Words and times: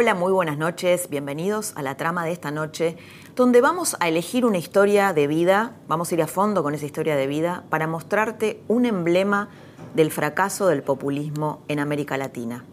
Hola, 0.00 0.14
muy 0.14 0.30
buenas 0.30 0.56
noches, 0.56 1.10
bienvenidos 1.10 1.72
a 1.74 1.82
la 1.82 1.96
trama 1.96 2.24
de 2.24 2.30
esta 2.30 2.52
noche, 2.52 2.96
donde 3.34 3.60
vamos 3.60 3.96
a 3.98 4.06
elegir 4.06 4.46
una 4.46 4.56
historia 4.56 5.12
de 5.12 5.26
vida, 5.26 5.74
vamos 5.88 6.12
a 6.12 6.14
ir 6.14 6.22
a 6.22 6.28
fondo 6.28 6.62
con 6.62 6.72
esa 6.72 6.86
historia 6.86 7.16
de 7.16 7.26
vida, 7.26 7.64
para 7.68 7.88
mostrarte 7.88 8.62
un 8.68 8.86
emblema 8.86 9.48
del 9.96 10.12
fracaso 10.12 10.68
del 10.68 10.84
populismo 10.84 11.64
en 11.66 11.80
América 11.80 12.16
Latina. 12.16 12.64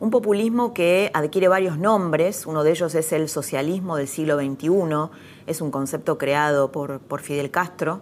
Un 0.00 0.08
populismo 0.10 0.72
que 0.72 1.10
adquiere 1.12 1.48
varios 1.48 1.76
nombres, 1.76 2.46
uno 2.46 2.64
de 2.64 2.70
ellos 2.70 2.94
es 2.94 3.12
el 3.12 3.28
socialismo 3.28 3.98
del 3.98 4.08
siglo 4.08 4.38
XXI, 4.38 5.10
es 5.46 5.60
un 5.60 5.70
concepto 5.70 6.16
creado 6.16 6.72
por, 6.72 7.00
por 7.00 7.20
Fidel 7.20 7.50
Castro, 7.50 8.00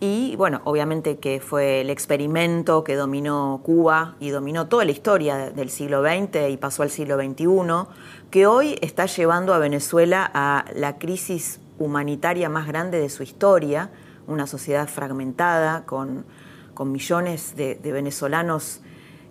y 0.00 0.34
bueno, 0.36 0.62
obviamente 0.64 1.18
que 1.18 1.40
fue 1.40 1.82
el 1.82 1.90
experimento 1.90 2.82
que 2.84 2.96
dominó 2.96 3.60
Cuba 3.62 4.16
y 4.18 4.30
dominó 4.30 4.66
toda 4.66 4.86
la 4.86 4.92
historia 4.92 5.50
del 5.50 5.68
siglo 5.68 6.02
XX 6.02 6.48
y 6.50 6.56
pasó 6.56 6.82
al 6.82 6.90
siglo 6.90 7.16
XXI, 7.16 7.46
que 8.30 8.46
hoy 8.46 8.78
está 8.80 9.04
llevando 9.04 9.52
a 9.52 9.58
Venezuela 9.58 10.30
a 10.32 10.64
la 10.74 10.96
crisis 10.96 11.60
humanitaria 11.78 12.48
más 12.48 12.66
grande 12.66 12.98
de 12.98 13.10
su 13.10 13.22
historia, 13.22 13.90
una 14.26 14.46
sociedad 14.46 14.88
fragmentada 14.88 15.84
con, 15.84 16.24
millones 16.82 17.56
de, 17.56 17.74
de 17.74 17.92
venezolanos 17.92 18.80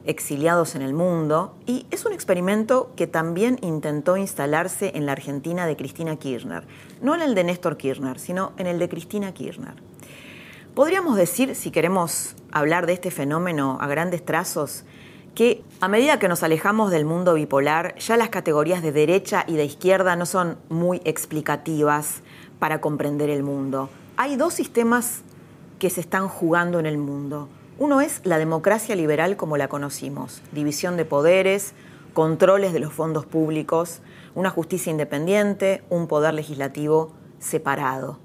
exiliados 0.05 0.75
en 0.75 0.83
el 0.83 0.93
mundo, 0.93 1.55
y 1.65 1.87
es 1.89 2.05
un 2.05 2.13
experimento 2.13 2.91
que 2.95 3.07
también 3.07 3.57
intentó 3.63 4.17
instalarse 4.17 4.91
en 4.93 5.07
la 5.07 5.13
Argentina 5.13 5.65
de 5.65 5.75
Cristina 5.75 6.15
Kirchner, 6.17 6.67
no 7.01 7.15
en 7.15 7.23
el 7.23 7.33
de 7.33 7.43
Néstor 7.43 7.75
Kirchner, 7.75 8.19
sino 8.19 8.53
en 8.57 8.67
el 8.67 8.77
de 8.77 8.87
Cristina 8.87 9.33
Kirchner. 9.33 9.88
Podríamos 10.79 11.17
decir, 11.17 11.55
si 11.55 11.71
queremos 11.71 12.37
hablar 12.53 12.85
de 12.85 12.93
este 12.93 13.11
fenómeno 13.11 13.77
a 13.81 13.87
grandes 13.87 14.23
trazos, 14.23 14.85
que 15.35 15.61
a 15.81 15.89
medida 15.89 16.19
que 16.19 16.29
nos 16.29 16.41
alejamos 16.41 16.89
del 16.89 17.03
mundo 17.03 17.33
bipolar, 17.33 17.95
ya 17.97 18.15
las 18.15 18.29
categorías 18.29 18.81
de 18.81 18.93
derecha 18.93 19.43
y 19.45 19.57
de 19.57 19.65
izquierda 19.65 20.15
no 20.15 20.25
son 20.25 20.57
muy 20.69 21.01
explicativas 21.03 22.21
para 22.59 22.79
comprender 22.79 23.29
el 23.29 23.43
mundo. 23.43 23.89
Hay 24.15 24.37
dos 24.37 24.53
sistemas 24.53 25.23
que 25.79 25.89
se 25.89 25.99
están 25.99 26.29
jugando 26.29 26.79
en 26.79 26.85
el 26.85 26.97
mundo. 26.97 27.49
Uno 27.77 27.99
es 27.99 28.21
la 28.23 28.37
democracia 28.37 28.95
liberal 28.95 29.35
como 29.35 29.57
la 29.57 29.67
conocimos, 29.67 30.41
división 30.53 30.95
de 30.95 31.03
poderes, 31.03 31.73
controles 32.13 32.71
de 32.71 32.79
los 32.79 32.93
fondos 32.93 33.25
públicos, 33.25 33.99
una 34.33 34.49
justicia 34.49 34.91
independiente, 34.91 35.83
un 35.89 36.07
poder 36.07 36.33
legislativo 36.35 37.11
separado. 37.37 38.17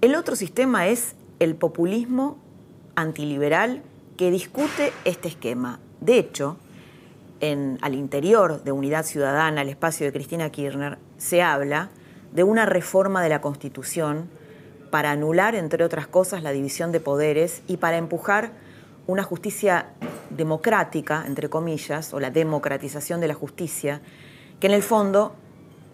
El 0.00 0.14
otro 0.14 0.36
sistema 0.36 0.86
es 0.86 1.15
el 1.38 1.54
populismo 1.54 2.38
antiliberal 2.94 3.82
que 4.16 4.30
discute 4.30 4.92
este 5.04 5.28
esquema. 5.28 5.80
De 6.00 6.18
hecho, 6.18 6.56
en, 7.40 7.78
al 7.82 7.94
interior 7.94 8.62
de 8.64 8.72
Unidad 8.72 9.04
Ciudadana, 9.04 9.62
el 9.62 9.68
espacio 9.68 10.06
de 10.06 10.12
Cristina 10.12 10.50
Kirchner, 10.50 10.98
se 11.18 11.42
habla 11.42 11.90
de 12.32 12.42
una 12.42 12.66
reforma 12.66 13.22
de 13.22 13.28
la 13.28 13.40
Constitución 13.40 14.28
para 14.90 15.10
anular, 15.10 15.54
entre 15.54 15.84
otras 15.84 16.06
cosas, 16.06 16.42
la 16.42 16.52
división 16.52 16.92
de 16.92 17.00
poderes 17.00 17.62
y 17.66 17.76
para 17.76 17.98
empujar 17.98 18.52
una 19.06 19.22
justicia 19.22 19.90
democrática, 20.30 21.24
entre 21.26 21.48
comillas, 21.48 22.12
o 22.14 22.20
la 22.20 22.30
democratización 22.30 23.20
de 23.20 23.28
la 23.28 23.34
justicia, 23.34 24.00
que 24.60 24.66
en 24.66 24.72
el 24.72 24.82
fondo 24.82 25.34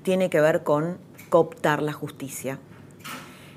tiene 0.03 0.31
que 0.31 0.41
ver 0.41 0.62
con 0.62 0.99
cooptar 1.28 1.83
la 1.83 1.93
justicia 1.93 2.59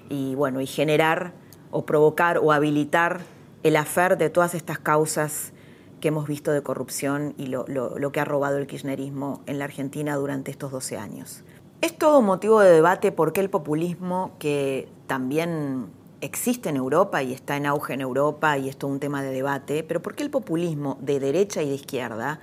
y, 0.09 0.35
bueno, 0.35 0.61
y 0.61 0.67
generar 0.67 1.33
o 1.75 1.85
provocar 1.85 2.37
o 2.37 2.53
habilitar 2.53 3.19
el 3.63 3.75
afer 3.75 4.17
de 4.17 4.29
todas 4.29 4.55
estas 4.55 4.79
causas 4.79 5.51
que 5.99 6.07
hemos 6.07 6.25
visto 6.25 6.51
de 6.51 6.61
corrupción 6.61 7.33
y 7.37 7.47
lo, 7.47 7.65
que 8.13 8.19
ha 8.21 8.25
robado 8.25 8.57
el 8.57 8.65
kirchnerismo 8.65 9.41
en 9.45 9.59
la 9.59 9.65
Argentina 9.65 10.15
durante 10.15 10.51
estos 10.51 10.71
12 10.71 10.97
años. 10.97 11.43
Es 11.81 11.97
todo 11.97 12.21
motivo 12.21 12.61
de 12.61 12.71
debate 12.71 13.11
porque 13.11 13.41
el 13.41 13.49
populismo, 13.49 14.31
que 14.39 14.87
también 15.07 15.87
existe 16.21 16.69
en 16.69 16.77
Europa 16.77 17.21
y 17.23 17.33
está 17.33 17.57
en 17.57 17.65
auge 17.65 17.93
en 17.93 18.01
Europa 18.01 18.57
y 18.57 18.69
es 18.69 18.77
todo 18.77 18.91
un 18.91 19.01
tema 19.01 19.21
de 19.21 19.33
debate, 19.33 19.83
pero 19.83 20.01
por 20.01 20.15
qué 20.15 20.23
el 20.23 20.29
populismo 20.29 20.97
de 21.01 21.19
derecha 21.19 21.61
y 21.61 21.69
de 21.69 21.75
izquierda 21.75 22.39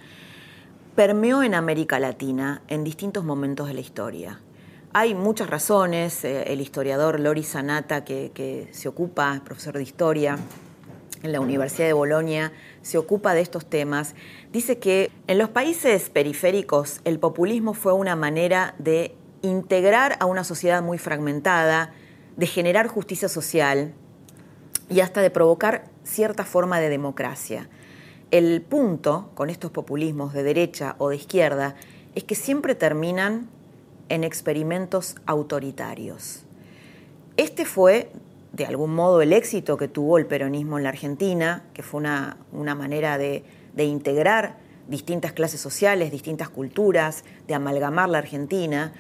permeó 0.94 1.42
en 1.42 1.54
América 1.54 1.98
Latina 1.98 2.60
en 2.69 2.84
distintos 2.84 3.25
momentos 3.25 3.69
de 3.69 3.75
la 3.75 3.81
historia. 3.81 4.41
Hay 4.94 5.14
muchas 5.14 5.48
razones. 5.48 6.22
Eh, 6.22 6.53
el 6.53 6.60
historiador 6.60 7.19
Lori 7.19 7.44
Sanata, 7.44 8.04
que, 8.04 8.69
se 8.72 8.88
ocupa, 8.88 9.34
es 9.34 9.41
profesor 9.41 9.78
de 9.78 9.82
historia 9.82 10.38
en 11.22 11.32
la 11.32 11.41
Universidad 11.41 11.86
de 11.86 11.94
Bolonia, 11.94 12.53
se 12.82 12.98
ocupa 12.98 13.32
de 13.32 13.41
estos 13.41 13.64
temas, 13.64 14.16
dice 14.50 14.78
que 14.78 15.12
en 15.28 15.38
los 15.38 15.48
países 15.50 16.10
periféricos 16.10 17.00
el 17.04 17.20
populismo 17.20 17.75
fue 17.75 17.92
una 17.92 18.16
manera 18.16 18.75
de 18.78 19.14
integrar 19.41 20.16
a 20.19 20.26
una 20.26 20.42
sociedad 20.42 20.82
muy 20.82 20.98
fragmentada, 20.98 21.92
de 22.36 22.47
generar 22.47 22.88
justicia 22.88 23.28
social 23.28 23.94
y 24.91 24.98
hasta 24.98 25.22
de 25.22 25.30
provocar 25.30 25.84
cierta 26.03 26.44
forma 26.44 26.80
de 26.80 26.88
democracia. 26.88 27.69
El 28.32 28.60
punto 28.60 29.30
con 29.34 29.48
estos 29.48 29.70
populismos 29.70 30.32
de 30.32 30.42
derecha 30.42 30.97
o 30.98 31.10
de 31.10 31.16
izquierda 31.16 31.76
es 32.16 32.24
que 32.24 32.34
siempre 32.34 32.74
terminan 32.74 33.48
en 34.09 34.25
experimentos 34.25 35.17
autoritarios. 35.27 36.45
Este 37.37 37.65
fue, 37.65 38.11
de 38.53 38.67
algún 38.67 38.95
modo, 38.95 39.23
el 39.23 39.33
éxito 39.33 39.77
que 39.77 39.89
tuvo 39.89 40.19
el 40.19 40.27
peronismo 40.27 40.77
en 40.79 40.85
la 40.85 40.91
Argentina, 40.91 41.65
que 41.73 41.83
fue 41.83 42.01
una, 42.01 42.37
manera 42.53 43.19
de, 43.19 43.45
de 43.75 43.85
integrar 43.85 44.59
distintas 44.89 45.33
clases 45.33 45.61
sociales, 45.61 46.11
distintas 46.11 46.49
culturas, 46.49 47.25
de 47.47 47.55
amalgamar 47.55 48.09
la 48.09 48.19
Argentina, 48.19 48.93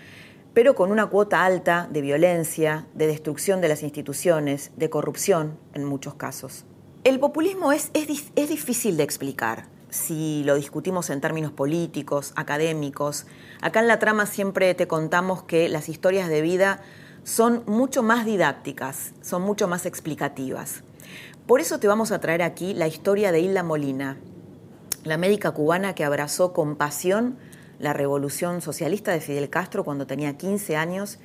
pero 0.54 0.74
con 0.74 0.90
una 0.90 1.06
cuota 1.06 1.44
alta 1.44 1.88
de 1.90 2.00
violencia, 2.00 2.86
de 2.94 3.06
destrucción 3.06 3.60
de 3.60 3.68
las 3.68 3.82
instituciones, 3.82 4.70
de 4.76 4.90
corrupción 4.90 5.58
en 5.74 5.84
muchos 5.84 6.14
casos. 6.14 6.64
El 7.04 7.18
populismo 7.18 7.72
es, 7.72 7.90
es, 7.94 8.32
es 8.36 8.48
difícil 8.48 8.96
de 8.96 9.02
explicar 9.02 9.71
si 9.92 10.42
lo 10.44 10.54
discutimos 10.56 11.10
en 11.10 11.20
términos 11.20 11.52
políticos, 11.52 12.32
académicos. 12.34 13.26
Acá 13.60 13.80
en 13.80 13.88
la 13.88 13.98
trama 13.98 14.24
siempre 14.24 14.74
te 14.74 14.88
contamos 14.88 15.42
que 15.42 15.68
las 15.68 15.90
historias 15.90 16.30
de 16.30 16.40
vida 16.40 16.80
son 17.24 17.62
mucho 17.66 18.02
más 18.02 18.24
didácticas, 18.24 19.12
son 19.20 19.42
mucho 19.42 19.68
más 19.68 19.84
explicativas. 19.84 20.82
Por 21.46 21.60
eso 21.60 21.78
te 21.78 21.88
vamos 21.88 22.10
a 22.10 22.20
traer 22.20 22.42
aquí 22.42 22.72
la 22.72 22.88
historia 22.88 23.32
de 23.32 23.40
Hilda 23.40 23.62
Molina, 23.62 24.16
la 25.04 25.18
médica 25.18 25.50
cubana 25.50 25.94
que 25.94 26.04
abrazó 26.04 26.54
con 26.54 26.76
pasión 26.76 27.36
la 27.78 27.92
revolución 27.92 28.62
socialista 28.62 29.12
de 29.12 29.20
Fidel 29.20 29.50
Castro 29.50 29.84
cuando 29.84 30.06
tenía 30.06 30.38
15 30.38 30.74
años 30.74 31.18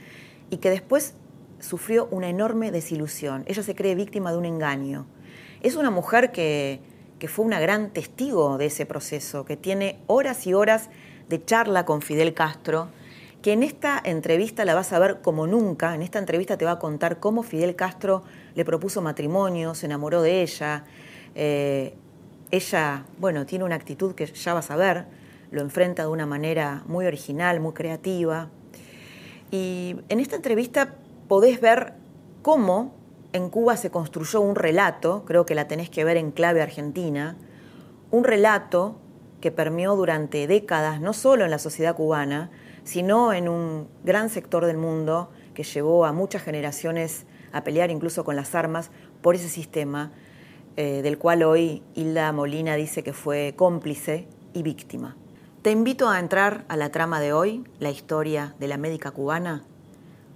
y 0.50 0.58
que 0.58 0.70
después 0.70 1.14
sufrió 1.60 2.10
una 2.12 2.28
enorme 2.28 2.72
desilusión. 2.72 3.46
Ella 3.48 3.64
se 3.64 3.76
cree 3.76 3.96
víctima 3.96 4.34
de 4.34 4.40
un 4.40 4.46
engaño. 4.46 5.06
Es 5.62 5.78
una 5.78 5.90
mujer 5.90 6.34
que 6.34 6.82
que 7.20 7.28
fue 7.28 7.46
una 7.46 7.60
gran 7.60 7.92
testigo 7.92 8.58
de 8.58 8.68
ese 8.68 8.86
proceso, 8.86 9.46
que 9.46 9.58
tiene 9.58 10.00
horas 10.08 10.46
y 10.48 10.54
horas 10.54 10.90
de 11.30 11.44
charla 11.44 11.86
con 11.86 12.02
Fidel 12.02 12.34
Castro, 12.34 12.90
que 13.42 13.54
en 13.54 13.64
esta 13.64 14.02
entrevista 14.04 14.66
la 14.66 14.76
vas 14.76 14.94
a 14.94 15.00
ver 15.00 15.22
como 15.22 15.48
nunca, 15.48 15.96
en 15.96 16.02
esta 16.02 16.20
entrevista 16.20 16.58
te 16.58 16.66
va 16.66 16.72
a 16.72 16.80
contar 16.80 17.20
cómo 17.20 17.44
Fidel 17.44 17.76
Castro 17.76 18.24
le 18.56 18.66
propuso 18.66 19.02
matrimonio, 19.02 19.76
se 19.76 19.86
enamoró 19.86 20.22
de 20.22 20.42
ella, 20.42 20.86
eh, 21.36 21.96
ella, 22.52 23.06
bueno, 23.20 23.46
tiene 23.46 23.66
una 23.66 23.76
actitud 23.76 24.16
que 24.16 24.26
ya 24.26 24.54
vas 24.54 24.72
a 24.72 24.76
ver, 24.76 25.06
lo 25.52 25.62
enfrenta 25.62 26.04
de 26.04 26.10
una 26.10 26.26
manera 26.26 26.84
muy 26.88 27.06
original, 27.06 27.60
muy 27.60 27.74
creativa. 27.74 28.50
Y 29.52 29.96
en 30.10 30.20
esta 30.20 30.36
entrevista 30.36 30.96
podés 31.28 31.62
ver 31.62 31.94
cómo 32.42 32.97
en 33.34 33.50
Cuba 33.50 33.78
se 33.78 33.92
construyó 33.92 34.42
un 34.42 34.56
relato, 34.56 35.24
creo 35.26 35.46
que 35.46 35.56
la 35.56 35.68
tenés 35.68 35.90
que 35.90 36.04
ver 36.04 36.18
en 36.18 36.32
clave 36.32 36.62
argentina, 36.62 37.36
un 38.12 38.24
relato 38.24 39.00
que 39.42 39.52
permeó 39.52 39.96
durante 39.96 40.48
décadas, 40.48 41.02
no 41.02 41.14
solo 41.14 41.46
en 41.46 41.52
la 41.52 41.60
sociedad 41.60 41.96
cubana, 41.96 42.50
sino 42.84 43.34
en 43.34 43.50
un 43.50 43.88
gran 44.04 44.30
sector 44.30 44.66
del 44.66 44.78
mundo 44.78 45.30
que 45.54 45.64
llevó 45.64 46.06
a 46.06 46.14
muchas 46.14 46.42
generaciones 46.42 47.26
a 47.52 47.64
pelear 47.64 47.92
incluso 47.92 48.24
con 48.24 48.36
las 48.36 48.56
armas 48.56 48.92
por 49.22 49.36
ese 49.36 49.50
sistema, 49.50 50.12
eh, 50.76 51.02
del 51.02 51.18
cual 51.18 51.44
hoy 51.44 51.84
Hilda 51.96 52.32
Molina 52.32 52.76
dice 52.76 53.04
que 53.04 53.14
fue 53.14 53.54
cómplice 53.56 54.28
y 54.54 54.64
víctima. 54.64 55.16
Te 55.62 55.72
invito 55.72 56.08
a 56.08 56.20
entrar 56.20 56.66
a 56.70 56.78
la 56.78 56.92
trama 56.92 57.20
de 57.20 57.34
hoy, 57.34 57.64
la 57.80 57.90
historia 57.90 58.56
de 58.60 58.68
la 58.68 58.78
médica 58.78 59.12
cubana, 59.12 59.64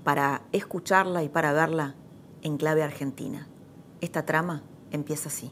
para 0.03 0.41
escucharla 0.51 1.23
y 1.23 1.29
para 1.29 1.53
verla 1.53 1.95
en 2.41 2.57
clave 2.57 2.83
argentina. 2.83 3.47
Esta 4.01 4.25
trama 4.25 4.63
empieza 4.91 5.29
así. 5.29 5.51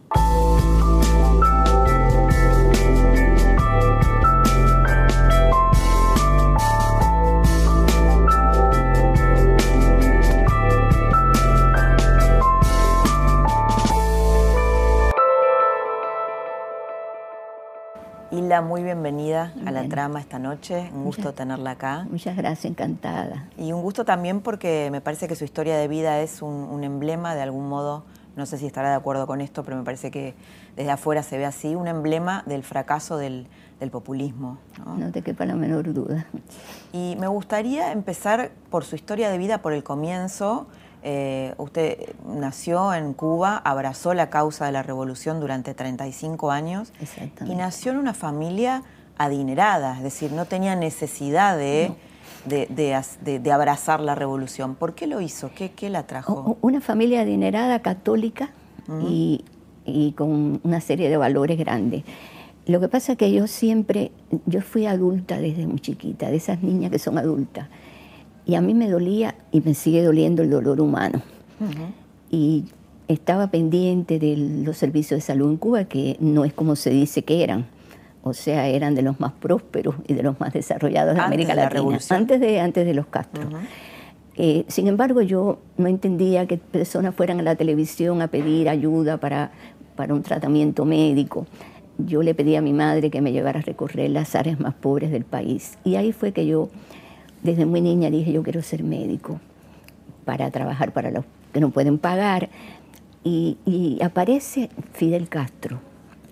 Hilda, 18.39 18.62
muy 18.62 18.83
bienvenida 18.83 19.53
a 19.65 19.71
la 19.71 19.86
trama 19.89 20.21
esta 20.21 20.39
noche. 20.39 20.89
Un 20.94 21.03
gusto 21.03 21.33
tenerla 21.33 21.71
acá. 21.71 22.07
Muchas 22.09 22.38
gracias, 22.38 22.63
encantada. 22.71 23.50
Y 23.57 23.74
un 23.74 23.81
gusto 23.81 24.06
también 24.06 24.39
porque 24.39 24.88
me 24.94 25.01
parece 25.01 25.27
que 25.27 25.36
su 25.36 25.44
historia 25.44 25.77
de 25.77 25.89
vida 25.89 26.21
es 26.21 26.41
un, 26.41 26.81
emblema, 26.86 27.36
de 27.36 27.41
algún 27.41 27.68
modo, 27.68 28.06
no 28.38 28.45
sé 28.45 28.57
si 28.57 28.65
estará 28.65 28.91
de 28.91 28.95
acuerdo 28.95 29.27
con 29.27 29.41
esto, 29.41 29.65
pero 29.65 29.75
me 29.75 29.83
parece 29.83 30.09
que 30.09 30.36
desde 30.77 30.89
afuera 30.89 31.21
se 31.21 31.38
ve 31.38 31.45
así, 31.45 31.75
un 31.75 31.89
emblema 31.89 32.44
del 32.45 32.63
fracaso 32.63 33.18
del, 33.18 33.50
populismo. 33.91 34.57
¿no? 34.85 34.95
no 34.95 35.12
te 35.12 35.21
quepa 35.21 35.45
la 35.45 35.56
menor 35.56 35.92
duda. 35.92 36.25
Y 36.94 37.18
me 37.19 37.27
gustaría 37.27 37.92
empezar 37.92 38.51
por 38.69 38.85
su 38.85 38.95
historia 38.95 39.30
de 39.30 39.38
vida, 39.38 39.62
por 39.62 39.74
el 39.74 39.83
comienzo. 39.83 40.68
Eh, 41.01 41.53
usted 41.57 41.97
nació 42.25 42.93
en 42.93 43.13
Cuba, 43.13 43.57
abrazó 43.57 44.13
la 44.13 44.29
causa 44.29 44.65
de 44.65 44.73
la 44.73 44.83
revolución 44.83 45.39
durante 45.39 45.73
35 45.73 46.51
años 46.51 46.91
y 47.45 47.55
nació 47.55 47.93
en 47.93 47.99
una 47.99 48.13
familia 48.13 48.83
adinerada, 49.17 49.97
es 49.97 50.03
decir, 50.03 50.31
no 50.31 50.45
tenía 50.45 50.75
necesidad 50.75 51.57
de, 51.57 51.93
de, 52.45 53.51
abrazar 53.51 53.99
la 54.01 54.15
revolución. 54.15 54.75
¿Por 54.75 54.93
qué 54.93 55.07
lo 55.07 55.21
hizo? 55.21 55.51
¿Qué, 55.55 55.71
qué 55.71 55.89
la 55.89 56.03
trajo? 56.03 56.57
Una 56.61 56.81
familia 56.81 57.21
adinerada, 57.21 57.81
católica 57.81 58.51
y, 59.07 59.45
y 59.85 60.13
con 60.13 60.59
una 60.63 60.81
serie 60.81 61.09
de 61.09 61.17
valores 61.17 61.57
grandes. 61.57 62.03
Lo 62.65 62.79
que 62.79 62.87
pasa 62.87 63.13
es 63.13 63.17
que 63.17 63.31
yo 63.31 63.47
siempre, 63.47 64.11
yo 64.45 64.61
fui 64.61 64.85
adulta 64.85 65.39
desde 65.39 65.65
muy 65.65 65.79
chiquita, 65.79 66.29
de 66.29 66.37
esas 66.37 66.61
niñas 66.61 66.91
que 66.91 66.99
son 66.99 67.17
adultas. 67.17 67.67
Y 68.49 68.55
a 68.55 68.61
mí 68.61 68.73
me 68.73 68.89
dolía 68.89 69.35
y 69.51 69.61
me 69.61 69.75
sigue 69.75 70.01
doliendo 70.01 70.41
el 70.41 70.49
dolor 70.49 70.81
humano. 70.81 71.21
Y 72.31 72.65
estaba 73.07 73.51
pendiente 73.51 74.17
de 74.17 74.35
los 74.65 74.75
servicios 74.75 75.19
de 75.19 75.21
salud 75.21 75.51
en 75.51 75.57
Cuba, 75.57 75.83
que 75.83 76.17
no 76.19 76.45
es 76.45 76.53
como 76.53 76.75
se 76.75 76.89
dice 76.89 77.21
que 77.21 77.43
eran. 77.43 77.67
O 78.23 78.33
sea, 78.33 78.67
eran 78.67 78.95
de 78.95 79.03
los 79.03 79.19
más 79.19 79.33
prósperos 79.33 79.93
y 80.07 80.15
de 80.15 80.23
los 80.23 80.39
más 80.39 80.51
desarrollados 80.51 81.13
de 81.13 81.21
América 81.21 81.53
Latina. 81.53 81.99
antes, 82.09 82.39
de, 82.39 82.59
antes 82.59 82.87
de 82.87 82.95
los 82.95 83.05
Castro. 83.05 83.43
Eh, 84.35 84.65
sin 84.67 84.87
embargo, 84.87 85.21
yo 85.21 85.59
no 85.77 85.87
entendía 85.87 86.47
que 86.47 86.57
personas 86.57 87.13
fueran 87.13 87.39
a 87.39 87.43
la 87.43 87.55
televisión 87.55 88.23
a 88.23 88.29
pedir 88.29 88.67
ayuda 88.67 89.17
para, 89.17 89.51
para 89.95 90.15
un 90.15 90.23
tratamiento 90.23 90.85
médico. 90.85 91.45
Yo 91.99 92.23
le 92.23 92.33
pedí 92.33 92.55
a 92.55 92.61
mi 92.61 92.73
madre 92.73 93.11
que 93.11 93.21
me 93.21 93.31
llevara 93.31 93.59
a 93.59 93.61
recorrer 93.61 94.09
las 94.09 94.33
áreas 94.33 94.59
más 94.59 94.73
pobres 94.73 95.11
del 95.11 95.23
país. 95.23 95.77
Y 95.83 95.97
ahí 95.97 96.13
fue 96.13 96.31
que 96.31 96.47
yo 96.47 96.69
desde 97.44 97.65
muy 97.65 97.81
niña 97.81 98.09
dije 98.09 98.31
yo 98.31 98.44
quiero 98.44 98.62
ser 98.62 98.83
médico 98.83 99.39
para 100.25 100.51
trabajar 100.51 100.91
para 100.91 101.12
los 101.12 101.25
que 101.53 101.59
no 101.59 101.71
pueden 101.71 101.97
pagar. 101.97 102.50
Y, 103.24 104.00
aparece 104.01 104.69
Fidel 104.94 105.30
Castro, 105.30 105.80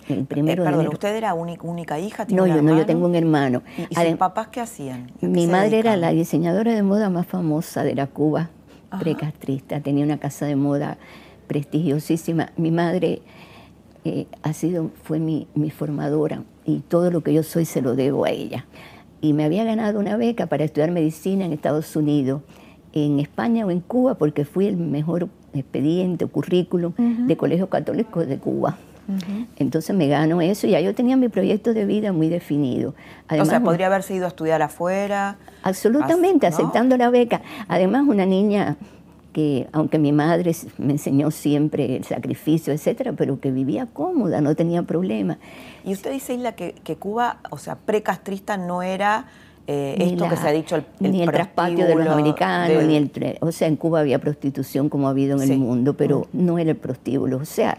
el 0.08 0.26
primero 0.26 0.64
eh, 0.64 0.66
perdón, 0.66 0.88
¿usted 0.88 1.16
era 1.16 1.34
única, 1.34 1.68
única 1.68 2.00
hija? 2.00 2.26
no, 2.30 2.48
yo 2.48 2.62
no, 2.62 2.76
yo 2.76 2.86
tengo 2.86 3.06
un 3.06 3.16
hermano. 3.16 3.62
¿Y, 3.78 3.94
sus 3.94 4.16
papás 4.16 4.48
qué 4.48 4.62
hacían? 4.62 5.12
mi 5.22 5.48
madre 5.48 5.80
era 5.80 5.96
la 5.98 6.12
diseñadora 6.12 6.74
de 6.74 6.82
moda 6.82 7.10
más 7.10 7.28
famosa 7.28 7.84
de 7.84 7.94
la 7.94 8.08
Cuba 8.08 8.50
precastrista, 9.00 9.82
tenía 9.82 10.06
una 10.06 10.18
casa 10.18 10.46
de 10.46 10.56
moda 10.56 10.98
prestigiosísima. 11.48 12.52
Mi 12.56 12.72
madre 12.72 13.22
eh, 14.06 14.28
ha 14.42 14.54
sido, 14.54 14.92
fue 15.04 15.20
mi, 15.20 15.48
mi 15.56 15.70
formadora 15.70 16.44
y 16.66 16.80
todo 16.80 17.12
lo 17.12 17.22
que 17.22 17.34
yo 17.34 17.44
soy 17.44 17.66
se 17.66 17.82
lo 17.82 17.96
debo 17.96 18.26
a 18.26 18.30
ella 18.30 18.66
y 19.22 19.34
me 19.34 19.44
había 19.44 19.64
ganado 19.64 20.00
una 20.00 20.18
beca 20.18 20.48
para 20.48 20.64
estudiar 20.64 20.92
medicina 20.92 21.46
en 21.46 21.54
Estados 21.54 21.96
Unidos, 21.96 22.42
en 22.94 23.20
España 23.20 23.66
o 23.66 23.72
en 23.72 23.82
Cuba, 23.82 24.16
porque 24.16 24.46
fui 24.46 24.68
el 24.68 24.78
mejor 24.78 25.30
expediente 25.54 26.26
o 26.26 26.28
currículum 26.30 26.94
de 26.98 27.38
colegios 27.38 27.70
católicos 27.70 28.28
de 28.28 28.38
Cuba. 28.38 28.78
Entonces 29.56 29.96
me 29.96 30.08
gano 30.08 30.42
eso 30.42 30.68
y 30.68 30.72
ya 30.72 30.82
yo 30.82 30.94
tenía 30.94 31.16
mi 31.16 31.30
proyecto 31.30 31.74
de 31.74 31.86
vida 31.86 32.12
muy 32.12 32.28
definido. 32.28 32.94
Además, 33.28 33.48
o 33.48 33.52
sea, 33.52 33.62
podría 33.62 33.88
haberse 33.88 34.16
ido 34.16 34.26
a 34.26 34.28
estudiar 34.28 34.62
afuera. 34.62 35.38
Absolutamente, 35.64 36.46
aceptando 36.46 36.98
la 36.98 37.10
beca. 37.10 37.42
Además, 37.70 38.04
una 38.08 38.26
niña 38.26 38.76
que, 39.38 39.68
aunque 39.72 40.00
mi 40.00 40.12
madre 40.12 40.52
me 40.80 40.94
enseñó 40.94 41.30
siempre 41.30 41.98
el 41.98 42.04
sacrificio, 42.06 42.74
etcétera, 42.74 43.14
pero 43.14 43.40
que 43.40 43.52
vivía 43.52 43.86
cómoda, 43.86 44.42
no 44.42 44.56
tenía 44.56 44.82
problemas. 44.82 45.38
Y 45.86 45.94
usted 45.94 46.12
dice, 46.12 46.34
Isla, 46.34 46.54
que, 46.54 46.74
Cuba, 46.96 47.38
o 47.52 47.60
sea, 47.60 47.76
precastrista 47.76 48.58
no 48.58 48.82
era 48.82 49.28
eh, 49.68 49.96
esto 50.00 50.28
que 50.28 50.38
se 50.38 50.48
ha 50.48 50.52
dicho 50.52 50.76
el, 50.76 50.86
ni 51.00 51.22
el 51.22 51.30
traspatio 51.30 51.86
de 51.86 51.94
los 51.94 52.08
americanos 52.08 52.84
ni 52.86 52.96
el 52.96 53.38
o 53.42 53.52
sea 53.52 53.68
en 53.68 53.76
Cuba 53.76 54.00
había 54.00 54.18
prostitución 54.18 54.90
como 54.90 55.08
ha 55.08 55.12
habido 55.12 55.40
en 55.40 55.52
el 55.52 55.60
mundo 55.60 55.96
pero 55.96 56.22
mm. 56.32 56.46
no 56.46 56.58
era 56.58 56.72
el 56.72 56.78
prostíbulo 56.78 57.36
o 57.36 57.46
sea 57.46 57.78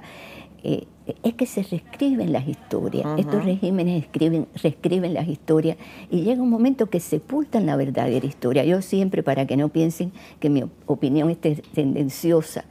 eh, 0.62 0.86
es 1.22 1.34
que 1.34 1.46
se 1.46 1.62
reescriben 1.62 2.32
las 2.32 2.46
historias. 2.48 3.06
Estos 3.18 3.44
regímenes 3.44 4.04
escriben 4.04 4.46
reescriben 4.62 5.14
las 5.14 5.28
historias 5.28 5.76
y 6.10 6.22
llega 6.22 6.42
un 6.42 6.50
momento 6.50 6.86
que 6.86 7.00
sepultan 7.00 7.66
la 7.66 7.76
verdadera 7.76 8.26
historia. 8.26 8.64
Yo 8.64 8.82
siempre 8.82 9.22
para 9.22 9.46
que 9.46 9.56
no 9.56 9.68
piensen 9.68 10.12
que 10.40 10.50
mi 10.50 10.64
opinión 10.86 11.30
esté 11.30 11.56
tendenciosa 11.74 12.64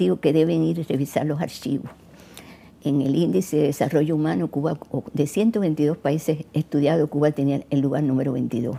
digo 0.00 0.20
que 0.20 0.32
deben 0.32 0.64
ir 0.64 0.80
a 0.80 0.82
revisar 0.84 1.26
los 1.26 1.40
archivos. 1.40 1.90
En 2.82 3.02
el 3.02 3.14
índice 3.14 3.58
de 3.58 3.62
desarrollo 3.64 4.16
humano, 4.16 4.48
Cuba, 4.48 4.78
de 5.12 5.26
122 5.26 5.98
países 5.98 6.46
estudiados, 6.54 7.08
Cuba 7.10 7.30
tenía 7.30 7.62
el 7.68 7.80
lugar 7.80 8.02
número 8.02 8.32
22. 8.32 8.78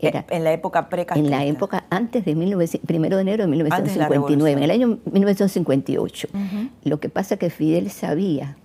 Era, 0.00 0.24
en 0.30 0.44
la 0.44 0.52
época 0.52 0.88
pre 0.88 1.06
En 1.14 1.30
la 1.30 1.44
época 1.44 1.84
antes 1.90 2.24
de 2.24 2.34
19, 2.34 2.80
primero 2.86 3.16
de 3.16 3.22
enero 3.22 3.44
de 3.44 3.50
1959, 3.50 4.52
en 4.52 4.62
el 4.62 4.70
año 4.70 4.98
1958. 5.10 6.28
Lo 6.84 7.00
que 7.00 7.08
pasa 7.08 7.34
es 7.34 7.40
que 7.40 7.50
Fidel 7.50 7.90
sabía 7.90 8.56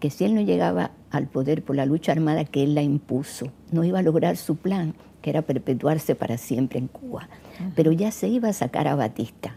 que 0.00 0.10
si 0.10 0.24
él 0.24 0.34
no 0.34 0.40
llegaba 0.40 0.90
al 1.10 1.26
poder 1.28 1.62
por 1.62 1.76
la 1.76 1.86
lucha 1.86 2.12
armada 2.12 2.44
que 2.44 2.64
él 2.64 2.74
la 2.74 2.82
impuso, 2.82 3.46
no 3.70 3.84
iba 3.84 4.00
a 4.00 4.02
lograr 4.02 4.36
su 4.36 4.56
plan, 4.56 4.94
que 5.20 5.30
era 5.30 5.42
perpetuarse 5.42 6.16
para 6.16 6.36
siempre 6.38 6.78
en 6.80 6.88
Cuba. 6.88 7.28
Pero 7.76 7.92
ya 7.92 8.10
se 8.10 8.26
iba 8.26 8.48
a 8.48 8.52
sacar 8.52 8.88
a 8.88 8.96
Batista. 8.96 9.54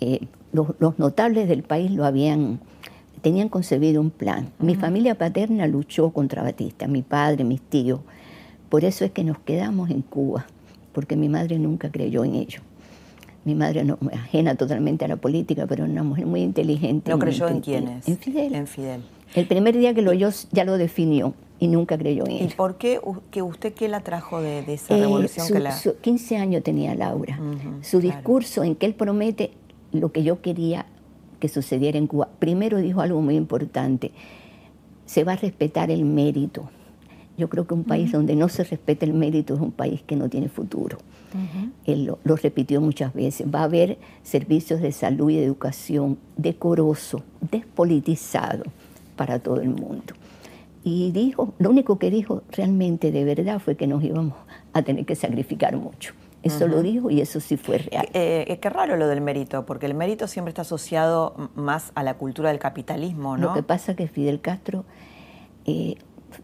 Eh, 0.00 0.26
los 0.52 0.98
notables 0.98 1.48
del 1.48 1.62
país 1.62 1.92
lo 1.92 2.04
habían 2.04 2.58
tenían 3.20 3.48
concebido 3.48 4.00
un 4.00 4.10
plan. 4.10 4.50
Mi 4.58 4.74
familia 4.74 5.14
paterna 5.16 5.66
luchó 5.66 6.10
contra 6.10 6.42
Batista, 6.42 6.86
mi 6.86 7.02
padre, 7.02 7.44
mis 7.44 7.60
tíos. 7.60 8.00
Por 8.70 8.84
eso 8.84 9.04
es 9.04 9.10
que 9.10 9.24
nos 9.24 9.38
quedamos 9.40 9.90
en 9.90 10.00
Cuba, 10.00 10.46
porque 10.92 11.16
mi 11.16 11.28
madre 11.28 11.58
nunca 11.58 11.90
creyó 11.90 12.24
en 12.24 12.36
ello. 12.36 12.60
Mi 13.44 13.54
madre 13.54 13.84
no, 13.84 13.98
ajena 14.12 14.54
totalmente 14.54 15.04
a 15.04 15.08
la 15.08 15.16
política, 15.16 15.66
pero 15.66 15.84
una 15.84 16.02
mujer 16.02 16.26
muy 16.26 16.42
inteligente. 16.42 17.10
¿No 17.10 17.18
creyó 17.18 17.48
en 17.48 17.60
quiénes? 17.60 18.08
En 18.08 18.16
Fidel. 18.16 18.54
En 18.54 18.66
Fidel. 18.66 19.02
El 19.34 19.46
primer 19.46 19.76
día 19.76 19.92
que 19.92 20.02
lo 20.02 20.12
oyó 20.12 20.30
ya 20.52 20.64
lo 20.64 20.78
definió 20.78 21.34
y 21.58 21.68
nunca 21.68 21.98
creyó 21.98 22.24
en 22.26 22.32
él. 22.32 22.48
¿Y 22.52 22.54
por 22.54 22.76
qué 22.76 23.00
que 23.30 23.42
usted 23.42 23.74
qué 23.74 23.88
la 23.88 24.00
trajo 24.00 24.40
de, 24.40 24.60
esa 24.72 24.96
eh, 24.96 25.00
revolución? 25.00 25.46
que 25.48 25.60
la... 25.60 25.76
15 26.00 26.36
años 26.36 26.62
tenía 26.62 26.94
Laura. 26.94 27.38
su 27.82 28.00
discurso 28.00 28.62
en 28.62 28.74
que 28.74 28.86
él 28.86 28.94
promete 28.94 29.52
lo 29.92 30.12
que 30.12 30.22
yo 30.22 30.40
quería 30.42 30.86
que 31.38 31.48
sucediera 31.48 31.98
en 31.98 32.06
Cuba. 32.06 32.28
Primero 32.38 32.78
dijo 32.78 33.00
algo 33.00 33.20
muy 33.20 33.36
importante, 33.36 34.12
se 35.06 35.24
va 35.24 35.32
a 35.32 35.36
respetar 35.36 35.90
el 35.90 36.04
mérito. 36.04 36.70
Yo 37.40 37.48
creo 37.48 37.66
que 37.66 37.72
un 37.72 37.84
país 37.84 38.12
donde 38.12 38.36
no 38.36 38.50
se 38.50 38.64
respeta 38.64 39.06
el 39.06 39.14
mérito 39.14 39.54
es 39.54 39.60
un 39.60 39.72
país 39.72 40.02
que 40.02 40.14
no 40.14 40.28
tiene 40.28 40.50
futuro. 40.50 40.98
Él 41.86 42.04
lo, 42.04 42.36
repitió 42.36 42.82
muchas 42.82 43.14
veces. 43.14 43.46
Va 43.52 43.60
a 43.60 43.64
haber 43.64 43.96
servicios 44.22 44.82
de 44.82 44.92
salud 44.92 45.30
y 45.30 45.36
de 45.36 45.44
educación 45.44 46.18
decoroso, 46.36 47.22
despolitizado 47.50 48.64
para 49.16 49.38
todo 49.38 49.62
el 49.62 49.70
mundo. 49.70 50.12
Y 50.84 51.12
dijo, 51.12 51.54
lo 51.58 51.70
único 51.70 51.98
que 51.98 52.10
dijo 52.10 52.42
realmente 52.50 53.10
de 53.10 53.24
verdad 53.24 53.58
fue 53.58 53.74
que 53.74 53.86
nos 53.86 54.04
íbamos 54.04 54.34
a 54.74 54.82
tener 54.82 55.06
que 55.06 55.14
sacrificar 55.14 55.74
mucho. 55.78 56.12
Eso 56.42 56.68
lo 56.68 56.82
dijo 56.82 57.10
y 57.10 57.22
eso 57.22 57.40
sí 57.40 57.56
fue 57.56 57.78
real. 57.78 58.06
Eh, 58.12 58.44
eh, 58.48 58.58
qué 58.58 58.68
raro 58.68 58.96
lo 58.96 59.08
del 59.08 59.22
mérito, 59.22 59.64
porque 59.64 59.86
el 59.86 59.94
mérito 59.94 60.26
siempre 60.26 60.50
está 60.50 60.62
asociado 60.62 61.50
más 61.54 61.92
a 61.94 62.02
la 62.02 62.18
cultura 62.18 62.50
del 62.50 62.58
capitalismo, 62.58 63.38
¿no? 63.38 63.48
Lo 63.48 63.54
que 63.54 63.62
pasa 63.62 63.92
es 63.92 63.96
que 63.96 64.08
Fidel 64.08 64.42
Castro 64.42 64.84
eh, 65.66 65.96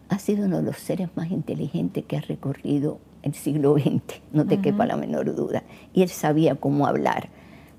ha 0.09 0.19
sido 0.19 0.45
uno 0.45 0.57
de 0.57 0.63
los 0.63 0.77
seres 0.77 1.09
más 1.15 1.31
inteligentes 1.31 2.05
que 2.05 2.17
ha 2.17 2.21
recorrido 2.21 2.99
el 3.23 3.33
siglo 3.33 3.77
XX, 3.77 4.21
no 4.31 4.45
te 4.45 4.59
quepa 4.61 4.85
la 4.85 4.95
menor 4.95 5.35
duda. 5.35 5.63
Y 5.93 6.01
él 6.01 6.09
sabía 6.09 6.55
cómo 6.55 6.87
hablar 6.87 7.29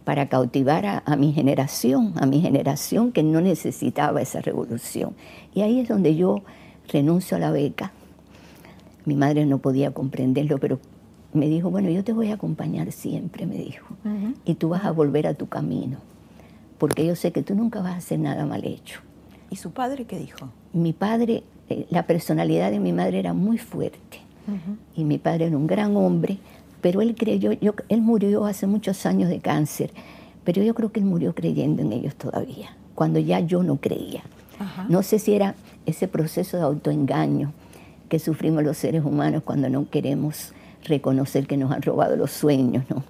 para 0.05 0.29
cautivar 0.29 0.87
a, 0.87 1.03
a, 1.07 1.17
mi 1.17 1.33
generación, 1.33 2.15
a 2.17 2.27
mi 2.27 2.41
generación 2.41 3.13
que 3.13 3.23
no 3.23 3.41
necesitaba 3.41 4.21
esa 4.21 4.41
revolución. 4.41 5.15
Y 5.55 5.63
ahí 5.63 5.81
es 5.81 5.89
donde 5.89 6.17
yo 6.17 6.43
renuncio 6.89 7.37
a 7.37 7.41
la 7.41 7.51
beca. 7.51 7.93
Mi 9.05 9.15
madre 9.15 9.47
no 9.47 9.59
podía 9.59 9.93
comprenderlo, 9.93 10.59
pero 10.59 10.81
me 11.33 11.49
dijo, 11.49 11.71
bueno, 11.71 11.91
yo 11.91 12.05
te 12.05 12.13
voy 12.13 12.31
a 12.31 12.35
acompañar 12.35 12.93
siempre, 12.93 13.47
me 13.47 13.57
dijo, 13.57 13.87
y 14.45 14.55
tú 14.55 14.71
vas 14.71 14.85
a 14.85 14.91
volver 14.91 15.27
a 15.27 15.35
tu 15.35 15.47
camino, 15.49 15.99
porque 16.79 17.05
yo 17.05 17.17
sé 17.17 17.33
que 17.33 17.43
tú 17.43 17.55
nunca 17.55 17.81
vas 17.81 17.93
a 17.93 17.97
hacer 17.99 18.19
nada 18.19 18.47
mal 18.47 18.65
hecho. 18.65 19.01
¿Y 19.51 19.57
su 19.57 19.71
padre 19.73 20.05
qué 20.05 20.19
dijo? 20.19 20.51
Mi 20.73 20.93
padre, 20.93 21.43
la 21.91 22.07
personalidad 22.07 22.71
de 22.71 22.81
mi 22.81 22.93
madre 22.93 23.19
era 23.19 23.35
muy 23.35 23.59
fuerte, 23.59 24.21
y 24.97 25.05
mi 25.05 25.19
padre 25.19 25.47
era 25.47 25.57
un 25.57 25.67
gran 25.67 25.97
hombre, 25.97 26.39
pero 26.81 27.03
él 27.03 27.15
creyó, 27.15 27.53
yo, 27.53 27.73
él 27.89 28.01
murió 28.01 28.47
hace 28.47 28.67
muchos 28.67 29.05
años 29.05 29.29
de 29.29 29.41
cáncer, 29.41 29.91
pero 30.45 30.63
yo 30.63 30.75
creo 30.75 30.91
que 30.91 31.01
él 31.01 31.07
murió 31.07 31.35
creyendo 31.35 31.83
en 31.83 31.93
ellos 31.93 32.15
todavía, 32.15 32.75
cuando 32.95 33.19
ya 33.19 33.41
yo 33.41 33.63
no 33.63 33.77
creía. 33.77 34.23
No 34.89 35.03
sé 35.03 35.19
si 35.19 35.35
era 35.35 35.55
ese 35.87 36.09
proceso 36.09 36.57
de 36.57 36.65
autoengaño 36.65 37.53
que 38.09 38.19
sufrimos 38.19 38.65
los 38.65 38.77
seres 38.77 39.05
humanos 39.05 39.43
cuando 39.45 39.69
no 39.69 39.89
queremos 39.89 40.53
reconocer 40.85 41.47
que 41.47 41.57
nos 41.57 41.71
han 41.71 41.83
robado 41.83 42.17
los 42.17 42.31
sueños, 42.31 42.85
¿no? 42.89 43.05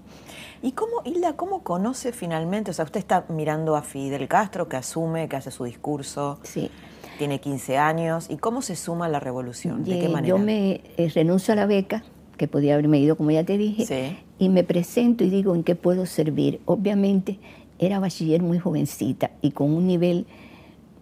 ¿Y 0.63 0.73
cómo, 0.73 1.03
Hilda, 1.05 1.35
cómo 1.35 1.63
conoce 1.63 2.13
finalmente? 2.13 2.71
O 2.71 2.75
sea, 2.75 2.85
usted 2.85 3.01
está 3.01 3.25
mirando 3.29 3.77
a 3.77 3.83
Fidel 3.83 4.27
Castro, 4.29 4.69
que 4.69 4.77
asume, 4.77 5.29
que 5.29 5.37
hace 5.37 5.51
su 5.51 5.65
discurso. 5.65 6.39
Sí. 6.43 6.71
Tiene 7.19 7.41
15 7.41 7.79
años. 7.79 8.27
¿Y 8.31 8.37
cómo 8.37 8.63
se 8.63 8.77
suma 8.77 9.07
a 9.07 9.09
la 9.09 9.21
revolución? 9.21 9.85
¿De 9.85 9.99
qué 9.99 10.09
manera? 10.09 10.29
Yo 10.29 10.39
me 10.39 10.83
eh, 10.97 11.11
renuncio 11.15 11.53
a 11.53 11.57
la 11.57 11.67
beca, 11.67 12.05
que 12.37 12.49
podía 12.49 12.75
haberme 12.75 12.99
ido, 12.99 13.17
como 13.17 13.31
ya 13.31 13.45
te 13.45 13.57
dije, 13.59 14.19
y 14.39 14.49
me 14.49 14.65
presento 14.65 15.25
y 15.25 15.31
digo 15.31 15.55
en 15.55 15.65
qué 15.65 15.75
puedo 15.75 16.07
servir. 16.07 16.61
Obviamente 16.65 17.39
era 17.79 17.99
bachiller 17.99 18.43
muy 18.43 18.59
jovencita 18.59 19.31
y 19.43 19.53
con 19.53 19.73
un 19.73 19.87
nivel 19.87 20.27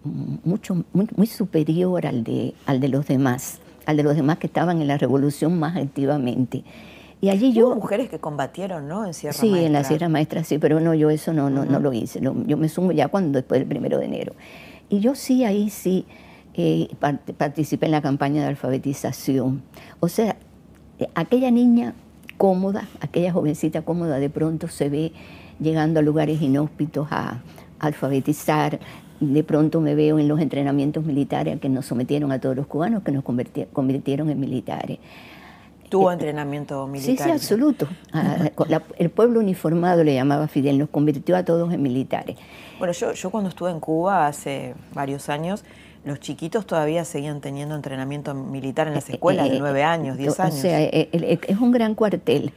mucho, 0.05 0.85
muy, 0.93 1.09
muy 1.17 1.27
superior 1.27 2.07
al 2.07 2.25
de, 2.25 2.55
al 2.67 2.81
de 2.81 2.89
los 2.89 3.07
demás 3.07 3.61
al 3.87 3.97
de 3.97 4.03
los 4.03 4.17
demás 4.17 4.39
que 4.39 4.49
estaban 4.49 4.83
en 4.83 4.89
la 4.89 4.99
revolución 4.99 5.59
más 5.59 5.77
activamente. 5.77 6.65
Y 7.21 7.31
allí 7.31 7.53
yo... 7.53 7.69
Hubo 7.69 7.77
mujeres 7.77 8.11
que 8.11 8.19
combatieron, 8.19 8.89
¿no? 8.89 9.07
En 9.07 9.15
Sierra 9.15 9.33
sí, 9.33 9.59
en 9.59 9.73
la 9.73 9.85
Sierra 9.85 10.09
Maestra 10.09 10.45
sí, 10.45 10.59
pero 10.59 10.81
no, 10.81 10.95
yo 10.95 11.11
eso 11.11 11.33
no, 11.33 11.49
no, 11.49 11.65
no 11.65 11.81
lo 11.81 11.93
hice. 11.93 12.21
yo 12.21 12.57
me 12.57 12.69
sumo 12.69 12.93
ya 12.93 13.09
cuando 13.09 13.39
después 13.39 13.61
del 13.61 13.69
primero 13.69 13.99
de 13.99 14.07
enero. 14.07 14.35
Y 14.89 15.01
yo 15.01 15.15
sí, 15.15 15.45
ahí 15.45 15.71
sí 15.71 16.05
eh, 16.55 16.89
participé 17.37 17.87
en 17.87 17.93
la 17.93 18.01
campaña 18.01 18.43
de 18.43 18.49
alfabetización. 18.49 19.63
O 20.01 20.09
sea, 20.09 20.37
eh, 20.99 21.09
aquella 21.15 21.51
niña 21.51 21.95
cómoda, 22.39 22.89
aquella 23.01 23.33
jovencita 23.33 23.83
cómoda, 23.83 24.19
de 24.19 24.31
pronto 24.31 24.69
se 24.69 24.89
ve 24.89 25.13
llegando 25.61 26.01
a 26.01 26.03
lugares 26.03 26.41
inhóspitos 26.41 27.09
a 27.11 27.43
alfabetizar, 27.79 28.79
de 29.21 29.45
pronto 29.45 29.81
me 29.81 29.95
veo 29.95 30.19
en 30.19 30.29
los 30.29 30.41
entrenamientos 30.41 31.05
militares 31.05 31.59
que 31.61 31.69
nos 31.69 31.87
sometieron 31.87 32.33
a 32.33 32.41
todos 32.41 32.57
los 32.57 32.67
cubanos, 32.67 33.03
que 33.03 33.13
nos 33.13 33.25
convirtieron 33.25 34.31
en 34.31 34.41
militares. 34.41 34.99
¿Tuvo 35.99 36.13
entrenamiento 36.13 36.87
militar? 36.87 37.17
Sí, 37.17 37.23
sí, 37.25 37.31
absoluto. 37.31 37.89
Ah, 38.13 38.51
el 38.99 39.11
pueblo 39.11 39.41
uniformado 39.41 40.05
le 40.05 40.15
llamaba 40.15 40.49
Fidel, 40.49 40.79
nos 40.79 40.89
convirtió 40.89 41.37
a 41.37 41.45
todos 41.45 41.73
en 41.73 41.83
militares. 41.83 42.37
Bueno, 42.79 42.93
yo, 42.93 43.13
yo 43.13 43.31
cuando 43.31 43.51
estuve 43.51 43.71
en 43.71 43.81
Cuba 43.81 44.27
hace 44.27 44.75
varios 44.93 45.29
años, 45.29 45.65
los 46.05 46.21
chiquitos 46.21 46.67
todavía 46.67 47.05
seguían 47.05 47.41
teniendo 47.41 47.75
entrenamiento 47.75 48.33
militar 48.35 48.87
en 48.87 48.95
las 48.95 49.09
eh, 49.09 49.15
escuelas 49.15 49.49
de 49.49 49.57
eh, 49.57 49.59
nueve 49.59 49.83
años, 49.83 50.17
diez 50.17 50.39
años. 50.39 50.55
O 50.55 50.59
sea, 50.59 50.81
eh, 50.83 51.09
es 51.13 51.59
un 51.59 51.73
gran 51.73 51.95
cuartel 51.95 52.53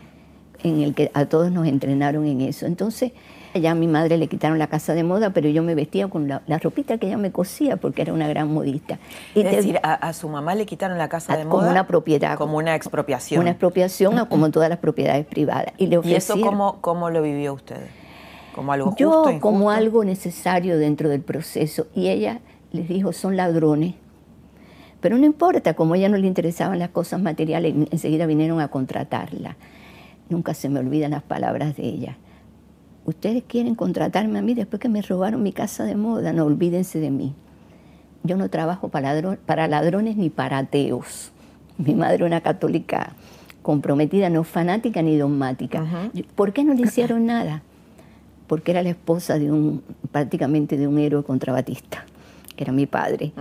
en 0.64 0.82
el 0.82 0.94
que 0.94 1.10
a 1.14 1.26
todos 1.26 1.52
nos 1.52 1.68
entrenaron 1.68 2.26
en 2.26 2.42
eso. 2.42 2.66
Entonces, 2.66 3.14
ya 3.56 3.72
a 3.72 3.76
mi 3.76 3.88
madre 3.88 4.18
le 4.18 4.28
quitaron 4.28 4.60
la 4.60 4.68
casa 4.68 4.94
de 4.94 5.04
moda, 5.04 5.32
pero 5.32 5.50
yo 5.50 5.64
me 5.64 5.74
vestía 5.74 6.08
con 6.08 6.28
la, 6.28 6.42
ropita 6.60 6.98
que 6.98 7.08
ella 7.08 7.18
me 7.18 7.32
cosía 7.32 7.78
porque 7.78 8.02
era 8.02 8.14
una 8.14 8.28
gran 8.28 8.52
modista. 8.54 9.00
es 9.34 9.44
decir, 9.44 9.80
a, 9.82 10.14
su 10.14 10.30
mamá 10.30 10.56
le 10.56 10.66
quitaron 10.66 10.98
la 10.98 11.10
casa 11.10 11.36
de 11.36 11.46
moda. 11.46 11.60
Como 11.60 11.72
una 11.72 11.88
propiedad. 11.88 12.38
Como 12.38 12.58
una 12.58 12.76
expropiación. 12.76 13.42
Una 13.42 13.52
expropiación, 13.52 14.26
como 14.28 14.52
todas 14.52 14.70
las 14.70 14.80
propiedades 14.80 15.26
privadas. 15.26 15.74
¿Y, 15.78 15.88
le 15.88 16.00
eso 16.16 16.40
cómo, 16.40 16.78
cómo 16.82 17.10
lo 17.10 17.22
vivió 17.22 17.54
usted? 17.54 17.88
¿Como 18.54 18.72
algo 18.74 18.88
justo, 18.88 19.32
Yo 19.32 19.40
como 19.40 19.72
algo 19.72 20.04
necesario 20.04 20.78
dentro 20.78 21.10
del 21.10 21.22
proceso. 21.22 21.88
Y 21.96 22.10
ella 22.10 22.42
les 22.72 22.88
dijo, 22.88 23.14
son 23.14 23.36
ladrones. 23.36 23.96
Pero 25.02 25.18
no 25.18 25.26
importa, 25.26 25.76
como 25.76 25.94
a 25.94 25.98
ella 25.98 26.10
no 26.10 26.18
le 26.18 26.28
interesaban 26.28 26.78
las 26.78 26.90
cosas 26.90 27.22
materiales, 27.22 27.74
enseguida 27.90 28.26
vinieron 28.26 28.60
a 28.60 28.68
contratarla. 28.68 29.56
Nunca 30.28 30.54
se 30.54 30.70
me 30.70 30.80
olvidan 30.80 31.12
las 31.12 31.24
palabras 31.24 31.76
de 31.78 31.84
ella 31.84 32.18
ustedes 33.06 33.44
quieren 33.48 33.76
contratarme 33.76 34.40
a 34.40 34.42
mí 34.42 34.54
después 34.54 34.80
que 34.80 34.90
me 34.90 35.02
robaron 35.02 35.44
mi 35.44 35.52
casa 35.52 35.84
de 35.84 35.96
moda, 35.96 36.34
no 36.34 36.46
olvídense 36.46 37.00
de 37.00 37.12
mí. 37.12 37.34
Yo 38.24 38.36
no 38.38 38.50
trabajo 38.50 38.90
para, 38.90 39.68
ladrones 39.68 40.18
ni 40.18 40.30
para 40.30 40.58
ateos. 40.58 41.32
Mi 41.78 41.96
madre 41.96 42.26
una 42.26 42.42
católica 42.42 43.14
comprometida, 43.62 44.30
no 44.30 44.44
fanática 44.44 45.02
ni 45.02 45.18
dogmática. 45.18 46.12
¿Por 46.36 46.54
qué 46.54 46.64
no 46.64 46.74
le 46.74 46.82
hicieron 46.82 47.26
nada? 47.26 47.64
Porque 48.48 48.72
era 48.72 48.84
la 48.84 48.90
esposa 48.90 49.40
de 49.40 49.52
un, 49.52 49.84
prácticamente 50.12 50.78
de 50.78 50.88
un 50.88 50.98
héroe 50.98 51.24
contrabatista 51.24 52.06
era 52.64 52.74
mi 52.74 52.86
padre, 52.86 53.34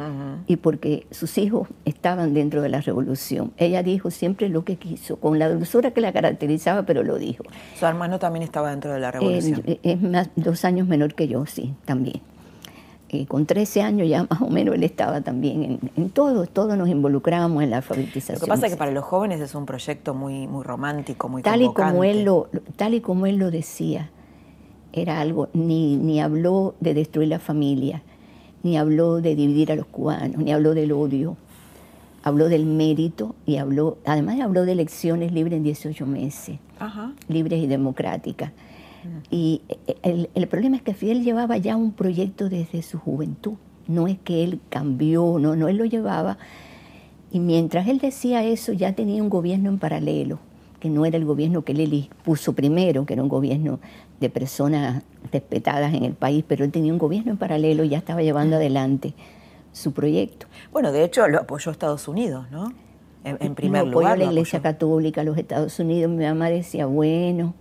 y 0.46 0.56
porque 0.56 1.06
sus 1.10 1.38
hijos 1.38 1.68
estaban 1.84 2.34
dentro 2.34 2.62
de 2.62 2.68
la 2.68 2.80
revolución. 2.80 3.52
Ella 3.56 3.82
dijo 3.82 4.10
siempre 4.10 4.48
lo 4.48 4.64
que 4.64 4.76
quiso, 4.76 5.16
con 5.16 5.38
la 5.38 5.48
dulzura 5.48 5.90
que 5.90 6.00
la 6.00 6.12
caracterizaba, 6.12 6.82
pero 6.84 7.02
lo 7.02 7.16
dijo. 7.16 7.44
¿Su 7.78 7.86
hermano 7.86 8.18
también 8.18 8.42
estaba 8.42 8.70
dentro 8.70 8.92
de 8.92 9.00
la 9.00 9.10
revolución? 9.10 9.62
es 9.82 10.00
más, 10.00 10.30
dos 10.36 10.64
años 10.64 10.86
menor 10.86 11.14
que 11.14 11.28
yo, 11.28 11.46
sí, 11.46 11.74
también. 11.84 12.20
Eh, 13.10 13.24
con 13.26 13.46
13 13.46 13.80
años 13.80 14.06
ya 14.06 14.24
más 14.30 14.42
o 14.42 14.48
menos 14.48 14.74
él 14.74 14.84
estaba 14.84 15.22
también 15.22 15.80
en, 15.96 16.10
todo, 16.10 16.46
todos 16.46 16.76
nos 16.76 16.88
involucramos 16.88 17.62
en 17.62 17.70
la 17.70 17.78
alfabetización. 17.78 18.36
Lo 18.36 18.40
que 18.44 18.46
pasa 18.46 18.66
es 18.66 18.72
que 18.72 18.78
para 18.78 18.90
los 18.90 19.04
jóvenes 19.04 19.40
es 19.40 19.54
un 19.54 19.64
proyecto 19.64 20.14
muy, 20.14 20.46
muy 20.46 20.62
romántico, 20.62 21.28
muy 21.28 21.42
tal 21.42 21.62
y 21.62 21.72
como 21.72 22.04
él 22.04 22.24
lo 22.24 22.48
Tal 22.76 22.94
y 22.94 23.00
como 23.00 23.26
él 23.26 23.36
lo 23.36 23.50
decía, 23.50 24.10
era 24.92 25.20
algo, 25.20 25.48
ni, 25.54 25.96
ni 25.96 26.20
habló 26.20 26.74
de 26.80 26.94
destruir 26.94 27.28
la 27.28 27.38
familia, 27.38 28.02
ni 28.62 28.76
habló 28.76 29.20
de 29.20 29.34
dividir 29.34 29.72
a 29.72 29.76
los 29.76 29.86
cubanos, 29.86 30.38
ni 30.38 30.52
habló 30.52 30.74
del 30.74 30.92
odio, 30.92 31.36
habló 32.22 32.48
del 32.48 32.66
mérito 32.66 33.34
y 33.46 33.56
habló, 33.56 33.98
además 34.04 34.40
habló 34.40 34.64
de 34.64 34.72
elecciones 34.72 35.32
libres 35.32 35.56
en 35.56 35.62
18 35.62 36.06
meses, 36.06 36.58
libres 37.28 37.62
y 37.62 37.66
democráticas. 37.66 38.52
Mm. 39.04 39.18
Y 39.30 39.62
el, 40.02 40.30
el, 40.34 40.48
problema 40.48 40.76
es 40.76 40.82
que 40.82 40.94
Fidel 40.94 41.22
llevaba 41.22 41.56
ya 41.56 41.76
un 41.76 41.92
proyecto 41.92 42.48
desde 42.48 42.82
su 42.82 42.98
juventud, 42.98 43.54
no 43.86 44.06
es 44.06 44.18
que 44.18 44.44
él 44.44 44.60
cambió, 44.68 45.38
no, 45.38 45.56
no, 45.56 45.68
él 45.68 45.76
lo 45.76 45.84
llevaba. 45.84 46.38
Y 47.30 47.40
mientras 47.40 47.88
él 47.88 47.98
decía 47.98 48.44
eso, 48.44 48.72
ya 48.72 48.92
tenía 48.94 49.22
un 49.22 49.28
gobierno 49.28 49.68
en 49.68 49.78
paralelo, 49.78 50.38
que 50.80 50.90
no 50.90 51.04
era 51.04 51.16
el 51.16 51.24
gobierno 51.24 51.62
que 51.62 51.72
él 51.72 52.08
puso 52.24 52.52
primero, 52.52 53.04
que 53.04 53.14
era 53.14 53.22
un 53.22 53.28
gobierno 53.28 53.80
de 54.20 54.30
personas 54.30 55.02
respetadas 55.32 55.94
en 55.94 56.04
el 56.04 56.14
país, 56.14 56.44
pero 56.46 56.64
él 56.64 56.70
tenía 56.70 56.92
un 56.92 56.98
gobierno 56.98 57.32
en 57.32 57.36
paralelo 57.36 57.84
y 57.84 57.90
ya 57.90 57.98
estaba 57.98 58.22
llevando 58.22 58.56
adelante 58.56 59.14
su 59.72 59.92
proyecto. 59.92 60.46
Bueno, 60.72 60.92
de 60.92 61.04
hecho 61.04 61.26
lo 61.28 61.40
apoyó 61.40 61.70
Estados 61.70 62.08
Unidos, 62.08 62.46
¿no? 62.50 62.72
En, 63.24 63.54
primer 63.54 63.84
lo 63.84 63.92
lugar. 63.92 64.12
Apoyó 64.12 64.26
la 64.26 64.32
Iglesia 64.32 64.62
Católica, 64.62 65.22
los 65.22 65.36
Estados 65.36 65.78
Unidos. 65.78 66.10
Mi 66.10 66.24
mamá 66.24 66.48
decía, 66.48 66.86
bueno, 66.86 67.54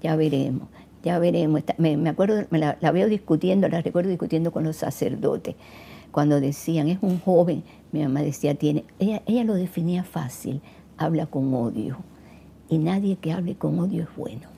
ya 0.00 0.14
veremos, 0.14 0.68
ya 1.02 1.18
veremos. 1.18 1.62
Me, 1.78 2.08
acuerdo, 2.08 2.44
me 2.50 2.58
la, 2.58 2.76
veo 2.92 3.08
discutiendo, 3.08 3.68
la 3.68 3.80
recuerdo 3.80 4.10
discutiendo 4.10 4.52
con 4.52 4.64
los 4.64 4.76
sacerdotes. 4.76 5.56
Cuando 6.12 6.40
decían, 6.40 6.88
es 6.88 6.98
un 7.00 7.18
joven, 7.18 7.64
mi 7.90 8.02
mamá 8.02 8.20
decía, 8.20 8.54
tiene, 8.54 8.84
ella, 8.98 9.22
ella 9.26 9.44
lo 9.44 9.54
definía 9.54 10.04
fácil, 10.04 10.60
habla 10.98 11.26
con 11.26 11.52
odio. 11.54 11.96
Y 12.72 12.78
nadie 12.78 13.16
que 13.16 13.32
hable 13.32 13.54
con 13.54 13.78
odio 13.78 14.04
es 14.04 14.16
bueno 14.16 14.52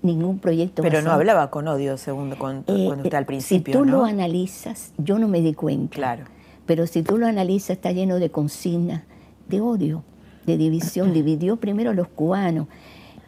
ningún 0.00 0.38
proyecto. 0.38 0.82
Pero 0.82 1.02
no 1.02 1.10
hablaba 1.10 1.50
con 1.50 1.68
odio, 1.68 1.98
según 1.98 2.32
eh, 2.32 2.36
cuando 2.38 3.02
está 3.02 3.18
al 3.18 3.26
principio. 3.26 3.74
Si 3.74 3.78
tú 3.78 3.84
lo 3.84 4.04
analizas, 4.04 4.92
yo 4.96 5.18
no 5.18 5.28
me 5.28 5.42
di 5.42 5.52
cuenta. 5.52 5.94
Claro. 5.94 6.24
Pero 6.64 6.86
si 6.86 7.02
tú 7.02 7.18
lo 7.18 7.26
analizas, 7.26 7.76
está 7.76 7.92
lleno 7.92 8.18
de 8.18 8.30
consignas, 8.30 9.02
de 9.48 9.60
odio, 9.60 10.02
de 10.46 10.56
división. 10.56 11.12
Dividió 11.14 11.56
primero 11.56 11.90
a 11.90 11.94
los 11.94 12.08
cubanos, 12.08 12.66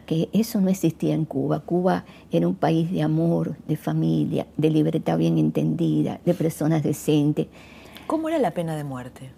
que 0.07 0.29
eso 0.33 0.61
no 0.61 0.69
existía 0.69 1.13
en 1.13 1.25
Cuba. 1.25 1.59
Cuba 1.59 2.05
era 2.31 2.47
un 2.47 2.55
país 2.55 2.91
de 2.91 3.03
amor, 3.03 3.55
de 3.67 3.75
familia, 3.75 4.47
de 4.57 4.69
libertad 4.71 5.19
bien 5.19 5.37
entendida, 5.37 6.21
de 6.25 6.33
personas 6.33 6.81
decentes. 6.81 7.47
¿Cómo 8.07 8.29
era 8.29 8.39
la 8.39 8.51
pena 8.51 8.75
de 8.75 8.83
muerte? 8.83 9.29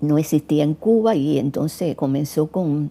No 0.00 0.18
existía 0.18 0.64
en 0.64 0.74
Cuba 0.74 1.14
y 1.14 1.38
entonces 1.38 1.94
comenzó 1.94 2.48
con 2.48 2.90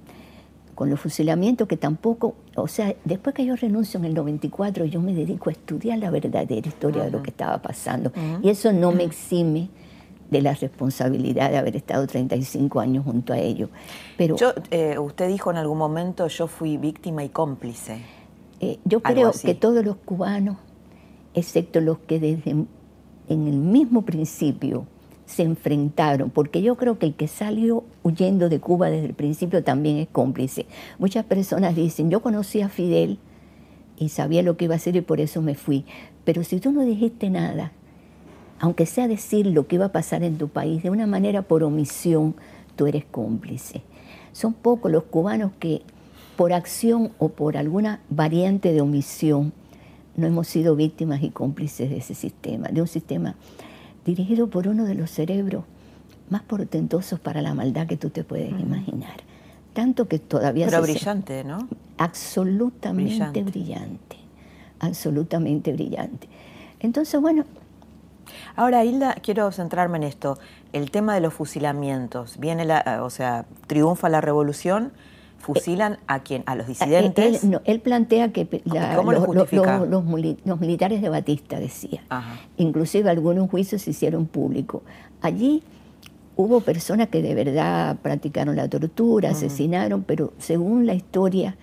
con 0.81 0.89
los 0.89 0.99
fusilamientos 0.99 1.67
que 1.67 1.77
tampoco, 1.77 2.33
o 2.55 2.67
sea, 2.67 2.95
después 3.05 3.35
que 3.35 3.45
yo 3.45 3.55
renuncio 3.55 3.99
en 3.99 4.05
el 4.05 4.15
94, 4.15 4.85
yo 4.85 4.99
me 4.99 5.13
dedico 5.13 5.51
a 5.51 5.53
estudiar 5.53 5.99
la 5.99 6.09
verdadera 6.09 6.67
historia 6.67 7.03
de 7.03 7.11
lo 7.11 7.21
que 7.21 7.29
estaba 7.29 7.61
pasando. 7.61 8.11
Y 8.41 8.49
eso 8.49 8.73
no 8.73 8.91
me 8.91 9.03
exime 9.03 9.69
de 10.31 10.41
la 10.41 10.55
responsabilidad 10.55 11.51
de 11.51 11.57
haber 11.59 11.75
estado 11.75 12.07
35 12.07 12.79
años 12.79 13.05
junto 13.05 13.31
a 13.31 13.37
ellos. 13.37 13.69
Pero 14.17 14.37
yo, 14.37 14.53
eh, 14.71 14.97
usted 14.97 15.27
dijo 15.27 15.51
en 15.51 15.57
algún 15.57 15.77
momento, 15.77 16.25
yo 16.25 16.47
fui 16.47 16.77
víctima 16.77 17.23
y 17.23 17.29
cómplice. 17.29 18.01
Eh, 18.59 18.79
yo 18.83 19.03
creo 19.03 19.33
que 19.33 19.53
todos 19.53 19.85
los 19.85 19.97
cubanos, 19.97 20.57
excepto 21.35 21.79
los 21.79 21.99
que 21.99 22.19
desde 22.19 22.49
en 22.49 22.67
el 23.29 23.57
mismo 23.57 24.01
principio 24.01 24.87
se 25.31 25.43
enfrentaron, 25.43 26.29
porque 26.29 26.61
yo 26.61 26.75
creo 26.75 26.99
que 26.99 27.07
el 27.07 27.15
que 27.15 27.27
salió 27.27 27.83
huyendo 28.03 28.49
de 28.49 28.59
Cuba 28.59 28.89
desde 28.89 29.07
el 29.07 29.13
principio 29.13 29.63
también 29.63 29.97
es 29.97 30.07
cómplice. 30.09 30.65
Muchas 30.99 31.25
personas 31.25 31.75
dicen, 31.75 32.09
yo 32.09 32.21
conocí 32.21 32.61
a 32.61 32.69
Fidel 32.69 33.17
y 33.97 34.09
sabía 34.09 34.43
lo 34.43 34.57
que 34.57 34.65
iba 34.65 34.75
a 34.75 34.77
hacer 34.77 34.95
y 34.95 35.01
por 35.01 35.21
eso 35.21 35.41
me 35.41 35.55
fui, 35.55 35.85
pero 36.25 36.43
si 36.43 36.59
tú 36.59 36.71
no 36.71 36.81
dijiste 36.81 37.29
nada, 37.29 37.71
aunque 38.59 38.85
sea 38.85 39.07
decir 39.07 39.47
lo 39.47 39.67
que 39.67 39.75
iba 39.75 39.85
a 39.85 39.91
pasar 39.91 40.23
en 40.23 40.37
tu 40.37 40.49
país, 40.49 40.83
de 40.83 40.89
una 40.89 41.07
manera 41.07 41.41
por 41.41 41.63
omisión, 41.63 42.35
tú 42.75 42.85
eres 42.85 43.05
cómplice. 43.05 43.81
Son 44.33 44.53
pocos 44.53 44.91
los 44.91 45.03
cubanos 45.03 45.51
que 45.59 45.81
por 46.35 46.53
acción 46.53 47.11
o 47.17 47.29
por 47.29 47.57
alguna 47.57 48.01
variante 48.09 48.73
de 48.73 48.81
omisión 48.81 49.53
no 50.15 50.27
hemos 50.27 50.47
sido 50.47 50.75
víctimas 50.75 51.23
y 51.23 51.29
cómplices 51.29 51.89
de 51.89 51.97
ese 51.97 52.15
sistema, 52.15 52.67
de 52.67 52.81
un 52.81 52.87
sistema 52.87 53.35
dirigido 54.05 54.49
por 54.49 54.67
uno 54.67 54.85
de 54.85 54.95
los 54.95 55.11
cerebros 55.11 55.63
más 56.29 56.41
portentosos 56.43 57.19
para 57.19 57.41
la 57.41 57.53
maldad 57.53 57.87
que 57.87 57.97
tú 57.97 58.09
te 58.09 58.23
puedes 58.23 58.51
imaginar. 58.51 59.17
Tanto 59.73 60.07
que 60.07 60.19
todavía... 60.19 60.67
Pero 60.67 60.81
brillante, 60.81 61.43
¿no? 61.43 61.67
Absolutamente 61.97 63.43
brillante. 63.43 64.17
Absolutamente 64.79 65.73
brillante. 65.73 66.27
Entonces, 66.79 67.19
bueno... 67.21 67.45
Ahora, 68.55 68.83
Hilda, 68.85 69.15
quiero 69.21 69.51
centrarme 69.51 69.97
en 69.97 70.03
esto. 70.03 70.37
El 70.73 70.89
tema 70.89 71.13
de 71.13 71.21
los 71.21 71.33
fusilamientos. 71.33 72.37
Viene 72.37 72.65
la, 72.65 73.01
o 73.03 73.09
sea, 73.09 73.45
triunfa 73.67 74.07
la 74.09 74.21
revolución, 74.21 74.91
fusilan 75.41 75.97
a 76.07 76.19
quién, 76.19 76.43
a 76.45 76.55
los 76.55 76.65
eh, 76.65 76.69
disidentes. 76.69 77.47
Él, 77.65 77.79
plantea 77.79 78.31
que 78.31 78.61
los, 78.65 80.59
militares 80.59 81.01
de 81.01 81.09
Batista 81.09 81.59
decía, 81.59 82.01
inclusive 82.57 83.09
algunos 83.09 83.49
juicios 83.49 83.81
se 83.81 83.91
hicieron 83.91 84.25
públicos. 84.27 84.81
Allí 85.21 85.63
hubo 86.35 86.61
personas 86.61 87.09
que 87.09 87.21
de 87.21 87.35
verdad 87.35 87.97
practicaron 88.01 88.55
la 88.55 88.69
tortura, 88.69 89.31
asesinaron, 89.31 90.03
pero 90.03 90.33
según 90.37 90.85
la 90.85 90.93
historia, 90.93 91.57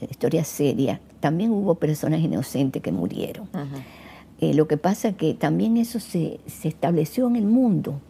historia 0.00 0.44
seria, 0.44 1.00
también 1.20 1.50
hubo 1.50 1.76
personas 1.76 2.20
inocentes 2.20 2.82
que 2.82 2.92
murieron. 2.92 3.48
Eh, 4.40 4.52
lo 4.54 4.66
que 4.66 4.76
pasa 4.76 5.08
es 5.08 5.16
que 5.16 5.34
también 5.34 5.76
eso 5.76 6.00
se, 6.00 6.40
se 6.46 6.68
estableció 6.68 7.26
en 7.28 7.36
el 7.36 7.46
mundo. 7.46 8.00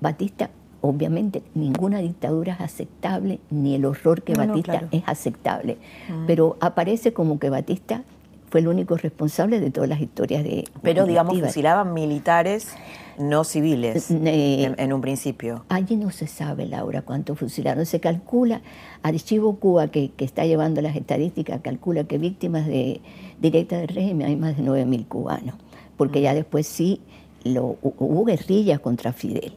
Batista 0.00 0.50
obviamente 0.84 1.42
ninguna 1.54 2.00
dictadura 2.00 2.52
es 2.52 2.60
aceptable, 2.60 3.40
ni 3.50 3.74
el 3.74 3.86
horror 3.86 4.22
que 4.22 4.34
Batista 4.34 4.86
es 4.90 5.02
aceptable, 5.06 5.78
mm. 6.10 6.26
pero 6.26 6.58
aparece 6.60 7.14
como 7.14 7.38
que 7.38 7.48
Batista 7.48 8.02
fue 8.50 8.60
el 8.60 8.68
único 8.68 8.96
responsable 8.98 9.60
de 9.60 9.70
todas 9.70 9.88
las 9.88 10.00
historias 10.00 10.44
de... 10.44 10.64
Pero 10.82 11.06
digamos, 11.06 11.40
fusilaban 11.40 11.94
militares 11.94 12.74
no 13.16 13.44
civiles 13.44 14.10
eh, 14.10 14.74
en, 14.76 14.92
un 14.92 15.00
principio. 15.00 15.64
Allí 15.70 15.96
no 15.96 16.10
se 16.10 16.26
sabe, 16.26 16.66
Laura, 16.66 17.00
cuántos 17.00 17.38
fusilaron. 17.38 17.86
Se 17.86 18.00
calcula, 18.00 18.60
Archivo 19.02 19.56
Cuba, 19.56 19.88
que, 19.88 20.12
está 20.18 20.44
llevando 20.44 20.82
las 20.82 20.96
estadísticas, 20.96 21.62
calcula 21.62 22.04
que 22.04 22.18
víctimas 22.18 22.66
de, 22.66 23.00
directas 23.40 23.80
del 23.80 23.88
régimen 23.88 24.26
hay 24.26 24.36
más 24.36 24.56
de 24.56 24.64
9.000 24.64 25.08
cubanos, 25.08 25.54
porque 25.96 26.20
ya 26.20 26.32
mm. 26.32 26.36
después 26.36 26.66
sí 26.66 27.00
lo, 27.42 27.76
hubo 27.82 28.24
guerrillas 28.24 28.80
contra 28.80 29.12
Fidel 29.14 29.54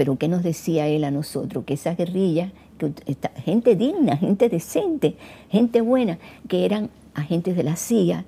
pero 0.00 0.16
¿qué 0.16 0.28
nos 0.28 0.42
decía 0.42 0.88
él 0.88 1.04
a 1.04 1.10
nosotros? 1.10 1.64
Que 1.66 1.74
esa 1.74 1.94
guerrilla, 1.94 2.52
que 2.78 2.90
gente 3.44 3.76
digna, 3.76 4.16
gente 4.16 4.48
decente, 4.48 5.14
gente 5.50 5.82
buena, 5.82 6.18
que 6.48 6.64
eran 6.64 6.88
agentes 7.12 7.54
de 7.54 7.64
la 7.64 7.76
CIA, 7.76 8.24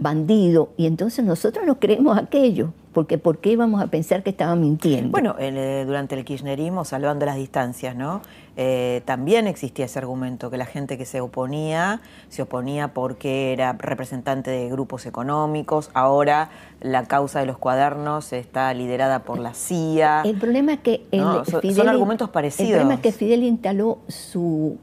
bandidos, 0.00 0.70
y 0.76 0.86
entonces 0.86 1.24
nosotros 1.24 1.64
no 1.68 1.78
creemos 1.78 2.18
aquello 2.18 2.72
porque 2.94 3.18
¿por 3.18 3.38
qué 3.38 3.50
íbamos 3.50 3.82
a 3.82 3.88
pensar 3.88 4.22
que 4.22 4.30
estaban 4.30 4.60
mintiendo? 4.60 5.10
Bueno, 5.10 5.34
eh, 5.38 5.84
durante 5.86 6.14
el 6.14 6.24
kirchnerismo, 6.24 6.84
salvando 6.84 7.26
las 7.26 7.36
distancias, 7.36 7.94
¿no? 7.94 8.22
Eh, 8.56 9.02
también 9.04 9.46
existía 9.48 9.84
ese 9.84 9.98
argumento, 9.98 10.50
que 10.50 10.56
la 10.56 10.64
gente 10.64 10.96
que 10.96 11.04
se 11.04 11.20
oponía, 11.20 12.00
se 12.28 12.42
oponía 12.42 12.88
porque 12.88 13.52
era 13.52 13.72
representante 13.72 14.50
de 14.50 14.70
grupos 14.70 15.04
económicos, 15.06 15.90
ahora 15.92 16.50
la 16.80 17.04
causa 17.04 17.40
de 17.40 17.46
los 17.46 17.58
cuadernos 17.58 18.32
está 18.32 18.72
liderada 18.72 19.24
por 19.24 19.38
la 19.38 19.52
CIA. 19.52 20.22
El 20.24 20.36
problema 20.38 20.74
es 20.74 20.78
que... 20.78 21.06
son, 21.74 21.88
argumentos 21.88 22.30
parecidos. 22.30 22.70
El 22.70 22.76
problema 22.76 22.94
es 22.94 23.00
que 23.00 23.12
Fidel 23.12 23.42
instaló 23.42 23.98
su 24.08 24.78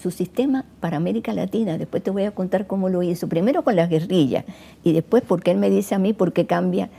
su 0.00 0.10
sistema 0.10 0.64
para 0.80 0.96
América 0.96 1.32
Latina. 1.32 1.78
Después 1.78 2.02
te 2.02 2.10
voy 2.10 2.24
a 2.24 2.32
contar 2.32 2.66
cómo 2.66 2.88
lo 2.88 3.04
hizo. 3.04 3.28
Primero 3.28 3.62
con 3.62 3.76
las 3.76 3.88
guerrillas 3.88 4.44
y 4.82 4.92
después 4.92 5.22
porque 5.24 5.52
él 5.52 5.58
me 5.58 5.70
dice 5.70 5.94
a 5.94 6.00
mí 6.00 6.12
por 6.12 6.32
qué 6.32 6.46
cambia 6.46 6.90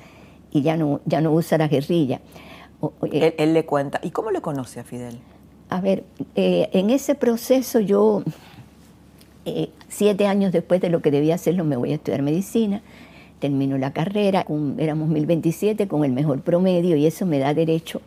y 0.51 0.61
ya 0.61 0.77
no, 0.77 1.01
ya 1.05 1.21
no 1.21 1.31
usa 1.31 1.57
la 1.57 1.67
guerrilla. 1.67 2.21
él, 3.11 3.53
le 3.53 3.65
cuenta. 3.65 3.99
¿Y 4.03 4.11
cómo 4.11 4.31
le 4.31 4.41
conoce 4.41 4.79
a 4.79 4.83
Fidel? 4.83 5.19
A 5.69 5.81
ver, 5.81 6.03
eh, 6.35 6.69
en 6.73 6.89
ese 6.89 7.15
proceso 7.15 7.79
yo, 7.79 8.23
eh, 9.45 9.69
siete 9.87 10.27
años 10.27 10.51
después 10.51 10.81
de 10.81 10.89
lo 10.89 11.01
que 11.01 11.11
debía 11.11 11.35
hacerlo, 11.35 11.63
me 11.63 11.75
voy 11.75 11.91
a 11.91 11.95
estudiar 11.95 12.21
medicina, 12.21 12.81
termino 13.39 13.77
la 13.77 13.91
carrera, 13.91 14.45
éramos 14.77 15.09
1027 15.09 15.87
con 15.87 16.05
el 16.05 16.11
mejor 16.11 16.41
promedio 16.41 16.95
y 16.95 17.05
eso 17.05 17.25
me 17.25 17.39
da 17.39 17.53
derecho 17.53 18.01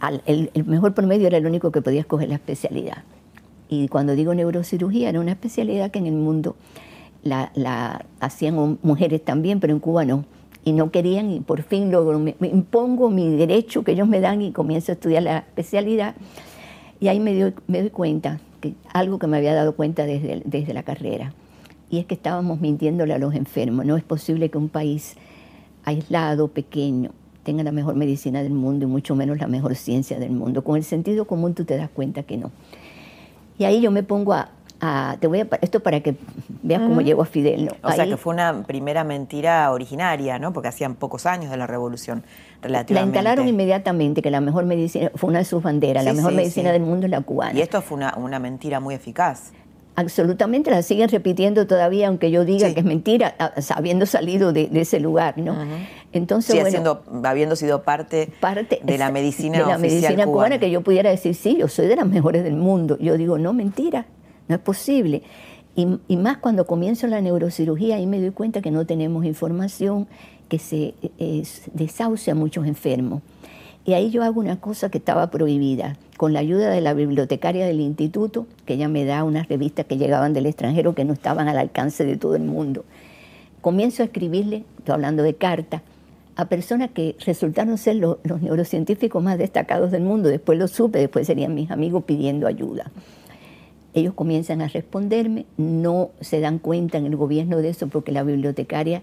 al 0.00 0.22
el, 0.26 0.50
mejor 0.64 0.94
promedio 0.94 1.26
era 1.26 1.38
el 1.38 1.46
único 1.46 1.70
que 1.70 1.80
podía 1.80 2.00
escoger 2.00 2.28
la 2.28 2.34
especialidad. 2.34 3.04
Y 3.68 3.88
cuando 3.88 4.14
digo 4.14 4.34
neurocirugía, 4.34 5.08
era 5.08 5.20
una 5.20 5.32
especialidad 5.32 5.90
que 5.90 5.98
en 5.98 6.06
el 6.06 6.14
mundo 6.14 6.56
la, 7.22 7.50
la 7.54 8.04
hacían 8.20 8.78
mujeres 8.82 9.24
también, 9.24 9.60
pero 9.60 9.72
en 9.72 9.80
Cuba 9.80 10.04
no 10.04 10.24
y 10.64 10.72
no 10.72 10.90
querían 10.90 11.30
y 11.30 11.40
por 11.40 11.62
fin 11.62 11.90
logro, 11.90 12.18
me, 12.18 12.34
impongo 12.40 13.10
mi 13.10 13.36
derecho 13.36 13.84
que 13.84 13.92
ellos 13.92 14.08
me 14.08 14.20
dan 14.20 14.42
y 14.42 14.52
comienzo 14.52 14.92
a 14.92 14.94
estudiar 14.94 15.22
la 15.22 15.38
especialidad 15.38 16.14
y 17.00 17.08
ahí 17.08 17.20
me, 17.20 17.52
me 17.66 17.80
doy 17.80 17.90
cuenta, 17.90 18.40
que 18.60 18.74
algo 18.92 19.18
que 19.18 19.26
me 19.26 19.36
había 19.36 19.54
dado 19.54 19.76
cuenta 19.76 20.06
desde, 20.06 20.42
desde 20.44 20.72
la 20.72 20.82
carrera, 20.82 21.34
y 21.90 21.98
es 21.98 22.06
que 22.06 22.14
estábamos 22.14 22.60
mintiéndole 22.60 23.12
a 23.12 23.18
los 23.18 23.34
enfermos. 23.34 23.84
No 23.84 23.96
es 23.96 24.02
posible 24.02 24.48
que 24.48 24.58
un 24.58 24.68
país 24.68 25.16
aislado, 25.84 26.48
pequeño, 26.48 27.10
tenga 27.42 27.62
la 27.62 27.72
mejor 27.72 27.94
medicina 27.94 28.42
del 28.42 28.54
mundo 28.54 28.86
y 28.86 28.88
mucho 28.88 29.14
menos 29.14 29.38
la 29.38 29.46
mejor 29.46 29.76
ciencia 29.76 30.18
del 30.18 30.32
mundo. 30.32 30.64
Con 30.64 30.76
el 30.76 30.84
sentido 30.84 31.26
común 31.26 31.54
tú 31.54 31.64
te 31.64 31.76
das 31.76 31.90
cuenta 31.90 32.22
que 32.22 32.36
no. 32.36 32.50
Y 33.58 33.64
ahí 33.64 33.80
yo 33.80 33.90
me 33.90 34.02
pongo 34.02 34.32
a, 34.32 34.50
te 35.20 35.26
voy 35.26 35.40
a, 35.40 35.48
esto 35.60 35.80
para 35.80 36.00
que 36.00 36.16
veas 36.62 36.80
cómo 36.82 37.00
llegó 37.00 37.22
a 37.22 37.26
Fidel. 37.26 37.70
O 37.82 37.92
sea 37.92 38.06
que 38.06 38.16
fue 38.16 38.34
una 38.34 38.64
primera 38.64 39.04
mentira 39.04 39.70
originaria, 39.70 40.38
¿no? 40.38 40.52
Porque 40.52 40.68
hacían 40.68 40.94
pocos 40.94 41.26
años 41.26 41.50
de 41.50 41.56
la 41.56 41.66
revolución, 41.66 42.24
relativamente. 42.62 42.94
La 42.94 43.02
instalaron 43.02 43.48
inmediatamente, 43.48 44.22
que 44.22 44.30
la 44.30 44.40
mejor 44.40 44.64
medicina, 44.64 45.10
fue 45.14 45.30
una 45.30 45.40
de 45.40 45.44
sus 45.44 45.62
banderas, 45.62 46.04
la 46.04 46.12
mejor 46.12 46.32
medicina 46.32 46.72
del 46.72 46.82
mundo 46.82 47.06
es 47.06 47.10
la 47.10 47.20
cubana. 47.20 47.58
Y 47.58 47.62
esto 47.62 47.82
fue 47.82 47.96
una, 47.96 48.14
una 48.16 48.38
mentira 48.38 48.80
muy 48.80 48.94
eficaz. 48.94 49.52
Absolutamente, 49.96 50.72
la 50.72 50.82
siguen 50.82 51.08
repitiendo 51.08 51.68
todavía, 51.68 52.08
aunque 52.08 52.32
yo 52.32 52.44
diga 52.44 52.72
que 52.74 52.80
es 52.80 52.86
mentira, 52.86 53.36
habiendo 53.76 54.06
salido 54.06 54.52
de, 54.52 54.68
ese 54.74 54.98
lugar, 54.98 55.38
¿no? 55.38 55.56
Entonces, 56.12 56.60
habiendo 57.22 57.54
sido 57.54 57.82
parte, 57.82 58.28
parte 58.40 58.80
de 58.82 58.98
la 58.98 59.12
medicina 59.12 59.58
de 59.58 59.66
la 59.66 59.78
medicina 59.78 60.26
cubana, 60.26 60.58
que 60.58 60.70
yo 60.70 60.80
pudiera 60.80 61.10
decir, 61.10 61.36
sí, 61.36 61.58
yo 61.58 61.68
soy 61.68 61.86
de 61.86 61.94
las 61.94 62.06
mejores 62.06 62.42
del 62.42 62.56
mundo. 62.56 62.98
Yo 62.98 63.16
digo, 63.16 63.38
no, 63.38 63.52
mentira, 63.52 64.06
no 64.48 64.56
es 64.56 64.60
posible. 64.60 65.22
Y, 65.76 66.16
más 66.16 66.38
cuando 66.38 66.66
comienzo 66.66 67.06
la 67.08 67.20
neurocirugía, 67.20 67.96
ahí 67.96 68.06
me 68.06 68.20
doy 68.20 68.30
cuenta 68.30 68.62
que 68.62 68.70
no 68.70 68.86
tenemos 68.86 69.24
información, 69.24 70.06
que 70.48 70.58
se 70.58 70.94
desahucia 71.72 72.32
a 72.32 72.36
muchos 72.36 72.66
enfermos. 72.66 73.22
Y 73.84 73.92
ahí 73.92 74.10
yo 74.10 74.22
hago 74.22 74.40
una 74.40 74.60
cosa 74.60 74.88
que 74.88 74.98
estaba 74.98 75.30
prohibida, 75.30 75.96
con 76.16 76.32
la 76.32 76.38
ayuda 76.38 76.70
de 76.70 76.80
la 76.80 76.94
bibliotecaria 76.94 77.66
del 77.66 77.80
instituto, 77.80 78.46
que 78.64 78.74
ella 78.74 78.88
me 78.88 79.04
da 79.04 79.24
unas 79.24 79.48
revistas 79.48 79.84
que 79.86 79.98
llegaban 79.98 80.32
del 80.32 80.46
extranjero 80.46 80.94
que 80.94 81.04
no 81.04 81.12
estaban 81.12 81.48
al 81.48 81.58
alcance 81.58 82.04
de 82.04 82.16
todo 82.16 82.36
el 82.36 82.44
mundo. 82.44 82.84
Comienzo 83.60 84.02
a 84.02 84.06
escribirle, 84.06 84.64
estoy 84.78 84.94
hablando 84.94 85.22
de 85.22 85.34
cartas, 85.34 85.82
a 86.36 86.46
personas 86.46 86.90
que 86.90 87.16
resultaron 87.24 87.78
ser 87.78 87.96
los 87.96 88.42
neurocientíficos 88.42 89.22
más 89.22 89.38
destacados 89.38 89.90
del 89.90 90.02
mundo. 90.02 90.28
Después 90.28 90.58
lo 90.58 90.68
supe, 90.68 90.98
después 90.98 91.26
serían 91.26 91.54
mis 91.54 91.70
amigos 91.70 92.04
pidiendo 92.04 92.46
ayuda. 92.46 92.90
Ellos 93.94 94.14
comienzan 94.14 94.60
a 94.60 94.68
responderme, 94.68 95.46
no 95.56 96.10
se 96.20 96.40
dan 96.40 96.58
cuenta 96.58 96.98
en 96.98 97.06
el 97.06 97.16
gobierno 97.16 97.58
de 97.58 97.68
eso 97.68 97.86
porque 97.88 98.10
la 98.10 98.24
bibliotecaria 98.24 99.02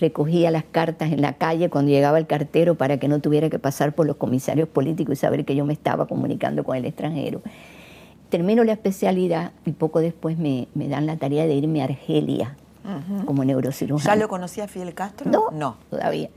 recogía 0.00 0.50
las 0.50 0.64
cartas 0.64 1.12
en 1.12 1.20
la 1.20 1.34
calle 1.34 1.70
cuando 1.70 1.90
llegaba 1.90 2.18
el 2.18 2.26
cartero 2.26 2.74
para 2.74 2.98
que 2.98 3.08
no 3.08 3.20
tuviera 3.20 3.50
que 3.50 3.58
pasar 3.58 3.94
por 3.94 4.06
los 4.06 4.16
comisarios 4.16 4.68
políticos 4.68 5.12
y 5.12 5.16
saber 5.16 5.44
que 5.44 5.54
yo 5.54 5.64
me 5.64 5.72
estaba 5.72 6.06
comunicando 6.06 6.64
con 6.64 6.76
el 6.76 6.84
extranjero. 6.84 7.42
Termino 8.30 8.64
la 8.64 8.72
especialidad 8.72 9.52
y 9.66 9.72
poco 9.72 10.00
después 10.00 10.38
me, 10.38 10.66
dan 10.74 11.06
la 11.06 11.16
tarea 11.18 11.46
de 11.46 11.54
irme 11.54 11.82
a 11.82 11.84
Argelia 11.84 12.56
como 13.26 13.44
neurocirujano. 13.44 14.12
¿Ya 14.12 14.20
lo 14.20 14.28
conocía 14.28 14.66
Fidel 14.66 14.92
Castro? 14.94 15.30
No, 15.30 15.50
no. 15.52 15.76
todavía. 15.88 16.30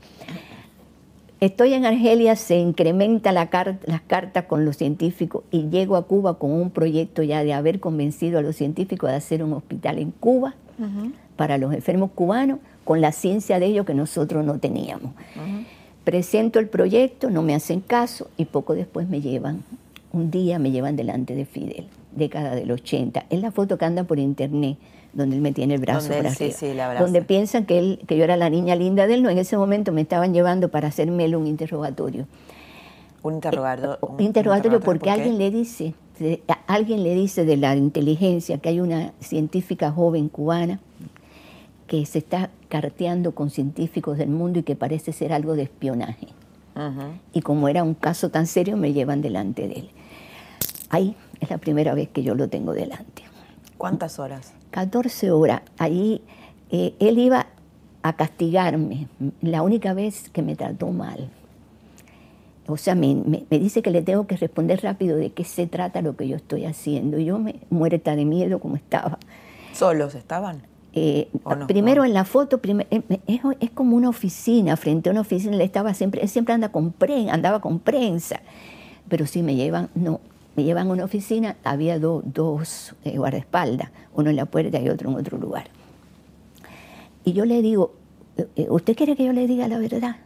Estoy 1.38 1.74
en 1.74 1.84
Argelia, 1.84 2.34
se 2.34 2.56
incrementa 2.56 3.30
la 3.30 3.50
las 3.84 4.00
cartas 4.00 4.46
con 4.46 4.64
los 4.64 4.78
científicos 4.78 5.44
y 5.50 5.68
llego 5.68 5.96
a 5.96 6.06
Cuba 6.06 6.38
con 6.38 6.50
un 6.50 6.70
proyecto 6.70 7.22
ya 7.22 7.44
de 7.44 7.52
haber 7.52 7.78
convencido 7.78 8.38
a 8.38 8.42
los 8.42 8.56
científicos 8.56 9.10
de 9.10 9.16
hacer 9.16 9.44
un 9.44 9.52
hospital 9.52 9.98
en 9.98 10.12
Cuba 10.12 10.54
para 11.36 11.58
los 11.58 11.74
enfermos 11.74 12.10
cubanos 12.14 12.58
con 12.84 13.02
la 13.02 13.12
ciencia 13.12 13.58
de 13.58 13.66
ellos 13.66 13.84
que 13.84 13.92
nosotros 13.92 14.46
no 14.46 14.58
teníamos. 14.60 15.12
Presento 16.04 16.58
el 16.58 16.68
proyecto, 16.68 17.28
no 17.28 17.42
me 17.42 17.54
hacen 17.54 17.80
caso 17.80 18.30
y 18.38 18.46
poco 18.46 18.74
después 18.74 19.06
me 19.06 19.20
llevan, 19.20 19.62
un 20.12 20.30
día 20.30 20.58
me 20.58 20.70
llevan 20.70 20.96
delante 20.96 21.34
de 21.34 21.44
Fidel, 21.44 21.86
década 22.12 22.54
del 22.54 22.70
80. 22.70 23.26
Es 23.28 23.40
la 23.42 23.50
foto 23.50 23.76
que 23.76 23.84
anda 23.84 24.04
por 24.04 24.18
internet 24.18 24.78
donde 25.16 25.36
él 25.36 25.42
me 25.42 25.52
tiene 25.52 25.74
el 25.74 25.80
brazo 25.80 26.12
donde, 26.12 26.30
para 26.76 27.00
donde 27.00 27.22
piensan 27.22 27.64
que, 27.64 27.78
él, 27.78 28.00
que 28.06 28.16
yo 28.16 28.24
era 28.24 28.36
la 28.36 28.50
niña 28.50 28.76
linda 28.76 29.06
de 29.06 29.14
él, 29.14 29.22
no, 29.22 29.30
en 29.30 29.38
ese 29.38 29.56
momento 29.56 29.90
me 29.90 30.02
estaban 30.02 30.34
llevando 30.34 30.68
para 30.68 30.88
hacerme 30.88 31.34
un 31.34 31.46
interrogatorio. 31.46 32.26
Un 33.22 33.34
interrogatorio. 33.34 33.94
Eh, 33.94 33.98
un 34.06 34.20
interrogatorio 34.20 34.80
porque 34.80 35.10
alguien 35.10 35.38
le 35.38 35.50
dice, 35.50 35.94
alguien 36.66 37.02
le 37.02 37.14
dice 37.14 37.44
de 37.44 37.56
la 37.56 37.74
inteligencia 37.74 38.58
que 38.58 38.68
hay 38.68 38.80
una 38.80 39.12
científica 39.20 39.90
joven 39.90 40.28
cubana 40.28 40.80
que 41.86 42.04
se 42.04 42.18
está 42.18 42.50
carteando 42.68 43.32
con 43.32 43.48
científicos 43.50 44.18
del 44.18 44.28
mundo 44.28 44.58
y 44.58 44.62
que 44.64 44.76
parece 44.76 45.12
ser 45.12 45.32
algo 45.32 45.54
de 45.54 45.62
espionaje. 45.62 46.28
Y 47.32 47.40
como 47.40 47.68
era 47.68 47.82
un 47.82 47.94
caso 47.94 48.28
tan 48.28 48.46
serio, 48.46 48.76
me 48.76 48.92
llevan 48.92 49.22
delante 49.22 49.66
de 49.66 49.74
él. 49.76 49.90
Ahí 50.90 51.16
es 51.40 51.48
la 51.48 51.56
primera 51.56 51.94
vez 51.94 52.08
que 52.10 52.22
yo 52.22 52.34
lo 52.34 52.48
tengo 52.48 52.74
delante. 52.74 53.25
¿Cuántas 53.78 54.18
horas? 54.18 54.52
14 54.70 55.30
horas. 55.30 55.62
Ahí 55.78 56.22
eh, 56.70 56.94
él 56.98 57.18
iba 57.18 57.46
a 58.02 58.12
castigarme, 58.14 59.08
la 59.40 59.62
única 59.62 59.92
vez 59.92 60.30
que 60.30 60.42
me 60.42 60.54
trató 60.54 60.88
mal. 60.88 61.30
O 62.68 62.76
sea, 62.76 62.94
me, 62.94 63.14
dice 63.50 63.82
que 63.82 63.90
le 63.90 64.02
tengo 64.02 64.26
que 64.26 64.36
responder 64.36 64.80
rápido 64.82 65.16
de 65.16 65.30
qué 65.30 65.44
se 65.44 65.66
trata 65.66 66.02
lo 66.02 66.16
que 66.16 66.26
yo 66.26 66.36
estoy 66.36 66.64
haciendo. 66.64 67.18
Y 67.18 67.26
yo 67.26 67.38
me 67.38 67.60
muerta 67.70 68.16
de 68.16 68.24
miedo 68.24 68.58
como 68.58 68.76
estaba. 68.76 69.18
¿Solos 69.72 70.14
estaban? 70.14 70.62
Eh, 70.92 71.28
primero 71.68 72.04
en 72.04 72.14
la 72.14 72.24
foto, 72.24 72.58
eh, 72.64 73.02
es, 73.60 73.70
como 73.72 73.96
una 73.96 74.08
oficina, 74.08 74.76
frente 74.76 75.10
a 75.10 75.12
una 75.12 75.20
oficina, 75.20 75.54
él 75.54 75.60
estaba 75.60 75.92
siempre, 75.92 76.22
él 76.22 76.28
siempre 76.28 76.54
anda 76.54 76.70
con 76.70 76.90
prensa, 76.90 77.34
andaba 77.34 77.60
con 77.60 77.78
prensa. 77.78 78.40
Pero 79.08 79.26
si 79.26 79.42
me 79.42 79.54
llevan, 79.54 79.90
no, 79.94 80.20
me 80.56 80.64
llevan 80.64 80.88
a 80.88 80.92
una 80.92 81.04
oficina, 81.04 81.56
había 81.64 81.98
dos 81.98 82.94
eh, 83.04 83.18
guardaespaldas, 83.18 83.90
uno 84.14 84.30
en 84.30 84.36
la 84.36 84.46
puerta 84.46 84.80
y 84.80 84.88
otro 84.88 85.10
en 85.10 85.16
otro 85.16 85.38
lugar. 85.38 85.68
Y 87.24 87.34
yo 87.34 87.44
le 87.44 87.60
digo, 87.60 87.94
eh, 88.38 88.46
eh, 88.56 88.66
¿usted 88.70 88.96
quiere 88.96 89.16
que 89.16 89.24
yo 89.24 89.32
le 89.32 89.46
diga 89.46 89.68
la 89.68 89.78
verdad? 89.78 90.16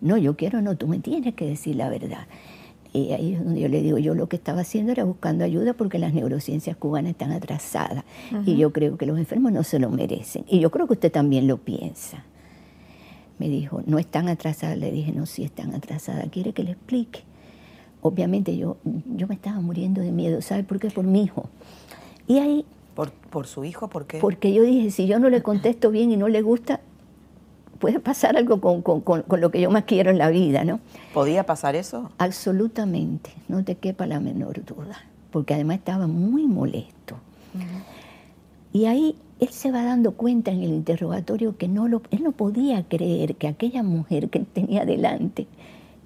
No, 0.00 0.16
yo 0.16 0.36
quiero, 0.36 0.62
no, 0.62 0.76
tú 0.76 0.86
me 0.86 1.00
tienes 1.00 1.34
que 1.34 1.46
decir 1.46 1.74
la 1.76 1.88
verdad. 1.88 2.26
Y 2.92 3.10
ahí 3.10 3.32
es 3.32 3.44
donde 3.44 3.60
yo 3.60 3.68
le 3.68 3.82
digo, 3.82 3.98
yo 3.98 4.14
lo 4.14 4.28
que 4.28 4.36
estaba 4.36 4.60
haciendo 4.60 4.92
era 4.92 5.02
buscando 5.02 5.44
ayuda 5.44 5.74
porque 5.74 5.98
las 5.98 6.14
neurociencias 6.14 6.76
cubanas 6.76 7.10
están 7.10 7.32
atrasadas. 7.32 8.04
Y 8.46 8.56
yo 8.56 8.72
creo 8.72 8.96
que 8.96 9.06
los 9.06 9.18
enfermos 9.18 9.50
no 9.50 9.64
se 9.64 9.80
lo 9.80 9.90
merecen. 9.90 10.44
Y 10.46 10.60
yo 10.60 10.70
creo 10.70 10.86
que 10.86 10.92
usted 10.92 11.10
también 11.10 11.48
lo 11.48 11.56
piensa. 11.56 12.22
Me 13.40 13.48
dijo, 13.48 13.82
no 13.86 13.98
están 13.98 14.28
atrasadas. 14.28 14.78
Le 14.78 14.92
dije, 14.92 15.10
no, 15.10 15.26
sí 15.26 15.42
están 15.42 15.74
atrasadas. 15.74 16.28
¿Quiere 16.30 16.52
que 16.52 16.62
le 16.62 16.70
explique? 16.70 17.24
Obviamente 18.04 18.54
yo, 18.54 18.76
yo 19.16 19.26
me 19.26 19.34
estaba 19.34 19.60
muriendo 19.60 20.02
de 20.02 20.12
miedo, 20.12 20.42
¿sabe 20.42 20.62
por 20.62 20.78
qué? 20.78 20.90
Por 20.90 21.04
mi 21.04 21.22
hijo. 21.22 21.48
Y 22.28 22.38
ahí... 22.38 22.66
¿Por, 22.94 23.10
¿Por 23.10 23.46
su 23.46 23.64
hijo? 23.64 23.88
¿Por 23.88 24.06
qué? 24.06 24.18
Porque 24.18 24.52
yo 24.52 24.62
dije, 24.62 24.90
si 24.90 25.06
yo 25.06 25.18
no 25.18 25.30
le 25.30 25.42
contesto 25.42 25.90
bien 25.90 26.12
y 26.12 26.18
no 26.18 26.28
le 26.28 26.42
gusta, 26.42 26.80
puede 27.78 28.00
pasar 28.00 28.36
algo 28.36 28.60
con, 28.60 28.82
con, 28.82 29.00
con, 29.00 29.40
lo 29.40 29.50
que 29.50 29.62
yo 29.62 29.70
más 29.70 29.84
quiero 29.84 30.10
en 30.10 30.18
la 30.18 30.28
vida, 30.28 30.64
¿no? 30.64 30.80
¿Podía 31.14 31.46
pasar 31.46 31.76
eso? 31.76 32.10
Absolutamente, 32.18 33.30
no 33.48 33.64
te 33.64 33.76
quepa 33.76 34.06
la 34.06 34.20
menor 34.20 34.62
duda, 34.66 35.00
porque 35.30 35.54
además 35.54 35.78
estaba 35.78 36.06
muy 36.06 36.46
molesto. 36.46 37.16
Y 38.74 38.84
ahí 38.84 39.16
él 39.40 39.48
se 39.48 39.72
va 39.72 39.82
dando 39.82 40.12
cuenta 40.12 40.50
en 40.50 40.62
el 40.62 40.74
interrogatorio 40.74 41.56
que 41.56 41.68
no 41.68 41.88
lo, 41.88 42.02
él 42.10 42.22
no 42.22 42.32
podía 42.32 42.84
creer 42.86 43.36
que 43.36 43.48
aquella 43.48 43.82
mujer 43.82 44.28
que 44.28 44.40
él 44.40 44.46
tenía 44.46 44.84
delante 44.84 45.46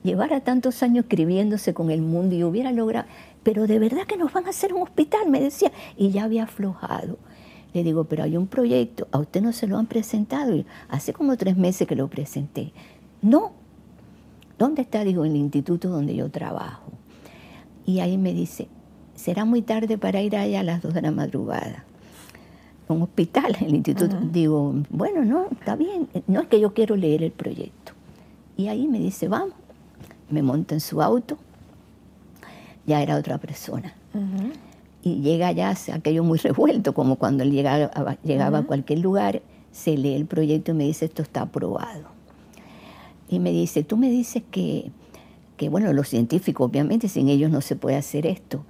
llevara 0.03 0.41
tantos 0.41 0.83
años 0.83 1.05
escribiéndose 1.05 1.75
con 1.75 1.91
el 1.91 2.03
mundo 2.03 2.35
y 2.35 2.45
hubiera 2.45 2.73
logrado, 2.73 3.07
pero 3.43 3.67
de 3.67 3.79
verdad 3.79 4.07
que 4.07 4.17
nos 4.17 4.33
van 4.33 4.47
a 4.47 4.51
hacer 4.51 4.73
un 4.75 4.83
hospital, 4.83 5.29
me 5.29 5.41
decía, 5.41 5.73
y 5.97 6.11
ya 6.11 6.25
había 6.25 6.45
aflojado. 6.45 7.19
Le 7.75 7.85
digo, 7.85 8.05
pero 8.05 8.25
hay 8.25 8.37
un 8.37 8.47
proyecto, 8.47 9.09
a 9.13 9.19
usted 9.19 9.43
no 9.43 9.53
se 9.53 9.67
lo 9.67 9.79
han 9.79 9.87
presentado. 9.87 10.65
hace 10.89 11.13
como 11.13 11.37
tres 11.37 11.57
meses 11.57 11.87
que 11.87 11.97
lo 11.97 12.09
presenté. 12.09 12.73
No. 13.21 13.53
¿Dónde 14.59 14.83
está? 14.83 15.05
Digo, 15.05 15.25
en 15.25 15.33
el 15.33 15.39
instituto 15.39 15.89
donde 15.89 16.17
yo 16.17 16.31
trabajo. 16.31 16.91
Y 17.85 18.01
ahí 18.01 18.19
me 18.19 18.33
dice, 18.33 18.69
será 19.15 19.45
muy 19.45 19.63
tarde 19.63 19.99
para 19.99 20.23
ir 20.23 20.37
allá 20.37 20.61
a 20.61 20.63
las 20.63 20.83
dos 20.83 20.95
de 20.95 21.03
la 21.03 21.11
madrugada. 21.11 21.85
Un 22.89 23.03
hospital, 23.03 23.55
el 23.61 23.75
instituto. 23.75 24.19
Digo, 24.33 24.75
bueno, 24.89 25.25
no, 25.25 25.47
está 25.53 25.77
bien. 25.77 26.09
No 26.27 26.41
es 26.41 26.49
que 26.49 26.59
yo 26.59 26.73
quiero 26.73 26.97
leer 26.97 27.23
el 27.23 27.33
proyecto. 27.33 27.93
Y 28.57 28.69
ahí 28.69 28.89
me 28.89 28.99
dice, 28.99 29.29
vamos 29.29 29.55
me 30.31 30.43
monto 30.43 30.75
en 30.75 30.81
su 30.81 31.03
auto, 31.03 31.39
ya 32.87 33.03
era 33.03 33.17
otra 33.17 33.39
persona. 33.39 33.95
Y 35.03 35.21
llega 35.21 35.53
ya, 35.53 35.75
aquello 35.93 36.25
muy 36.25 36.39
revuelto, 36.43 36.95
como 36.95 37.17
cuando 37.17 37.43
él 37.43 37.53
llegaba, 37.53 38.17
llegaba 38.23 38.59
a 38.59 38.63
cualquier 38.63 39.01
lugar, 39.01 39.43
se 39.73 39.97
lee 39.97 40.15
el 40.15 40.27
proyecto 40.27 40.73
y 40.73 40.75
me 40.75 40.85
dice, 40.85 41.05
esto 41.05 41.23
está 41.23 41.43
aprobado. 41.43 42.09
Y 43.29 43.39
me 43.41 43.51
dice, 43.51 43.85
tú 43.85 43.97
me 43.97 44.11
dices 44.11 44.43
que, 44.51 44.91
que, 45.57 45.69
bueno, 45.69 45.93
los 45.93 46.09
científicos, 46.09 46.69
obviamente, 46.69 47.09
sin 47.09 47.29
ellos 47.29 47.51
no 47.51 47.61
se 47.61 47.77
puede 47.77 47.97
hacer 47.97 48.27
esto. 48.27 48.65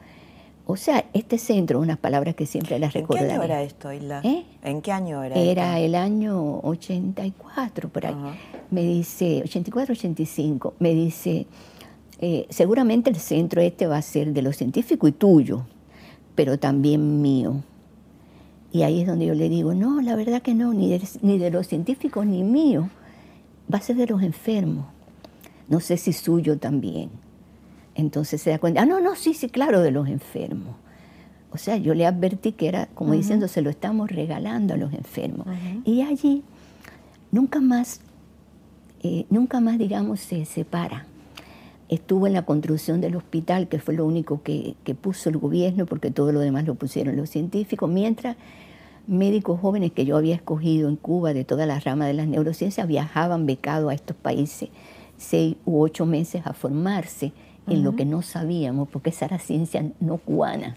O 0.70 0.76
sea, 0.76 1.06
este 1.14 1.38
centro, 1.38 1.80
unas 1.80 1.96
palabras 1.96 2.34
que 2.34 2.44
siempre 2.44 2.78
las 2.78 2.92
recuerdo. 2.92 3.24
¿En 3.24 3.30
qué 3.30 3.34
año 3.36 3.42
era 3.42 3.62
esto, 3.62 3.90
Isla? 3.90 4.20
¿Eh? 4.22 4.44
¿En 4.62 4.82
qué 4.82 4.92
año 4.92 5.22
era 5.24 5.34
Era 5.34 5.80
el 5.80 5.94
año 5.94 6.60
84, 6.60 7.88
por 7.88 8.04
ahí. 8.04 8.14
Me 8.70 8.82
dice, 8.82 9.40
84, 9.44 9.94
85, 9.94 10.74
me 10.78 10.90
dice, 10.90 11.46
eh, 12.20 12.46
seguramente 12.50 13.08
el 13.08 13.16
centro 13.16 13.62
este 13.62 13.86
va 13.86 13.96
a 13.96 14.02
ser 14.02 14.34
de 14.34 14.42
los 14.42 14.58
científicos 14.58 15.08
y 15.08 15.12
tuyo, 15.12 15.64
pero 16.34 16.58
también 16.58 17.22
mío. 17.22 17.62
Y 18.70 18.82
ahí 18.82 19.00
es 19.00 19.06
donde 19.06 19.24
yo 19.24 19.34
le 19.34 19.48
digo, 19.48 19.72
no, 19.72 20.02
la 20.02 20.16
verdad 20.16 20.42
que 20.42 20.52
no, 20.52 20.74
ni 20.74 20.90
de, 20.90 21.00
ni 21.22 21.38
de 21.38 21.50
los 21.50 21.66
científicos 21.66 22.26
ni 22.26 22.42
mío, 22.42 22.90
va 23.72 23.78
a 23.78 23.80
ser 23.80 23.96
de 23.96 24.06
los 24.06 24.22
enfermos. 24.22 24.84
No 25.66 25.80
sé 25.80 25.96
si 25.96 26.12
suyo 26.12 26.58
también. 26.58 27.08
Entonces 27.98 28.40
se 28.40 28.50
da 28.50 28.60
cuenta, 28.60 28.82
ah, 28.82 28.86
no, 28.86 29.00
no, 29.00 29.16
sí, 29.16 29.34
sí, 29.34 29.48
claro, 29.48 29.80
de 29.80 29.90
los 29.90 30.06
enfermos. 30.08 30.76
O 31.50 31.58
sea, 31.58 31.76
yo 31.78 31.94
le 31.94 32.06
advertí 32.06 32.52
que 32.52 32.68
era 32.68 32.86
como 32.94 33.12
diciendo, 33.12 33.48
se 33.48 33.60
lo 33.60 33.70
estamos 33.70 34.08
regalando 34.08 34.74
a 34.74 34.76
los 34.76 34.92
enfermos. 34.92 35.48
Y 35.84 36.02
allí 36.02 36.44
nunca 37.32 37.58
más, 37.60 38.00
eh, 39.02 39.26
nunca 39.30 39.58
más, 39.58 39.78
digamos, 39.78 40.20
se 40.20 40.44
separa. 40.44 41.06
Estuvo 41.88 42.28
en 42.28 42.34
la 42.34 42.42
construcción 42.42 43.00
del 43.00 43.16
hospital, 43.16 43.66
que 43.66 43.80
fue 43.80 43.94
lo 43.94 44.06
único 44.06 44.44
que, 44.44 44.76
que 44.84 44.94
puso 44.94 45.28
el 45.28 45.38
gobierno, 45.38 45.84
porque 45.84 46.12
todo 46.12 46.30
lo 46.30 46.38
demás 46.38 46.66
lo 46.66 46.76
pusieron 46.76 47.16
los 47.16 47.30
científicos, 47.30 47.90
mientras 47.90 48.36
médicos 49.08 49.58
jóvenes 49.58 49.90
que 49.90 50.04
yo 50.04 50.16
había 50.16 50.36
escogido 50.36 50.88
en 50.88 50.94
Cuba 50.94 51.32
de 51.34 51.42
toda 51.42 51.66
la 51.66 51.80
rama 51.80 52.06
de 52.06 52.14
las 52.14 52.28
neurociencias 52.28 52.86
viajaban 52.86 53.44
becados 53.44 53.90
a 53.90 53.94
estos 53.94 54.16
países 54.16 54.68
seis 55.16 55.56
u 55.64 55.80
ocho 55.80 56.06
meses 56.06 56.42
a 56.46 56.52
formarse 56.52 57.32
en 57.70 57.84
lo 57.84 57.96
que 57.96 58.04
no 58.04 58.22
sabíamos, 58.22 58.88
porque 58.88 59.10
esa 59.10 59.26
era 59.26 59.38
ciencia 59.38 59.84
no 60.00 60.18
cubana. 60.18 60.76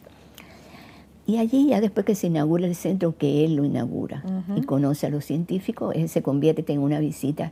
Y 1.25 1.37
allí, 1.37 1.67
ya 1.67 1.81
después 1.81 2.05
que 2.05 2.15
se 2.15 2.27
inaugura 2.27 2.65
el 2.65 2.75
centro, 2.75 3.15
que 3.17 3.45
él 3.45 3.55
lo 3.55 3.63
inaugura 3.63 4.23
y 4.55 4.61
conoce 4.61 5.07
a 5.07 5.09
los 5.09 5.25
científicos, 5.25 5.95
él 5.95 6.09
se 6.09 6.21
convierte 6.21 6.73
en 6.73 6.79
una 6.79 6.99
visita 6.99 7.51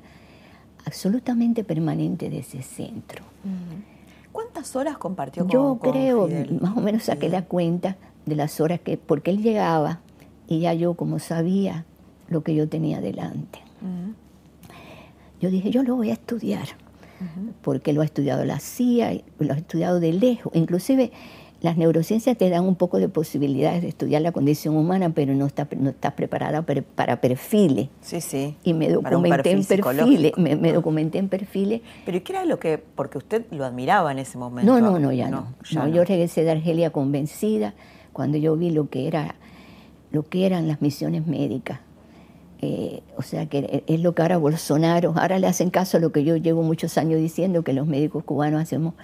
absolutamente 0.86 1.64
permanente 1.64 2.30
de 2.30 2.40
ese 2.40 2.62
centro. 2.62 3.24
¿Cuántas 4.32 4.76
horas 4.76 4.98
compartió 4.98 5.44
con 5.44 5.52
Yo 5.52 5.80
creo, 5.82 6.28
más 6.60 6.76
o 6.76 6.82
menos 6.82 7.04
saqué 7.04 7.30
la 7.30 7.46
cuenta 7.46 7.98
de 8.26 8.36
las 8.36 8.60
horas 8.60 8.80
que, 8.80 8.98
porque 8.98 9.32
él 9.32 9.42
llegaba 9.42 10.00
y 10.48 10.60
ya 10.60 10.74
yo 10.74 10.96
como 10.96 11.20
sabía 11.20 11.86
lo 12.28 12.44
que 12.44 12.56
yo 12.56 12.68
tenía 12.68 13.02
delante. 13.02 13.60
Yo 15.40 15.50
dije, 15.50 15.72
yo 15.72 15.84
lo 15.84 15.96
voy 15.96 16.10
a 16.10 16.14
estudiar 16.14 16.68
porque 17.62 17.94
lo 17.94 18.02
ha 18.02 18.06
estudiado 18.06 18.46
la 18.46 18.60
CIA, 18.60 19.22
lo 19.40 19.54
ha 19.54 19.58
estudiado 19.58 20.00
de 20.00 20.14
lejos. 20.14 20.52
Inclusive 20.56 21.12
las 21.62 21.78
neurociencias 21.78 22.38
te 22.38 22.50
dan 22.50 22.64
un 22.64 22.76
poco 22.76 23.00
de 23.00 23.10
posibilidades 23.10 23.82
de 23.82 23.90
estudiar 23.90 24.22
la 24.22 24.32
condición 24.32 24.78
humana, 24.78 25.12
pero 25.14 25.34
no 25.34 25.46
está, 25.46 25.68
no 25.78 25.90
está 25.90 26.16
preparada 26.16 26.62
para, 26.62 27.20
perfiles. 27.20 27.90
Sí, 28.02 28.22
sí. 28.22 28.56
Y 28.64 28.74
me 28.74 28.90
documenté 28.90 29.52
en 29.52 29.66
perfiles, 29.66 30.38
me, 30.38 30.74
documenté 30.74 31.18
en 31.18 31.28
perfiles. 31.28 31.82
Pero 32.06 32.24
qué 32.24 32.34
era 32.34 32.46
lo 32.46 32.60
que, 32.60 32.78
porque 32.78 33.18
usted 33.18 33.46
lo 33.52 33.66
admiraba 33.66 34.12
en 34.12 34.20
ese 34.20 34.38
momento? 34.38 34.72
No, 34.72 34.80
no, 34.80 35.00
no, 35.00 35.12
ya 35.12 35.30
no. 35.30 35.48
Yo 35.70 36.04
regresé 36.04 36.44
de 36.44 36.52
Argelia 36.52 36.92
convencida 36.92 37.74
cuando 38.14 38.38
yo 38.38 38.56
vi 38.56 38.70
lo 38.72 38.90
que 38.90 39.08
era, 39.08 39.36
lo 40.12 40.24
que 40.24 40.46
eran 40.46 40.68
las 40.68 40.82
misiones 40.82 41.28
médicas 41.28 41.80
Eh, 42.62 43.02
o 43.16 43.22
sea 43.22 43.46
que 43.46 43.84
es 43.88 44.02
lo 44.02 44.14
que 44.14 44.22
ahora 44.22 44.38
Bolsonaro, 44.38 45.14
ahora 45.16 45.40
le 45.40 45.48
hacen 45.48 45.70
caso 45.70 45.98
a 45.98 46.00
lo 46.02 46.12
que 46.12 46.26
yo 46.26 46.36
llevo 46.36 46.62
muchos 46.62 46.98
años 46.98 47.20
diciendo, 47.20 47.64
que 47.64 47.72
los 47.72 47.88
médicos 47.88 48.24
cubanos 48.26 48.62
hacemos 48.62 48.96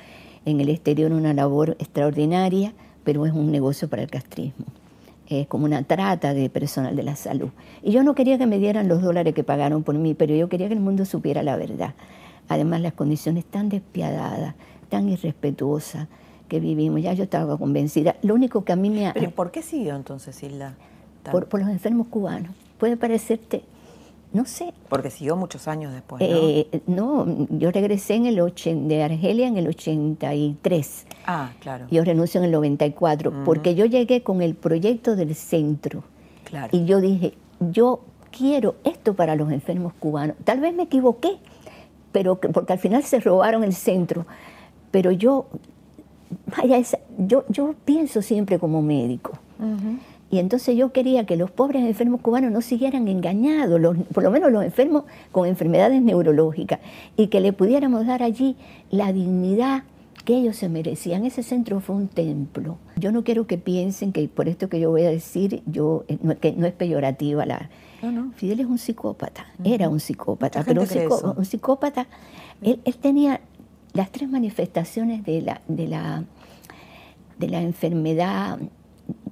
en 0.46 0.60
el 0.60 0.70
exterior 0.70 1.12
una 1.12 1.34
labor 1.34 1.78
extraordinaria, 1.80 2.74
pero 3.04 3.26
es 3.26 3.34
un 3.34 3.52
negocio 3.52 3.88
para 3.88 4.04
el 4.04 4.10
castrismo. 4.10 4.66
Es 5.28 5.48
como 5.48 5.66
una 5.66 5.84
trata 5.84 6.34
de 6.34 6.50
personal 6.50 6.96
de 6.96 7.04
la 7.04 7.16
salud. 7.16 7.50
Y 7.82 7.92
yo 7.92 8.04
no 8.04 8.14
quería 8.14 8.38
que 8.38 8.46
me 8.46 8.60
dieran 8.60 8.88
los 8.88 9.02
dólares 9.02 9.34
que 9.34 9.44
pagaron 9.44 9.84
por 9.84 9.96
mí, 9.96 10.14
pero 10.14 10.36
yo 10.36 10.50
quería 10.50 10.68
que 10.68 10.74
el 10.74 10.82
mundo 10.82 11.06
supiera 11.06 11.42
la 11.42 11.56
verdad. 11.56 11.94
Además, 12.48 12.82
las 12.82 12.94
condiciones 12.94 13.46
tan 13.46 13.70
despiadadas, 13.70 14.54
tan 14.90 15.10
irrespetuosas 15.10 16.08
que 16.48 16.60
vivimos, 16.60 17.02
ya 17.02 17.14
yo 17.14 17.24
estaba 17.24 17.58
convencida. 17.58 18.18
Lo 18.22 18.36
único 18.36 18.64
que 18.66 18.74
a 18.74 18.76
mí 18.76 18.92
me... 18.92 19.12
¿Pero 19.14 19.32
por 19.32 19.50
qué 19.50 19.64
siguió 19.64 19.96
entonces 19.96 20.44
Hilda? 20.44 20.76
Por, 21.32 21.48
por 21.48 21.60
los 21.60 21.70
enfermos 21.70 22.06
cubanos. 22.08 22.52
Puede 22.78 22.98
parecerte 22.98 23.64
no 24.36 24.44
sé. 24.44 24.74
Porque 24.90 25.10
siguió 25.10 25.38
muchos 25.38 25.68
años 25.70 25.94
después, 25.94 26.22
¿no? 26.22 26.28
Eh, 26.28 26.82
no, 26.88 27.48
yo 27.52 27.72
regresé 27.72 28.16
en 28.16 28.26
el 28.26 28.36
de 28.36 29.02
Argelia 29.02 29.48
en 29.48 29.56
el 29.56 29.68
83. 29.68 31.06
Ah, 31.26 31.54
claro. 31.62 31.88
Yo 31.90 32.04
renuncio 32.04 32.40
en 32.40 32.46
el 32.46 32.52
94, 32.52 33.46
porque 33.46 33.76
yo 33.76 33.86
llegué 33.86 34.24
con 34.24 34.42
el 34.42 34.56
proyecto 34.56 35.16
del 35.16 35.34
centro. 35.36 36.04
Claro. 36.44 36.68
Y 36.78 36.84
yo 36.84 37.00
dije, 37.00 37.34
yo 37.62 38.02
quiero 38.30 38.76
esto 38.84 39.14
para 39.14 39.36
los 39.36 39.52
enfermos 39.54 39.94
cubanos. 39.94 40.36
Tal 40.44 40.60
vez 40.60 40.76
me 40.76 40.84
equivoqué, 40.84 41.38
pero 42.12 42.36
porque 42.36 42.74
al 42.74 42.80
final 42.80 43.04
se 43.04 43.22
robaron 43.22 43.64
el 43.64 43.74
centro. 43.74 44.26
Pero 44.92 45.12
yo, 45.12 45.46
vaya, 46.58 46.82
yo, 47.18 47.46
yo 47.48 47.74
pienso 47.86 48.22
siempre 48.22 48.60
como 48.60 48.82
médico. 48.82 49.40
Y 50.32 50.40
entonces 50.40 50.76
yo 50.76 50.92
quería 50.92 51.26
que 51.26 51.36
los 51.36 51.52
pobres 51.52 51.84
enfermos 51.84 52.22
cubanos 52.22 52.52
no 52.52 52.62
siguieran 52.62 53.08
engañados, 53.08 53.80
por 54.14 54.24
lo 54.24 54.32
menos 54.32 54.52
los 54.52 54.64
enfermos 54.64 55.04
con 55.32 55.48
enfermedades 55.48 56.02
neurológicas, 56.02 56.80
y 57.16 57.28
que 57.28 57.40
le 57.40 57.54
pudiéramos 57.54 58.08
dar 58.08 58.24
allí 58.24 58.56
la 58.90 59.14
dignidad 59.14 59.84
que 60.26 60.36
ellos 60.36 60.58
se 60.58 60.68
merecían. 60.68 61.24
Ese 61.24 61.44
centro 61.44 61.80
fue 61.80 61.96
un 61.96 62.08
templo. 62.08 62.78
Yo 62.98 63.12
no 63.12 63.24
quiero 63.24 63.46
que 63.46 63.58
piensen 63.58 64.12
que 64.12 64.28
por 64.28 64.50
esto 64.50 64.68
que 64.68 64.80
yo 64.80 64.90
voy 64.90 65.04
a 65.04 65.10
decir, 65.10 65.62
yo 65.68 66.04
eh, 66.08 66.18
que 66.42 66.54
no 66.54 66.66
es 66.66 66.74
peyorativa 66.74 67.46
la. 67.46 67.70
Fidel 68.36 68.60
es 68.60 68.68
un 68.68 68.78
psicópata, 68.78 69.48
era 69.64 69.90
un 69.90 70.00
psicópata, 70.00 70.64
pero 70.64 70.82
un, 70.82 71.46
psicópata, 71.46 72.06
él, 72.62 72.80
tenía 73.02 73.42
las 73.94 74.12
tres 74.12 74.30
manifestaciones 74.30 75.24
de 75.24 75.42
la, 75.42 75.62
de 75.68 75.88
la, 75.88 76.24
de 77.40 77.48
la 77.48 77.62
enfermedad, 77.62 78.60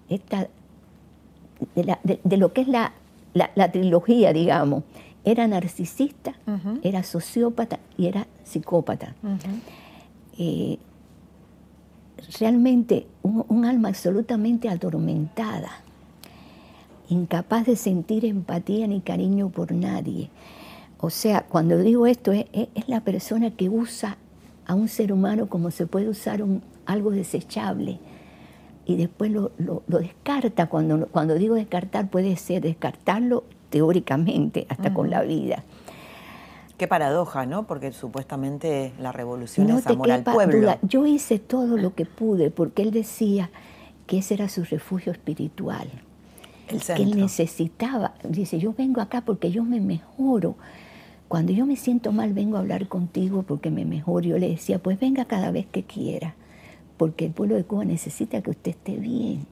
esta 0.09 0.47
de, 1.75 2.37
lo 2.37 2.53
que 2.53 2.61
es 2.61 2.67
la, 2.67 2.91
trilogía, 3.71 4.33
digamos. 4.33 4.83
Era 5.25 5.47
narcisista, 5.47 6.33
era 6.81 7.03
sociópata 7.03 7.79
y 7.97 8.07
era 8.07 8.27
psicópata. 8.43 9.15
Eh, 10.37 10.77
realmente 12.39 13.07
un, 13.21 13.65
alma 13.65 13.89
absolutamente 13.89 14.69
atormentada, 14.69 15.69
incapaz 17.09 17.65
de 17.65 17.75
sentir 17.75 18.25
empatía 18.25 18.87
ni 18.87 19.01
cariño 19.01 19.49
por 19.49 19.71
nadie. 19.71 20.29
O 20.99 21.09
sea, 21.09 21.45
cuando 21.47 21.77
digo 21.77 22.07
esto, 22.07 22.31
es, 22.31 22.47
la 22.87 23.01
persona 23.01 23.51
que 23.51 23.69
usa 23.69 24.17
a 24.65 24.73
un 24.73 24.87
ser 24.87 25.11
humano 25.11 25.47
como 25.47 25.71
se 25.71 25.85
puede 25.85 26.09
usar 26.09 26.41
un, 26.41 26.61
algo 26.85 27.11
desechable 27.11 27.99
y 28.85 28.95
después 28.95 29.31
lo, 29.31 29.51
descarta. 29.87 30.67
Cuando, 30.67 31.07
cuando 31.07 31.35
digo 31.35 31.55
descartar, 31.55 32.09
puede 32.09 32.35
ser 32.35 32.61
descartarlo 32.61 33.43
teóricamente 33.69 34.65
hasta 34.69 34.93
con 34.93 35.09
la 35.09 35.21
vida. 35.21 35.63
Qué 36.77 36.87
paradoja, 36.87 37.45
¿no? 37.45 37.65
Porque 37.65 37.91
supuestamente 37.91 38.93
la 38.99 39.11
revolución 39.11 39.69
es 39.69 39.87
amor 39.87 40.11
al 40.11 40.23
pueblo. 40.23 40.75
Yo 40.81 41.05
hice 41.05 41.39
todo 41.39 41.77
lo 41.77 41.93
que 41.93 42.05
pude 42.05 42.51
porque 42.51 42.81
él 42.81 42.91
decía 42.91 43.49
que 44.07 44.17
ese 44.19 44.33
era 44.33 44.49
su 44.49 44.63
refugio 44.63 45.11
espiritual. 45.11 45.89
El 46.67 46.81
que 46.81 47.03
él 47.03 47.15
necesitaba. 47.15 48.15
Dice, 48.23 48.59
yo 48.59 48.73
vengo 48.73 49.01
acá 49.01 49.21
porque 49.21 49.51
yo 49.51 49.63
me 49.63 49.79
mejoro. 49.79 50.55
Cuando 51.27 51.51
yo 51.51 51.65
me 51.65 51.75
siento 51.75 52.11
mal, 52.11 52.33
vengo 52.33 52.57
a 52.57 52.59
hablar 52.59 52.87
contigo 52.87 53.43
porque 53.43 53.69
me 53.69 53.85
mejoro. 53.85 54.25
Yo 54.25 54.37
le 54.37 54.49
decía, 54.49 54.79
pues 54.79 54.99
venga 54.99 55.25
cada 55.25 55.51
vez 55.51 55.65
que 55.67 55.83
quiera 55.83 56.35
porque 56.97 57.25
el 57.25 57.31
pueblo 57.31 57.55
de 57.55 57.63
Cuba 57.63 57.85
necesita 57.85 58.41
que 58.41 58.51
usted 58.51 58.71
esté 58.71 58.95
bien. 58.97 59.45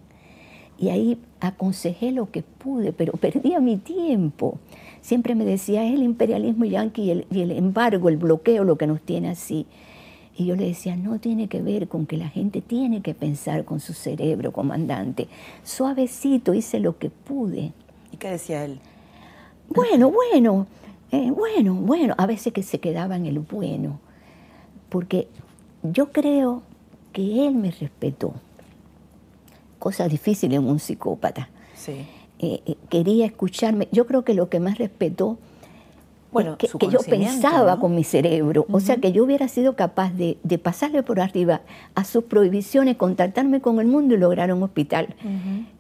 Y 0.78 0.90
ahí 0.90 1.20
aconsejé 1.40 2.12
lo 2.12 2.32
que 2.32 2.42
pude, 2.42 2.92
pero 2.92 3.14
perdía 3.14 3.60
mi 3.60 3.78
tiempo. 3.78 4.58
Siempre 5.02 5.36
me 5.36 5.46
decía, 5.46 5.86
es 5.86 5.94
el 5.94 6.04
imperialismo 6.04 6.66
yanqui 6.66 7.04
y 7.04 7.12
el, 7.12 7.28
y 7.30 7.42
el 7.42 7.52
embargo, 7.52 8.10
el 8.10 8.18
bloqueo 8.18 8.64
lo 8.64 8.78
que 8.78 8.88
nos 8.88 9.02
tiene 9.02 9.30
así. 9.30 9.68
Y 10.36 10.46
yo 10.46 10.56
le 10.56 10.66
decía, 10.66 10.96
no 10.96 11.20
tiene 11.20 11.48
que 11.48 11.62
ver 11.62 11.88
con 11.88 12.08
que 12.08 12.18
la 12.18 12.30
gente 12.30 12.62
tiene 12.62 13.02
que 13.02 13.14
pensar 13.14 13.66
con 13.66 13.80
su 13.80 13.94
cerebro, 13.94 14.52
comandante. 14.52 15.28
Suavecito, 15.64 16.54
hice 16.54 16.80
lo 16.80 16.98
que 16.98 17.10
pude. 17.10 17.74
¿Y 18.12 18.18
qué 18.18 18.30
decía 18.30 18.66
él? 18.66 18.80
Bueno, 19.70 20.10
bueno, 20.10 20.68
eh, 21.12 21.32
bueno, 21.32 21.76
bueno. 21.76 22.16
A 22.18 22.26
veces 22.26 22.54
que 22.54 22.64
se 22.64 22.80
quedaba 22.80 23.16
en 23.18 23.26
el 23.26 23.40
bueno. 23.40 24.00
Porque 24.90 25.28
yo 25.84 26.12
creo 26.12 26.64
que 27.12 27.48
él 27.48 27.56
me 27.56 27.72
respetó. 27.72 28.34
Cosa 29.80 30.08
difícil 30.08 30.54
en 30.54 30.68
un 30.68 30.80
psicópata. 30.80 31.50
Sí. 31.76 32.06
Eh, 32.40 32.62
eh, 32.66 32.76
quería 32.90 33.26
escucharme. 33.26 33.88
Yo 33.92 34.08
creo 34.08 34.24
que 34.24 34.34
lo 34.34 34.50
que 34.50 34.60
más 34.60 34.78
respetó 34.78 35.38
bueno, 36.32 36.58
que, 36.58 36.68
yo 36.68 37.00
pensaba 37.02 37.78
con 37.80 37.94
mi 37.94 38.06
cerebro. 38.06 38.66
O 38.72 38.80
sea, 38.80 38.98
que 38.98 39.12
yo 39.12 39.26
hubiera 39.26 39.50
sido 39.50 39.76
capaz 39.76 40.14
de, 40.14 40.38
pasarle 40.64 41.04
por 41.04 41.20
arriba 41.20 41.62
a 41.94 42.06
sus 42.06 42.24
prohibiciones, 42.24 42.96
contactarme 42.96 43.60
con 43.60 43.82
el 43.82 43.88
mundo 43.88 44.16
y 44.16 44.18
lograr 44.18 44.54
un 44.54 44.64
hospital 44.64 45.14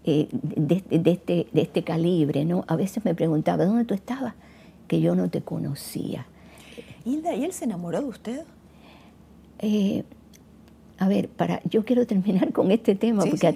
eh, 0.04 0.28
de, 0.32 0.84
este, 1.06 1.48
de 1.54 1.62
este 1.62 1.84
calibre. 1.84 2.44
¿no? 2.44 2.66
A 2.68 2.76
veces 2.76 3.06
me 3.06 3.16
preguntaba, 3.16 3.64
¿dónde 3.64 3.86
tú 3.86 3.94
estabas? 3.94 4.34
Que 4.90 5.00
yo 5.00 5.16
no 5.16 5.30
te 5.30 5.42
conocía. 5.42 6.26
Hilda, 7.06 7.34
¿y 7.34 7.46
él 7.46 7.54
se 7.54 7.64
enamoró 7.64 8.02
de 8.02 8.08
usted? 8.08 8.44
A 11.02 11.08
ver, 11.08 11.30
para, 11.30 11.62
yo 11.68 11.84
quiero 11.84 12.06
terminar 12.06 12.54
con 12.54 12.70
este 12.70 12.94
tema, 12.94 13.26
porque 13.26 13.52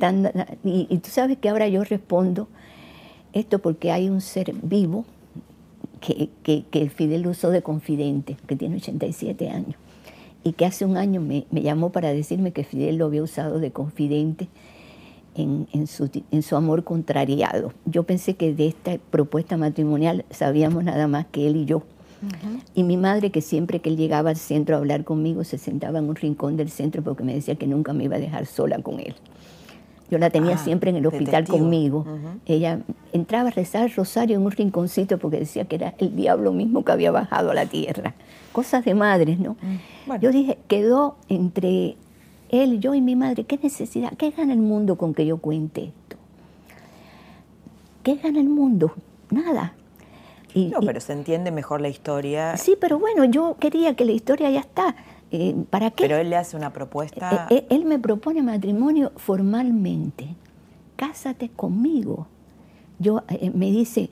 y, 0.64 0.98
tú 0.98 1.10
sabes 1.12 1.38
que 1.38 1.48
ahora 1.48 1.68
yo 1.68 1.84
respondo 1.84 2.48
esto 3.34 3.60
porque 3.60 3.92
hay 3.92 4.10
un 4.10 4.20
ser 4.20 4.52
vivo 4.64 5.06
que, 6.02 6.32
que, 6.44 6.90
Fidel 6.90 7.28
usó 7.28 7.52
de 7.52 7.62
confidente, 7.62 8.36
que 8.48 8.56
tiene 8.56 8.78
87 8.78 9.48
años, 9.52 9.76
y 10.44 10.54
que 10.54 10.66
hace 10.66 10.86
un 10.86 10.98
año 10.98 11.22
me, 11.22 11.46
llamó 11.52 11.92
para 11.92 12.12
decirme 12.12 12.52
que 12.52 12.64
Fidel 12.64 12.98
lo 12.98 13.06
había 13.06 13.22
usado 13.22 13.60
de 13.60 13.70
confidente 13.70 14.48
en, 15.36 15.68
en, 15.72 15.86
su, 15.86 16.10
en 16.32 16.42
su 16.42 16.56
amor 16.56 16.84
contrariado. 16.84 17.74
Yo 17.86 18.06
pensé 18.06 18.34
que 18.34 18.56
de 18.56 18.70
esta 18.70 18.98
propuesta 19.12 19.56
matrimonial 19.56 20.26
sabíamos 20.32 20.84
nada 20.84 21.06
más 21.08 21.28
que 21.28 21.46
él 21.46 21.58
y 21.58 21.66
yo 21.66 21.84
y 22.74 22.84
mi 22.84 22.98
madre, 22.98 23.30
que 23.32 23.42
siempre 23.42 23.80
que 23.80 23.90
él 23.90 23.98
llegaba 23.98 24.30
al 24.30 24.38
centro 24.38 24.76
a 24.76 24.80
hablar 24.80 25.04
conmigo, 25.04 25.44
se 25.44 25.58
sentaba 25.58 26.00
en 26.00 26.10
un 26.10 26.16
rincón 26.16 26.58
del 26.58 26.70
centro 26.70 27.02
porque 27.02 27.24
me 27.24 27.34
decía 27.34 27.56
que 27.56 27.68
nunca 27.68 27.94
me 27.94 28.06
iba 28.06 28.16
a 28.16 28.20
dejar 28.20 28.46
sola 28.46 28.80
con 28.80 29.00
él. 29.00 29.16
Yo 30.10 30.20
la 30.20 30.30
tenía 30.30 30.56
ah, 30.56 30.58
siempre 30.58 30.92
en 30.92 30.98
el 30.98 31.08
hospital 31.08 31.48
conmigo. 31.48 32.06
Ella 32.46 32.80
entraba 33.12 33.50
a 33.50 33.52
rezar 33.52 33.86
el 33.86 33.94
rosario 33.94 34.36
en 34.36 34.46
un 34.46 34.52
rinconcito 34.52 35.18
porque 35.18 35.40
decía 35.40 35.66
que 35.66 35.76
era 35.78 35.96
el 35.98 36.16
diablo 36.16 36.54
mismo 36.54 36.86
que 36.86 36.92
había 36.92 37.12
bajado 37.12 37.52
a 37.52 37.54
la 37.56 37.66
tierra. 37.66 38.14
Cosas 38.52 38.86
de 38.86 38.94
madres, 38.94 39.40
¿no? 39.40 39.58
Mm, 39.62 40.20
yo 40.22 40.32
dije, 40.32 40.60
quedó 40.68 41.18
entre 41.28 41.96
él, 42.50 42.80
yo 42.80 42.94
y 42.94 43.02
mi 43.02 43.16
madre, 43.16 43.46
¿qué 43.46 43.58
necesidad? 43.58 44.14
¿Qué 44.14 44.30
gana 44.30 44.54
el 44.54 44.60
mundo 44.60 44.96
con 44.96 45.16
que 45.16 45.26
yo 45.26 45.38
cuente 45.38 45.86
esto? 45.86 46.18
¿Qué 48.04 48.16
gana 48.16 48.40
el 48.40 48.50
mundo? 48.50 48.94
Nada 49.32 49.74
no, 50.56 50.80
pero 50.80 51.00
se 51.02 51.14
entiende 51.14 51.52
mejor 51.52 51.82
la 51.82 51.90
historia. 51.90 52.58
Sí, 52.58 52.78
pero 52.80 52.98
bueno, 53.00 53.26
yo 53.26 53.58
quería 53.60 53.96
que 53.96 54.06
la 54.06 54.14
historia 54.14 54.50
ya 54.50 54.62
está. 54.62 54.96
Eh, 55.32 55.56
¿Para 55.70 55.92
qué? 55.92 56.04
Pero 56.04 56.18
él 56.18 56.30
le 56.30 56.38
hace 56.38 56.56
una 56.56 56.72
propuesta. 56.72 57.48
Eh, 57.50 57.56
eh, 57.56 57.68
él 57.70 57.86
me 57.86 58.00
propone 58.00 58.42
matrimonio 58.42 59.12
formalmente. 59.18 60.36
Cásate 60.96 61.50
conmigo. 61.50 62.28
Yo 63.00 63.24
me 63.54 63.72
dice, 63.72 64.10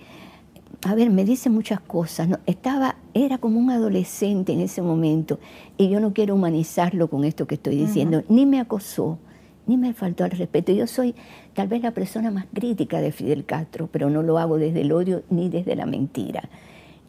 a 0.85 0.95
ver, 0.95 1.09
me 1.09 1.23
dice 1.23 1.49
muchas 1.49 1.79
cosas. 1.79 2.27
¿no? 2.27 2.39
Estaba, 2.45 2.97
era 3.13 3.37
como 3.37 3.59
un 3.59 3.69
adolescente 3.69 4.51
en 4.51 4.59
ese 4.59 4.81
momento 4.81 5.39
y 5.77 5.89
yo 5.89 5.99
no 5.99 6.13
quiero 6.13 6.35
humanizarlo 6.35 7.07
con 7.07 7.23
esto 7.23 7.47
que 7.47 7.55
estoy 7.55 7.77
diciendo. 7.77 8.23
Ni 8.27 8.45
me 8.45 8.59
acosó, 8.59 9.17
ni 9.67 9.77
me 9.77 9.93
faltó 9.93 10.23
al 10.23 10.31
respeto. 10.31 10.71
Yo 10.71 10.87
soy 10.87 11.15
tal 11.53 11.67
vez 11.67 11.81
la 11.81 11.91
persona 11.91 12.31
más 12.31 12.45
crítica 12.53 13.01
de 13.01 13.11
Fidel 13.11 13.45
Castro, 13.45 13.89
pero 13.91 14.09
no 14.09 14.23
lo 14.23 14.37
hago 14.37 14.57
desde 14.57 14.81
el 14.81 14.91
odio 14.91 15.23
ni 15.29 15.49
desde 15.49 15.75
la 15.75 15.85
mentira. 15.85 16.49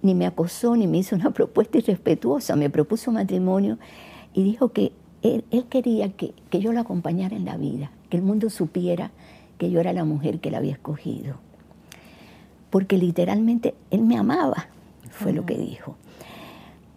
Ni 0.03 0.15
me 0.15 0.27
acosó, 0.27 0.77
ni 0.77 0.87
me 0.87 0.99
hizo 0.99 1.17
una 1.17 1.31
propuesta 1.31 1.79
irrespetuosa, 1.79 2.57
me 2.57 2.71
propuso 2.71 3.11
matrimonio 3.11 3.79
y 4.33 4.45
dijo 4.45 4.69
que 4.71 4.93
él, 5.23 5.45
quería 5.71 6.11
que, 6.13 6.35
que, 6.51 6.61
yo 6.61 6.73
lo 6.73 6.81
acompañara 6.81 7.35
en 7.35 7.47
la 7.47 7.57
vida, 7.57 7.91
que 8.11 8.19
el 8.19 8.23
mundo 8.23 8.51
supiera 8.51 9.11
que 9.57 9.71
yo 9.71 9.81
era 9.81 9.93
la 9.95 10.05
mujer 10.05 10.41
que 10.41 10.51
él 10.51 10.55
había 10.57 10.73
escogido. 10.73 11.37
porque 12.69 12.99
literalmente 12.99 13.75
él 13.93 14.03
me 14.03 14.19
amaba, 14.19 14.67
fue 15.11 15.33
lo 15.33 15.47
que 15.47 15.57
dijo. 15.57 15.97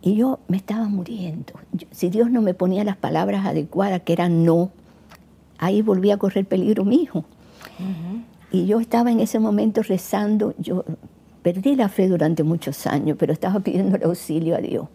Y 0.02 0.16
yo 0.16 0.40
me 0.48 0.58
estaba 0.58 0.88
muriendo. 0.88 1.54
si 1.92 2.10
Dios 2.10 2.32
no 2.32 2.42
me 2.42 2.54
ponía 2.54 2.84
las 2.84 2.98
palabras 2.98 3.46
adecuadas, 3.46 4.02
que 4.02 4.14
eran 4.14 4.44
no, 4.44 4.72
ahí 5.58 5.82
volvía 5.82 6.16
a 6.16 6.18
correr 6.18 6.46
peligro 6.46 6.86
mi 6.86 7.04
hijo. 7.04 7.26
Y 8.52 8.66
yo 8.66 8.80
estaba 8.80 9.12
en 9.12 9.20
ese 9.20 9.40
momento 9.40 9.84
rezando, 9.84 10.54
yo 10.58 10.84
perdí 11.42 11.76
la 11.76 11.90
fe 11.90 12.08
durante 12.08 12.44
muchos 12.44 12.88
años, 12.88 13.18
pero 13.20 13.34
estaba 13.34 13.60
pidiendo 13.60 13.98
el 13.98 14.04
auxilio 14.04 14.56
a 14.56 14.60
Dios. 14.60 14.88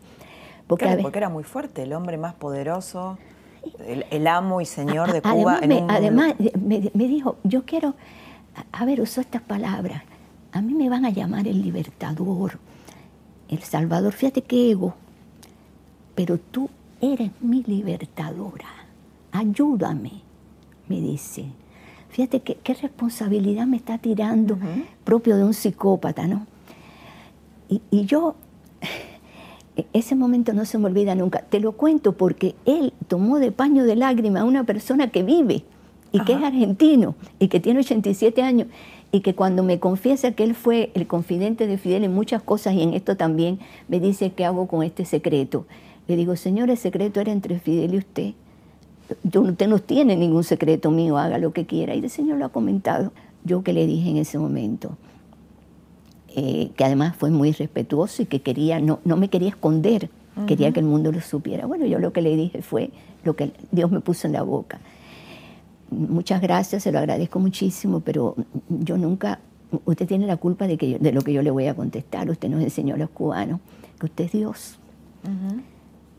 Porque, 0.66 0.86
era 1.14 1.28
muy 1.28 1.44
fuerte, 1.44 1.82
el 1.82 1.92
hombre 1.92 2.16
más 2.16 2.34
poderoso, 2.34 3.18
el, 3.86 4.26
amo 4.26 4.60
y 4.60 4.66
señor 4.66 5.12
de 5.12 5.20
Cuba. 5.20 5.60
Además, 5.88 6.34
me, 6.60 6.80
dijo, 6.94 7.36
yo 7.44 7.64
quiero, 7.64 7.94
a 8.72 8.84
ver, 8.84 9.00
usó 9.00 9.20
estas 9.20 9.42
palabras, 9.42 10.02
a 10.52 10.62
mí 10.62 10.74
me 10.74 10.88
van 10.88 11.04
a 11.04 11.10
llamar 11.10 11.46
el 11.46 11.60
libertador, 11.62 12.58
el 13.48 13.62
salvador, 13.62 14.12
fíjate 14.12 14.42
qué 14.42 14.70
ego, 14.70 14.94
pero 16.14 16.38
tú 16.38 16.70
eres 17.00 17.30
mi 17.40 17.62
libertadora, 17.64 18.68
ayúdame, 19.30 20.21
me 20.88 21.00
dice. 21.00 21.46
Fíjate 22.10 22.40
qué, 22.40 22.74
responsabilidad 22.74 23.66
me 23.66 23.78
está 23.78 23.98
tirando 23.98 24.58
propio 25.04 25.36
de 25.36 25.44
un 25.44 25.54
psicópata, 25.54 26.26
¿no? 26.26 26.46
Y, 27.90 28.04
yo, 28.04 28.34
ese 29.94 30.14
momento 30.14 30.52
no 30.52 30.66
se 30.66 30.76
me 30.76 30.86
olvida 30.86 31.14
nunca. 31.14 31.40
Te 31.40 31.58
lo 31.58 31.72
cuento 31.72 32.12
porque 32.12 32.54
él 32.66 32.92
tomó 33.08 33.38
de 33.38 33.50
paño 33.50 33.84
de 33.84 33.96
lágrima 33.96 34.40
a 34.40 34.44
una 34.44 34.64
persona 34.64 35.10
que 35.10 35.22
vive 35.22 35.64
y 36.12 36.20
que 36.24 36.34
es 36.34 36.42
argentino 36.42 37.14
y 37.38 37.48
que 37.48 37.60
tiene 37.60 37.80
87 37.80 38.42
años 38.42 38.68
y 39.10 39.20
que 39.20 39.34
cuando 39.34 39.62
me 39.62 39.80
confiesa 39.80 40.32
que 40.32 40.44
él 40.44 40.54
fue 40.54 40.90
el 40.94 41.06
confidente 41.06 41.66
de 41.66 41.78
Fidel 41.78 42.04
en 42.04 42.14
muchas 42.14 42.42
cosas 42.42 42.74
y 42.74 42.82
en 42.82 42.92
esto 42.92 43.16
también, 43.16 43.58
me 43.88 44.00
dice 44.00 44.32
qué 44.32 44.44
hago 44.44 44.66
con 44.68 44.82
este 44.82 45.06
secreto. 45.06 45.66
Le 46.08 46.16
digo, 46.16 46.36
señor, 46.36 46.68
el 46.68 46.76
secreto 46.76 47.20
era 47.20 47.32
entre 47.32 47.58
Fidel 47.58 47.94
y 47.94 47.98
usted. 47.98 48.32
Usted 49.24 49.68
no 49.68 49.78
tiene 49.78 50.16
ningún 50.16 50.44
secreto 50.44 50.90
mío, 50.90 51.18
haga 51.18 51.38
lo 51.38 51.52
que 51.52 51.66
quiera. 51.66 51.94
Y 51.94 51.98
el 51.98 52.10
Señor 52.10 52.38
lo 52.38 52.46
ha 52.46 52.48
comentado. 52.50 53.12
Yo 53.44 53.62
que 53.62 53.72
le 53.72 53.86
dije 53.86 54.10
en 54.10 54.16
ese 54.18 54.38
momento, 54.38 54.96
eh, 56.34 56.70
que 56.76 56.84
además 56.84 57.16
fue 57.16 57.30
muy 57.30 57.52
respetuoso 57.52 58.22
y 58.22 58.26
que 58.26 58.40
quería, 58.40 58.80
no, 58.80 59.00
no 59.04 59.16
me 59.16 59.28
quería 59.28 59.48
esconder, 59.48 60.08
quería 60.46 60.72
que 60.72 60.80
el 60.80 60.86
mundo 60.86 61.12
lo 61.12 61.20
supiera. 61.20 61.66
Bueno, 61.66 61.84
yo 61.84 61.98
lo 61.98 62.12
que 62.12 62.22
le 62.22 62.36
dije 62.36 62.62
fue 62.62 62.90
lo 63.24 63.36
que 63.36 63.52
Dios 63.70 63.90
me 63.90 64.00
puso 64.00 64.26
en 64.26 64.32
la 64.32 64.42
boca. 64.42 64.80
Muchas 65.90 66.40
gracias, 66.40 66.84
se 66.84 66.92
lo 66.92 66.98
agradezco 66.98 67.38
muchísimo, 67.38 68.00
pero 68.00 68.34
yo 68.68 68.96
nunca, 68.96 69.40
usted 69.84 70.06
tiene 70.06 70.26
la 70.26 70.38
culpa 70.38 70.66
de, 70.66 70.78
que 70.78 70.98
de 70.98 71.12
lo 71.12 71.20
que 71.20 71.34
yo 71.34 71.42
le 71.42 71.50
voy 71.50 71.66
a 71.66 71.74
contestar. 71.74 72.30
Usted 72.30 72.48
nos 72.48 72.62
enseñó 72.62 72.94
a 72.94 72.98
los 72.98 73.10
cubanos 73.10 73.60
que 73.98 74.06
usted 74.06 74.24
es 74.24 74.32
Dios. 74.32 74.78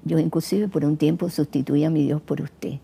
Yo 0.05 0.19
inclusive 0.19 0.67
por 0.67 0.83
un 0.85 0.97
tiempo 0.97 1.29
sustituí 1.29 1.83
a 1.83 1.89
mi 1.89 2.03
Dios 2.03 2.21
por 2.21 2.41
usted. 2.41 2.79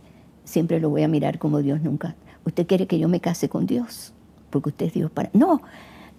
Siempre 0.45 0.79
lo 0.79 0.89
voy 0.89 1.03
a 1.03 1.07
mirar 1.07 1.37
como 1.37 1.61
Dios 1.61 1.81
nunca. 1.81 2.15
Usted 2.45 2.65
quiere 2.65 2.87
que 2.87 2.97
yo 2.97 3.09
me 3.09 3.19
case 3.19 3.49
con 3.49 3.65
Dios, 3.65 4.13
porque 4.49 4.69
usted 4.69 4.87
es 4.87 4.93
Dios 4.93 5.11
para... 5.11 5.29
No, 5.33 5.61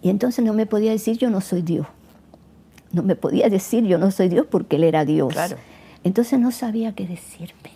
y 0.03 0.11
entonces 0.11 0.45
no 0.45 0.53
me 0.53 0.67
podía 0.67 0.91
decir 0.91 1.17
yo 1.17 1.31
no 1.31 1.41
soy 1.41 1.63
Dios. 1.63 1.87
No 2.93 3.03
me 3.03 3.17
podía 3.17 3.49
decir 3.49 3.85
yo 3.85 3.99
no 3.99 4.11
soy 4.11 4.29
Dios 4.29 4.47
porque 4.51 4.77
Él 4.77 4.85
era 4.85 5.05
Dios. 5.05 5.35
Entonces 6.05 6.39
no 6.39 6.51
sabía 6.51 6.95
qué 6.95 7.07
decirme. 7.07 7.71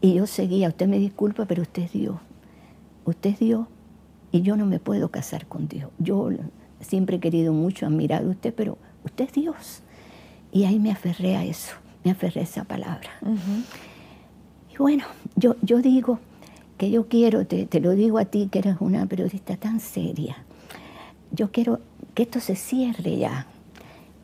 Y 0.00 0.14
yo 0.14 0.26
seguía, 0.26 0.68
usted 0.68 0.86
me 0.86 0.98
disculpa, 0.98 1.44
pero 1.46 1.62
usted 1.62 1.82
es 1.82 1.92
Dios. 1.92 2.16
Usted 3.04 3.30
es 3.30 3.38
Dios 3.40 3.66
y 4.30 4.42
yo 4.42 4.56
no 4.56 4.64
me 4.64 4.78
puedo 4.78 5.10
casar 5.10 5.46
con 5.46 5.66
Dios. 5.66 5.90
Yo 5.98 6.30
siempre 6.80 7.16
he 7.16 7.20
querido 7.20 7.52
mucho, 7.52 7.86
admirar 7.86 8.22
a 8.22 8.28
usted, 8.28 8.54
pero 8.54 8.78
usted 9.04 9.24
es 9.24 9.32
Dios. 9.32 9.82
Y 10.52 10.64
ahí 10.64 10.78
me 10.78 10.92
aferré 10.92 11.36
a 11.36 11.44
eso 11.44 11.74
me 12.04 12.10
aferré 12.10 12.40
a 12.40 12.44
esa 12.44 12.64
palabra. 12.64 13.10
Y 14.72 14.76
bueno, 14.76 15.04
yo, 15.36 15.56
yo 15.62 15.80
digo 15.82 16.18
que 16.76 16.90
yo 16.90 17.08
quiero, 17.08 17.46
te, 17.46 17.66
te, 17.66 17.80
lo 17.80 17.92
digo 17.92 18.18
a 18.18 18.24
ti 18.24 18.48
que 18.50 18.60
eres 18.60 18.76
una 18.80 19.06
periodista 19.06 19.56
tan 19.56 19.80
seria, 19.80 20.36
yo 21.32 21.50
quiero 21.50 21.80
que 22.14 22.22
esto 22.22 22.40
se 22.40 22.56
cierre 22.56 23.18
ya. 23.18 23.46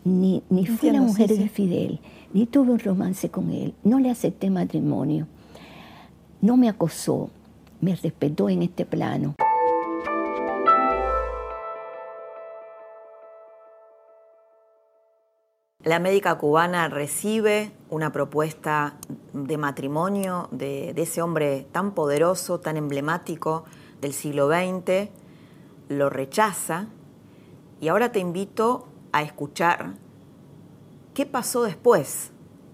Ni, 0.04 0.42
ni 0.50 0.66
fui 0.66 0.90
la 0.90 1.00
mujer 1.00 1.28
de 1.28 1.48
Fidel, 1.48 1.98
ni 2.34 2.44
tuve 2.44 2.72
un 2.72 2.78
romance 2.78 3.30
con 3.30 3.50
él, 3.50 3.72
no 3.84 3.98
le 3.98 4.10
acepté 4.10 4.50
matrimonio, 4.50 5.26
no 6.42 6.58
me 6.58 6.68
acosó, 6.68 7.30
me 7.80 7.96
respetó 7.96 8.50
en 8.50 8.62
este 8.62 8.84
plano. 8.84 9.34
La 15.84 15.98
médica 15.98 16.38
cubana 16.38 16.88
recibe 16.88 17.70
una 17.90 18.10
propuesta 18.10 18.94
de 19.34 19.58
matrimonio 19.58 20.48
de, 20.50 20.94
ese 20.96 21.20
hombre 21.20 21.66
tan 21.72 21.92
poderoso, 21.92 22.58
tan 22.58 22.78
emblemático 22.78 23.64
del 24.00 24.14
siglo 24.14 24.48
XX, 24.48 25.10
lo 25.90 26.08
rechaza 26.08 26.86
y 27.82 27.88
ahora 27.88 28.12
te 28.12 28.18
invito 28.18 28.88
a 29.12 29.22
escuchar 29.22 29.92
qué 31.12 31.26
pasó 31.26 31.64
después, 31.64 32.30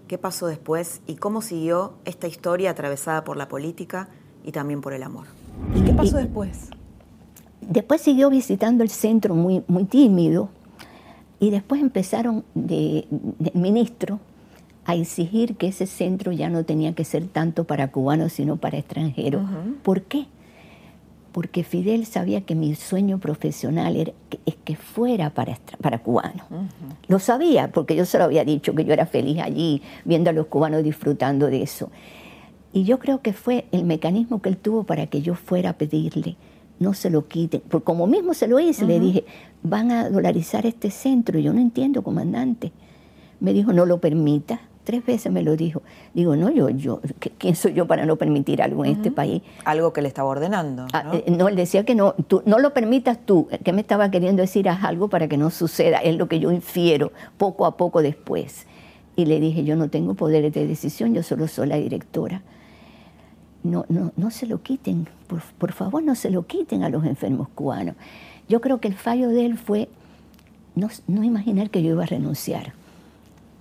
qué 0.07 0.17
pasó 0.17 0.47
después 0.47 1.01
y 1.05 1.15
cómo 1.15 1.41
siguió 1.41 1.95
esta 2.05 2.27
historia 2.27 2.71
atravesada 2.71 3.25
por 3.25 3.35
la 3.35 3.49
política 3.49 4.07
y 4.41 4.53
también 4.53 4.79
por 4.79 4.93
el 4.93 5.03
amor. 5.03 5.27
¿Y 5.75 5.81
qué 5.81 5.91
pasó 5.91 6.15
después? 6.15 6.69
Después 7.59 7.99
siguió 7.99 8.29
visitando 8.29 8.83
el 8.83 8.89
centro 8.89 9.35
muy, 9.35 9.65
muy 9.67 9.83
tímido, 9.83 10.49
y 11.41 11.49
después 11.49 11.81
empezaron 11.81 12.45
de, 12.53 13.07
ministro 13.55 14.19
a 14.85 14.95
exigir 14.95 15.57
que 15.57 15.67
ese 15.67 15.87
centro 15.87 16.31
ya 16.31 16.49
no 16.49 16.63
tenía 16.65 16.93
que 16.93 17.03
ser 17.03 17.27
tanto 17.27 17.63
para 17.63 17.91
cubanos, 17.91 18.33
sino 18.33 18.57
para 18.57 18.77
extranjeros. 18.77 19.43
¿Por 19.81 20.03
qué? 20.03 20.27
Porque 21.31 21.63
Fidel 21.63 22.05
sabía 22.05 22.41
que 22.41 22.53
mi 22.53 22.75
sueño 22.75 23.17
profesional 23.17 23.95
era 23.95 24.11
que, 24.29 24.39
es 24.45 24.55
que 24.63 24.75
fuera 24.75 25.31
para, 25.31 25.57
para 25.81 25.97
cubanos. 26.03 26.45
Lo 27.07 27.17
sabía, 27.17 27.71
porque 27.71 27.95
yo 27.95 28.05
se 28.05 28.19
lo 28.19 28.25
había 28.25 28.45
dicho, 28.45 28.75
que 28.75 28.85
yo 28.85 28.93
era 28.93 29.07
feliz 29.07 29.39
allí, 29.39 29.81
viendo 30.05 30.29
a 30.29 30.33
los 30.33 30.45
cubanos 30.45 30.83
disfrutando 30.83 31.47
de 31.47 31.63
eso. 31.63 31.89
Y 32.71 32.83
yo 32.83 32.99
creo 32.99 33.21
que 33.21 33.33
fue 33.33 33.65
el 33.71 33.83
mecanismo 33.85 34.43
que 34.43 34.49
él 34.49 34.57
tuvo 34.57 34.83
para 34.83 35.07
que 35.07 35.23
yo 35.23 35.33
fuera 35.33 35.71
a 35.71 35.73
pedirle 35.73 36.35
no 36.81 36.93
se 36.93 37.09
lo 37.09 37.27
quiten. 37.27 37.61
Porque 37.69 37.85
como 37.85 38.07
mismo 38.07 38.33
se 38.33 38.47
lo 38.47 38.59
hice, 38.59 38.85
le 38.85 38.99
dije, 38.99 39.23
van 39.61 39.91
a 39.91 40.09
dolarizar 40.09 40.65
este 40.65 40.89
centro. 40.89 41.39
Yo 41.39 41.53
no 41.53 41.59
entiendo, 41.61 42.01
comandante. 42.01 42.71
Me 43.39 43.53
dijo, 43.53 43.71
no 43.71 43.85
lo 43.85 43.99
permita. 43.99 44.59
Tres 44.83 45.05
veces 45.05 45.31
me 45.31 45.43
lo 45.43 45.55
dijo. 45.55 45.83
Digo, 46.15 46.35
no, 46.35 46.49
yo, 46.49 46.69
yo, 46.69 47.01
¿quién 47.37 47.55
soy 47.55 47.73
yo 47.73 47.85
para 47.85 48.07
no 48.07 48.15
permitir 48.15 48.63
algo 48.63 48.83
en 48.83 48.93
este 48.93 49.11
país? 49.11 49.43
Algo 49.63 49.93
que 49.93 50.01
le 50.01 50.07
estaba 50.07 50.27
ordenando. 50.27 50.87
Ah, 50.91 51.03
¿no? 51.03 51.13
Eh, 51.13 51.23
¿no? 51.27 51.47
él 51.47 51.55
decía 51.55 51.85
que 51.85 51.93
no, 51.93 52.13
tú, 52.13 52.41
no 52.45 52.57
lo 52.57 52.73
permitas 52.73 53.19
tú. 53.23 53.47
¿Qué 53.63 53.73
me 53.73 53.81
estaba 53.81 54.09
queriendo 54.09 54.41
decir? 54.41 54.67
Haz 54.67 54.83
algo 54.83 55.07
para 55.07 55.27
que 55.27 55.37
no 55.37 55.51
suceda. 55.51 55.99
Es 55.99 56.17
lo 56.17 56.27
que 56.27 56.39
yo 56.39 56.51
infiero 56.51 57.11
poco 57.37 57.67
a 57.67 57.77
poco 57.77 58.01
después. 58.01 58.65
Y 59.15 59.25
le 59.25 59.39
dije, 59.39 59.63
yo 59.63 59.75
no 59.75 59.89
tengo 59.89 60.15
poderes 60.15 60.51
de 60.53 60.65
decisión, 60.65 61.13
yo 61.13 61.21
solo 61.21 61.47
soy 61.47 61.67
la 61.67 61.75
directora 61.75 62.41
no, 63.63 63.85
no, 63.89 64.11
no 64.15 64.31
se 64.31 64.45
lo 64.45 64.61
quiten, 64.61 65.07
por, 65.57 65.71
favor 65.71 66.03
no 66.03 66.15
se 66.15 66.29
lo 66.29 66.45
quiten 66.45 66.83
a 66.83 66.89
los 66.89 67.05
enfermos 67.05 67.47
cubanos. 67.49 67.95
Yo 68.49 68.61
creo 68.61 68.79
que 68.79 68.87
el 68.87 68.95
fallo 68.95 69.29
de 69.29 69.45
él 69.45 69.57
fue 69.57 69.87
no, 70.75 70.89
no 71.07 71.23
imaginar 71.23 71.69
que 71.69 71.83
yo 71.83 71.91
iba 71.91 72.03
a 72.03 72.07
renunciar, 72.07 72.73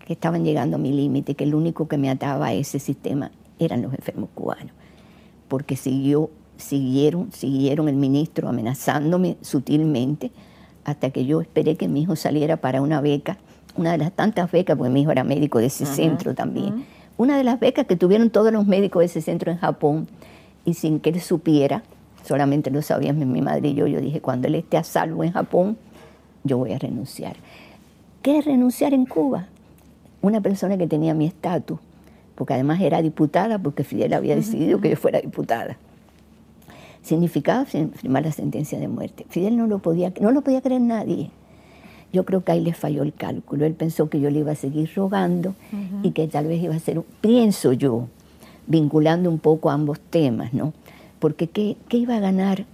que 0.06 0.12
estaban 0.12 0.44
llegando 0.44 0.76
a 0.76 0.78
mi 0.78 0.92
límite, 0.92 1.34
que 1.34 1.44
el 1.44 1.54
único 1.54 1.86
que 1.88 1.98
me 1.98 2.10
ataba 2.10 2.46
a 2.46 2.52
ese 2.52 2.78
sistema 2.78 3.30
eran 3.58 3.82
los 3.82 3.92
enfermos 3.92 4.30
cubanos, 4.34 4.72
porque 5.48 5.76
siguió, 5.76 6.30
siguieron, 6.56 7.30
siguieron 7.32 7.88
el 7.88 7.96
ministro 7.96 8.48
amenazándome 8.48 9.36
sutilmente 9.42 10.30
hasta 10.84 11.10
que 11.10 11.26
yo 11.26 11.40
esperé 11.40 11.76
que 11.76 11.88
mi 11.88 12.02
hijo 12.02 12.16
saliera 12.16 12.56
para 12.56 12.80
una 12.80 13.00
beca, 13.00 13.38
una 13.76 13.92
de 13.92 13.98
las 13.98 14.12
tantas 14.12 14.50
becas, 14.50 14.76
porque 14.76 14.90
mi 14.90 15.02
hijo 15.02 15.12
era 15.12 15.24
médico 15.24 15.58
de 15.58 15.66
ese 15.66 15.86
centro 15.86 16.34
también 16.34 16.86
una 17.20 17.36
de 17.36 17.44
las 17.44 17.60
becas 17.60 17.84
que 17.84 17.96
tuvieron 17.96 18.30
todos 18.30 18.50
los 18.50 18.66
médicos 18.66 19.00
de 19.00 19.04
ese 19.04 19.20
centro 19.20 19.52
en 19.52 19.58
Japón 19.58 20.08
y 20.64 20.72
sin 20.72 21.00
que 21.00 21.10
él 21.10 21.20
supiera, 21.20 21.82
solamente 22.24 22.70
lo 22.70 22.80
sabían 22.80 23.18
mi 23.30 23.42
madre 23.42 23.68
y 23.68 23.74
yo, 23.74 23.86
yo 23.86 24.00
dije, 24.00 24.22
cuando 24.22 24.48
él 24.48 24.54
esté 24.54 24.78
a 24.78 24.84
salvo 24.84 25.22
en 25.22 25.32
Japón, 25.32 25.76
yo 26.44 26.56
voy 26.56 26.72
a 26.72 26.78
renunciar. 26.78 27.36
¿Qué 28.22 28.38
es 28.38 28.46
renunciar 28.46 28.94
en 28.94 29.04
Cuba? 29.04 29.48
Una 30.22 30.40
persona 30.40 30.78
que 30.78 30.86
tenía 30.86 31.12
mi 31.12 31.26
estatus, 31.26 31.78
porque 32.36 32.54
además 32.54 32.80
era 32.80 33.02
diputada, 33.02 33.58
porque 33.58 33.84
Fidel 33.84 34.14
había 34.14 34.34
decidido 34.34 34.80
que 34.80 34.88
yo 34.88 34.96
fuera 34.96 35.20
diputada. 35.20 35.76
Significaba 37.02 37.66
firmar 37.66 38.24
la 38.24 38.32
sentencia 38.32 38.78
de 38.78 38.88
muerte. 38.88 39.26
Fidel 39.28 39.58
no 39.58 39.66
lo 39.66 39.80
podía, 39.80 40.10
no 40.22 40.30
lo 40.30 40.40
podía 40.40 40.62
creer 40.62 40.80
nadie. 40.80 41.30
Yo 42.12 42.24
creo 42.24 42.42
que 42.42 42.52
ahí 42.52 42.60
le 42.60 42.72
falló 42.72 43.02
el 43.02 43.12
cálculo. 43.12 43.64
Él 43.66 43.74
pensó 43.74 44.08
que 44.08 44.20
yo 44.20 44.30
le 44.30 44.40
iba 44.40 44.52
a 44.52 44.56
seguir 44.56 44.90
rogando 44.94 45.54
y 46.02 46.10
que 46.10 46.26
tal 46.26 46.46
vez 46.46 46.62
iba 46.62 46.74
a 46.74 46.78
ser, 46.80 47.00
pienso 47.20 47.72
yo, 47.72 48.08
vinculando 48.66 49.30
un 49.30 49.38
poco 49.38 49.70
ambos 49.70 50.00
temas, 50.00 50.52
¿no? 50.52 50.72
Porque 51.18 51.46
¿qué, 51.48 51.76
iba 51.90 52.16
a 52.16 52.20
ganar 52.20 52.64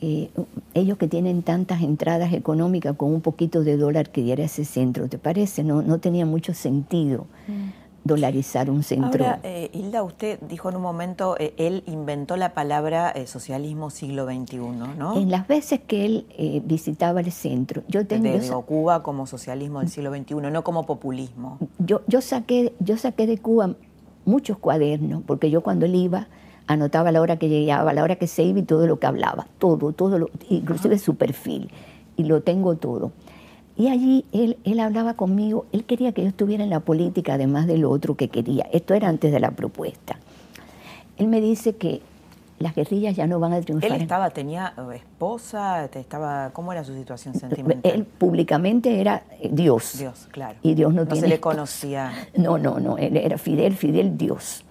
eh, 0.00 0.30
ellos 0.74 0.98
que 0.98 1.08
tienen 1.08 1.42
tantas 1.42 1.82
entradas 1.82 2.32
económicas 2.32 2.96
con 2.96 3.12
un 3.12 3.22
poquito 3.22 3.64
de 3.64 3.76
dólar 3.76 4.10
que 4.10 4.22
diera 4.22 4.44
ese 4.44 4.64
centro, 4.64 5.08
¿te 5.08 5.18
parece? 5.18 5.64
No, 5.64 5.82
no 5.82 5.98
tenía 5.98 6.26
mucho 6.26 6.54
sentido. 6.54 7.26
Mm 7.48 7.83
dolarizar 8.04 8.70
un 8.70 8.82
centro. 8.82 9.24
Ahora, 9.24 9.40
eh, 9.42 9.70
Hilda, 9.72 10.02
usted 10.02 10.38
dijo 10.40 10.68
en 10.68 10.76
un 10.76 10.82
momento, 10.82 11.36
eh, 11.38 11.54
él 11.56 11.82
inventó 11.86 12.36
la 12.36 12.52
palabra 12.52 13.10
eh, 13.10 13.26
socialismo 13.26 13.90
siglo 13.90 14.26
XXI, 14.26 14.58
¿no? 14.98 15.16
En 15.16 15.30
las 15.30 15.48
veces 15.48 15.80
que 15.80 16.04
él 16.04 16.62
visitaba 16.64 17.20
el 17.20 17.32
centro, 17.32 17.82
yo 17.88 18.06
tengo... 18.06 18.38
Digo, 18.38 18.62
Cuba 18.62 19.02
como 19.02 19.26
socialismo 19.26 19.80
del 19.80 19.88
siglo 19.88 20.14
XXI, 20.14 20.34
no 20.34 20.64
como 20.64 20.84
populismo. 20.84 21.58
Yo, 21.78 22.02
yo, 22.06 22.20
saqué, 22.20 22.74
yo 22.78 22.96
saqué 22.98 23.26
de 23.26 23.38
Cuba 23.38 23.74
muchos 24.26 24.58
cuadernos, 24.58 25.22
porque 25.26 25.50
yo 25.50 25.62
cuando 25.62 25.86
él 25.86 25.94
iba 25.94 26.28
anotaba 26.66 27.12
la 27.12 27.20
hora 27.20 27.38
que 27.38 27.48
llegaba, 27.48 27.92
la 27.92 28.02
hora 28.02 28.16
que 28.16 28.26
se 28.26 28.42
iba 28.42 28.58
y 28.58 28.62
todo 28.62 28.86
lo 28.86 28.98
que 28.98 29.06
hablaba, 29.06 29.46
todo, 29.58 29.92
todo, 29.92 30.18
lo, 30.18 30.30
inclusive 30.48 30.98
su 30.98 31.16
perfil, 31.16 31.70
y 32.16 32.24
lo 32.24 32.42
tengo 32.42 32.76
todo. 32.76 33.12
Y 33.76 33.88
allí 33.88 34.24
él, 34.32 34.56
él 34.64 34.80
hablaba 34.80 35.14
conmigo, 35.14 35.66
él 35.72 35.84
quería 35.84 36.12
que 36.12 36.22
yo 36.22 36.28
estuviera 36.28 36.62
en 36.62 36.70
la 36.70 36.80
política 36.80 37.34
además 37.34 37.66
de 37.66 37.78
lo 37.78 37.90
otro 37.90 38.14
que 38.14 38.28
quería. 38.28 38.68
Esto 38.72 38.94
era 38.94 39.08
antes 39.08 39.32
de 39.32 39.40
la 39.40 39.50
propuesta. 39.50 40.18
Él 41.16 41.28
me 41.28 41.40
dice 41.40 41.76
que 41.76 42.00
las 42.58 42.74
guerrillas 42.74 43.16
ya 43.16 43.26
no 43.26 43.40
van 43.40 43.52
a 43.52 43.60
triunfar. 43.60 43.92
¿Él 43.92 44.02
estaba, 44.02 44.30
tenía 44.30 44.74
eh, 44.76 44.96
esposa? 44.96 45.84
Estaba, 45.86 46.50
¿Cómo 46.52 46.72
era 46.72 46.84
su 46.84 46.94
situación 46.94 47.34
sentimental? 47.34 47.92
Él 47.92 48.04
públicamente 48.04 49.00
era 49.00 49.24
eh, 49.40 49.50
Dios. 49.52 49.98
Dios, 49.98 50.28
claro. 50.30 50.58
Y 50.62 50.74
Dios 50.74 50.94
no, 50.94 51.04
no 51.04 51.16
se 51.16 51.28
le 51.28 51.40
conocía. 51.40 52.12
No, 52.36 52.58
no, 52.58 52.78
no, 52.80 52.98
él 52.98 53.16
era 53.16 53.38
Fidel, 53.38 53.76
Fidel 53.76 54.16
Dios. 54.16 54.64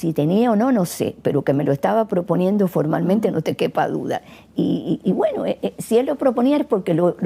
Si 0.00 0.14
tenía 0.14 0.50
o 0.50 0.56
no, 0.56 0.72
no 0.72 0.86
sé, 0.86 1.14
pero 1.20 1.42
que 1.42 1.52
me 1.52 1.62
lo 1.62 1.72
estaba 1.72 2.08
proponiendo 2.08 2.68
formalmente 2.68 3.30
no 3.30 3.42
te 3.42 3.54
quepa 3.54 3.86
duda. 3.86 4.22
Y, 4.56 4.98
bueno, 5.12 5.44
eh, 5.44 5.58
eh, 5.60 5.74
si 5.76 5.98
él 5.98 6.06
lo 6.06 6.16
proponía 6.16 6.56
es 6.56 6.64
porque 6.64 6.94
lo, 6.94 7.16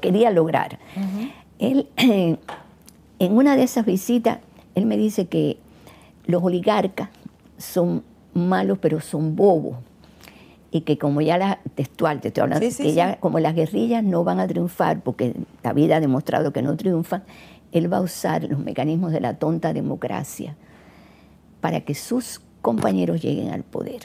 quería 0.00 0.32
lograr. 0.32 0.80
Él, 1.60 1.86
en 1.96 2.38
una 3.20 3.54
de 3.54 3.62
esas 3.62 3.86
visitas, 3.86 4.40
él 4.74 4.86
me 4.86 4.96
dice 4.96 5.28
que 5.28 5.58
los 6.26 6.42
oligarcas 6.42 7.08
son 7.56 8.02
malos, 8.34 8.78
pero 8.78 9.00
son 9.00 9.36
bobos. 9.36 9.76
Y 10.72 10.80
que 10.80 10.98
como 10.98 11.20
ya 11.20 11.38
la 11.38 11.60
textual, 11.76 12.20
te 12.20 12.28
estoy 12.28 12.42
hablando, 12.42 12.66
que 12.66 12.94
ya 12.94 13.20
como 13.20 13.38
las 13.38 13.54
guerrillas 13.54 14.02
no 14.02 14.24
van 14.24 14.40
a 14.40 14.48
triunfar, 14.48 15.02
porque 15.02 15.36
la 15.62 15.72
vida 15.72 15.98
ha 15.98 16.00
demostrado 16.00 16.52
que 16.52 16.62
no 16.62 16.76
triunfan, 16.76 17.22
él 17.70 17.92
va 17.92 17.98
a 17.98 18.00
usar 18.00 18.42
los 18.42 18.58
mecanismos 18.58 19.12
de 19.12 19.20
la 19.20 19.34
tonta 19.34 19.72
democracia 19.72 20.56
para 21.60 21.80
que 21.80 21.94
sus 21.94 22.40
compañeros 22.62 23.22
lleguen 23.22 23.50
al 23.50 23.62
poder. 23.62 24.02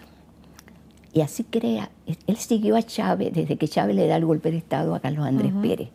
Y 1.14 1.22
así 1.22 1.44
crea, 1.44 1.92
él 2.26 2.38
siguió 2.38 2.76
a 2.76 2.82
Chávez 2.82 3.34
desde 3.34 3.58
que 3.58 3.68
Chávez 3.68 3.96
le 3.96 4.08
da 4.08 4.16
el 4.16 4.26
golpe 4.26 4.50
de 4.50 4.58
Estado 4.58 4.96
a 4.96 5.00
Carlos 5.00 5.28
Andrés 5.28 5.54
Pérez. 5.62 5.90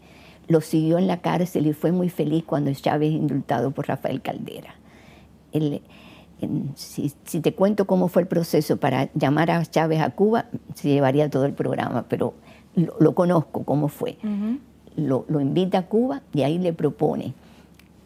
Lo 0.46 0.60
siguió 0.60 0.96
en 0.96 1.08
la 1.08 1.20
cárcel 1.20 1.66
y 1.66 1.72
fue 1.72 1.90
muy 1.90 2.08
feliz 2.08 2.44
cuando 2.44 2.72
Chávez 2.72 3.10
es 3.10 3.16
indultado 3.16 3.72
por 3.72 3.88
Rafael 3.88 4.22
Caldera. 4.22 4.74
si, 6.76 7.40
te 7.40 7.52
cuento 7.52 7.86
cómo 7.86 8.06
fue 8.06 8.22
el 8.22 8.28
proceso 8.28 8.76
para 8.76 9.10
llamar 9.14 9.50
a 9.50 9.66
Chávez 9.66 10.00
a 10.00 10.10
Cuba, 10.10 10.46
se 10.74 10.88
llevaría 10.88 11.28
todo 11.28 11.46
el 11.46 11.52
programa, 11.52 12.04
pero 12.08 12.34
lo, 12.76 13.14
conozco 13.16 13.64
cómo 13.64 13.88
fue. 13.88 14.18
lo, 14.94 15.24
lo 15.28 15.40
invita 15.40 15.78
a 15.78 15.86
Cuba 15.86 16.22
y 16.32 16.42
ahí 16.42 16.58
le 16.58 16.72
propone 16.72 17.34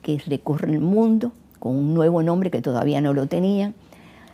que 0.00 0.18
recorra 0.26 0.70
el 0.70 0.80
mundo 0.80 1.32
con 1.62 1.76
un 1.76 1.94
nuevo 1.94 2.24
nombre 2.24 2.50
que 2.50 2.60
todavía 2.60 3.00
no 3.00 3.14
lo 3.14 3.28
tenía. 3.28 3.72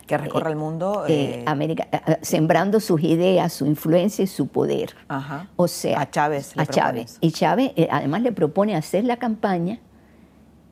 Que 0.07 0.17
recorra 0.17 0.49
el 0.49 0.55
mundo. 0.55 1.05
Eh, 1.07 1.41
eh, 1.41 1.43
América, 1.45 1.87
eh, 1.91 2.17
sembrando 2.23 2.79
sus 2.79 3.03
ideas, 3.03 3.53
su 3.53 3.67
influencia 3.67 4.23
y 4.23 4.25
su 4.25 4.47
poder. 4.47 4.95
Ajá. 5.07 5.47
O 5.55 5.67
sea, 5.67 6.01
a 6.01 6.09
Chávez. 6.09 6.53
a 6.57 6.65
Chávez. 6.65 7.19
Y 7.21 7.31
Chávez 7.31 7.73
además 7.91 8.23
le 8.23 8.31
propone 8.31 8.75
hacer 8.75 9.03
la 9.03 9.17
campaña 9.17 9.77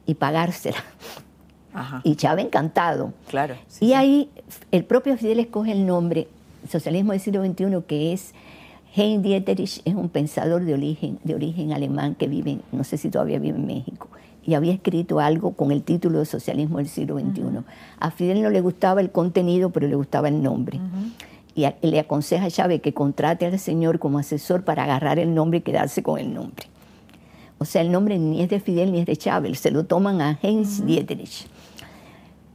y 0.08 0.16
pagársela. 0.16 0.84
Ajá. 1.76 2.01
Y 2.03 2.16
Chávez 2.16 2.45
encantado. 2.45 3.14
Claro. 3.30 3.53
y 3.80 3.93
ahí 3.93 4.32
el 4.72 4.84
propio 4.84 5.16
Fidel 5.16 5.39
escoge 5.39 5.74
el 5.74 5.86
nombre, 5.86 6.28
Socialismo 6.68 7.12
del 7.12 7.22
siglo 7.22 7.45
XXI, 7.45 7.84
que 7.86 8.14
es 8.14 8.34
Heinz 8.95 9.22
Dieterich, 9.22 9.84
es 9.86 9.93
un 9.93 10.10
pensador 10.10 10.66
de 10.66 10.74
origen, 10.74 11.20
de 11.24 11.36
origen 11.36 11.72
alemán 11.72 12.16
que 12.16 12.28
vive, 12.28 12.62
no 12.72 12.84
sé 12.84 12.97
si 12.97 13.12
todavía 13.12 13.38
vive 13.38 13.58
en 13.58 13.68
México 13.68 14.10
y 14.48 14.56
había 14.56 14.74
escrito 14.74 15.20
algo 15.20 15.52
con 15.52 15.72
el 15.72 15.84
título 15.84 16.20
de 16.20 16.26
Socialismo 16.26 16.78
del 16.78 16.88
siglo 16.88 17.20
XXI. 17.20 17.41
A 18.00 18.12
Fidel 18.12 18.41
no 18.41 18.50
le 18.50 18.62
gustaba 18.62 19.02
el 19.02 19.12
contenido, 19.12 19.72
pero 19.72 19.89
le 19.89 19.95
gustaba 19.95 20.30
el 20.30 20.41
nombre. 20.41 20.80
Y 21.54 21.68
le 21.82 22.00
aconseja 22.00 22.45
a 22.45 22.50
Chávez 22.50 22.82
que 22.82 22.93
contrate 22.93 23.45
al 23.45 23.60
señor 23.60 24.00
como 24.00 24.20
asesor 24.20 24.64
para 24.64 24.86
agarrar 24.86 25.20
el 25.20 25.36
nombre 25.36 25.58
y 25.60 25.62
quedarse 25.62 26.02
con 26.02 26.18
el 26.18 26.34
nombre. 26.34 26.66
O 27.58 27.66
sea, 27.66 27.82
el 27.82 27.91
nombre 27.91 28.18
ni 28.20 28.41
es 28.41 28.50
de 28.50 28.62
Fidel 28.62 28.93
ni 28.93 29.00
es 29.00 29.06
de 29.06 29.18
Chávez, 29.18 29.60
se 29.60 29.70
lo 29.70 29.84
toman 29.84 30.22
a 30.22 30.39
Heinz 30.41 30.86
Dieterich. 30.86 31.48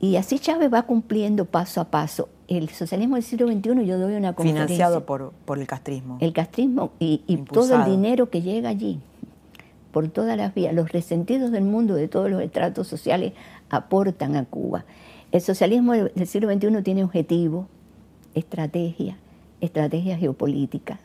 Y 0.01 0.17
así 0.17 0.39
Chávez 0.39 0.73
va 0.73 0.83
cumpliendo 0.85 1.45
paso 1.45 1.81
a 1.81 1.85
paso. 1.85 2.31
El 2.49 2.71
socialismo 2.71 3.17
del 3.17 3.25
siglo 3.25 3.49
XXI, 3.49 3.85
yo 3.85 3.99
doy 3.99 4.15
una 4.15 4.33
conferencia. 4.33 4.67
Financiado 4.67 5.05
por, 5.05 5.33
por 5.45 5.59
el 5.59 5.67
castrismo. 5.67 6.17
El 6.21 6.33
castrismo 6.33 6.93
y, 6.99 7.23
y 7.27 7.37
todo 7.37 7.77
el 7.77 7.85
dinero 7.85 8.31
que 8.31 8.41
llega 8.41 8.71
allí 8.71 9.01
por 9.93 10.09
todas 10.09 10.37
las 10.37 10.55
vías. 10.55 10.75
Los 10.75 10.91
resentidos 10.91 11.53
del 11.53 11.65
mundo, 11.65 11.95
de 11.95 12.09
todos 12.09 12.31
los 12.31 12.43
estratos 12.43 12.89
sociales, 12.89 13.35
aportan 13.71 14.37
a 14.37 14.45
Cuba. 14.45 14.85
El 15.31 15.41
socialismo 15.41 15.93
del 15.93 16.27
siglo 16.27 16.53
XXI 16.53 16.83
tiene 16.83 17.05
objetivo, 17.05 17.69
estrategia, 18.35 19.17
estrategia 19.61 20.17
geopolítica. 20.17 20.99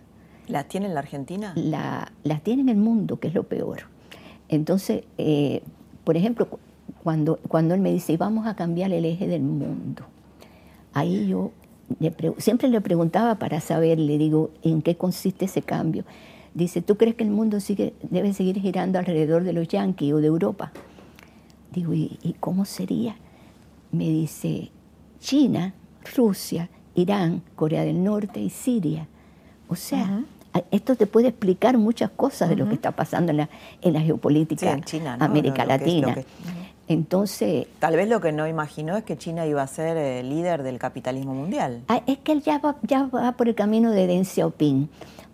¿Las 0.47 0.67
tiene 0.67 0.88
en 0.88 0.93
la 0.93 1.01
Argentina? 1.01 1.53
las 1.55 2.43
tiene 2.43 2.61
en 2.63 2.69
el 2.69 2.77
mundo, 2.77 3.19
que 3.19 3.27
es 3.27 3.33
lo 3.33 3.43
peor. 3.43 3.83
Entonces, 4.49 5.03
eh, 5.17 5.61
por 6.03 6.15
ejemplo, 6.15 6.47
cuando, 7.03 7.38
cuando 7.47 7.73
él 7.73 7.81
me 7.81 7.91
dice, 7.91 8.17
vamos 8.17 8.47
a 8.47 8.55
cambiar 8.55 8.91
el 8.91 9.05
eje 9.05 9.27
del 9.27 9.41
mundo, 9.41 10.03
ahí 10.93 11.27
yo 11.27 11.51
siempre 12.38 12.69
le 12.69 12.81
preguntaba 12.81 13.35
para 13.35 13.61
saber, 13.61 13.99
le 13.99 14.17
digo, 14.17 14.51
¿en 14.63 14.81
qué 14.81 14.95
consiste 14.95 15.45
ese 15.45 15.61
cambio? 15.61 16.03
Dice, 16.57 16.81
¿tú 16.81 16.97
crees 16.97 17.13
que 17.13 17.23
el 17.23 17.29
mundo 17.29 17.59
sigue, 17.59 17.93
debe 18.01 18.33
seguir 18.33 18.59
girando 18.59 18.97
alrededor 18.97 19.43
de 19.43 19.53
los 19.53 19.67
yanquis 19.67 20.11
o 20.11 20.17
de 20.17 20.25
Europa? 20.25 20.71
Digo, 21.71 21.93
¿y, 21.93 22.35
cómo 22.39 22.65
sería? 22.65 23.15
Me 23.91 24.05
dice, 24.05 24.71
China, 25.19 25.75
Rusia, 26.15 26.71
Irán, 26.95 27.43
Corea 27.55 27.83
del 27.83 28.03
Norte 28.03 28.39
y 28.39 28.49
Siria. 28.49 29.07
O 29.67 29.75
sea, 29.75 30.23
esto 30.71 30.95
te 30.95 31.05
puede 31.05 31.27
explicar 31.27 31.77
muchas 31.77 32.09
cosas 32.09 32.49
de 32.49 32.55
lo 32.55 32.67
que 32.67 32.73
está 32.73 32.89
pasando 32.89 33.29
en 33.29 33.37
la, 33.37 33.49
en 33.83 33.93
la 33.93 34.01
geopolítica 34.01 34.71
en 34.71 34.83
China, 34.83 35.15
América 35.19 35.63
Latina. 35.63 36.15
Entonces. 36.87 37.67
Tal 37.77 37.95
vez 37.97 38.09
lo 38.09 38.19
que 38.19 38.31
no 38.31 38.47
imaginó 38.47 38.97
es 38.97 39.03
que 39.03 39.15
China 39.15 39.45
iba 39.45 39.61
a 39.61 39.67
ser 39.67 39.95
el 39.95 40.25
eh, 40.25 40.27
líder 40.27 40.63
del 40.63 40.79
capitalismo 40.79 41.35
mundial. 41.35 41.83
Ah, 41.87 42.01
es 42.07 42.17
que 42.17 42.31
él 42.31 42.41
ya 42.41 42.57
va, 42.57 42.77
ya 42.81 43.03
va 43.03 43.33
por 43.33 43.47
el 43.47 43.53
camino 43.53 43.91
de 43.91 44.07
Deng 44.07 44.25
Xiaoping. 44.25 44.89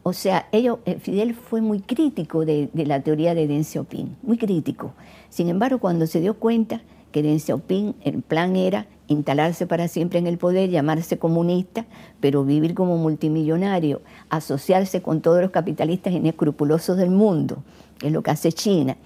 O 0.06 0.12
sea, 0.12 0.50
ellos, 0.52 0.80
eh, 0.86 0.98
Fidel 1.00 1.34
fue 1.34 1.62
muy 1.62 1.80
crítico 1.80 2.44
de, 2.44 2.70
la 2.74 3.00
teoría 3.00 3.34
de 3.34 3.48
Deng 3.48 3.64
Xiaoping, 3.64 4.18
muy 4.22 4.38
crítico. 4.38 4.92
Sin 5.30 5.48
embargo, 5.48 5.80
cuando 5.80 6.08
se 6.08 6.20
dio 6.20 6.34
cuenta 6.34 6.82
que 7.14 7.24
Deng 7.24 7.40
Xiaoping, 7.40 7.96
el 8.04 8.22
plan 8.22 8.58
era 8.58 8.86
instalarse 9.08 9.66
para 9.66 9.88
siempre 9.88 10.20
en 10.20 10.28
el 10.28 10.38
poder, 10.38 10.70
llamarse 10.70 11.18
comunista, 11.18 11.86
pero 12.20 12.44
vivir 12.44 12.74
como 12.74 12.98
multimillonario, 12.98 14.02
asociarse 14.30 15.02
con 15.02 15.22
todos 15.22 15.42
los 15.42 15.52
capitalistas 15.52 16.12
inescrupulosos 16.12 16.98
del 16.98 17.10
mundo, 17.10 17.64
que 17.98 18.08
es 18.08 18.14
lo 18.14 18.24
que 18.24 18.32
hace 18.32 18.52
China, 18.52 18.98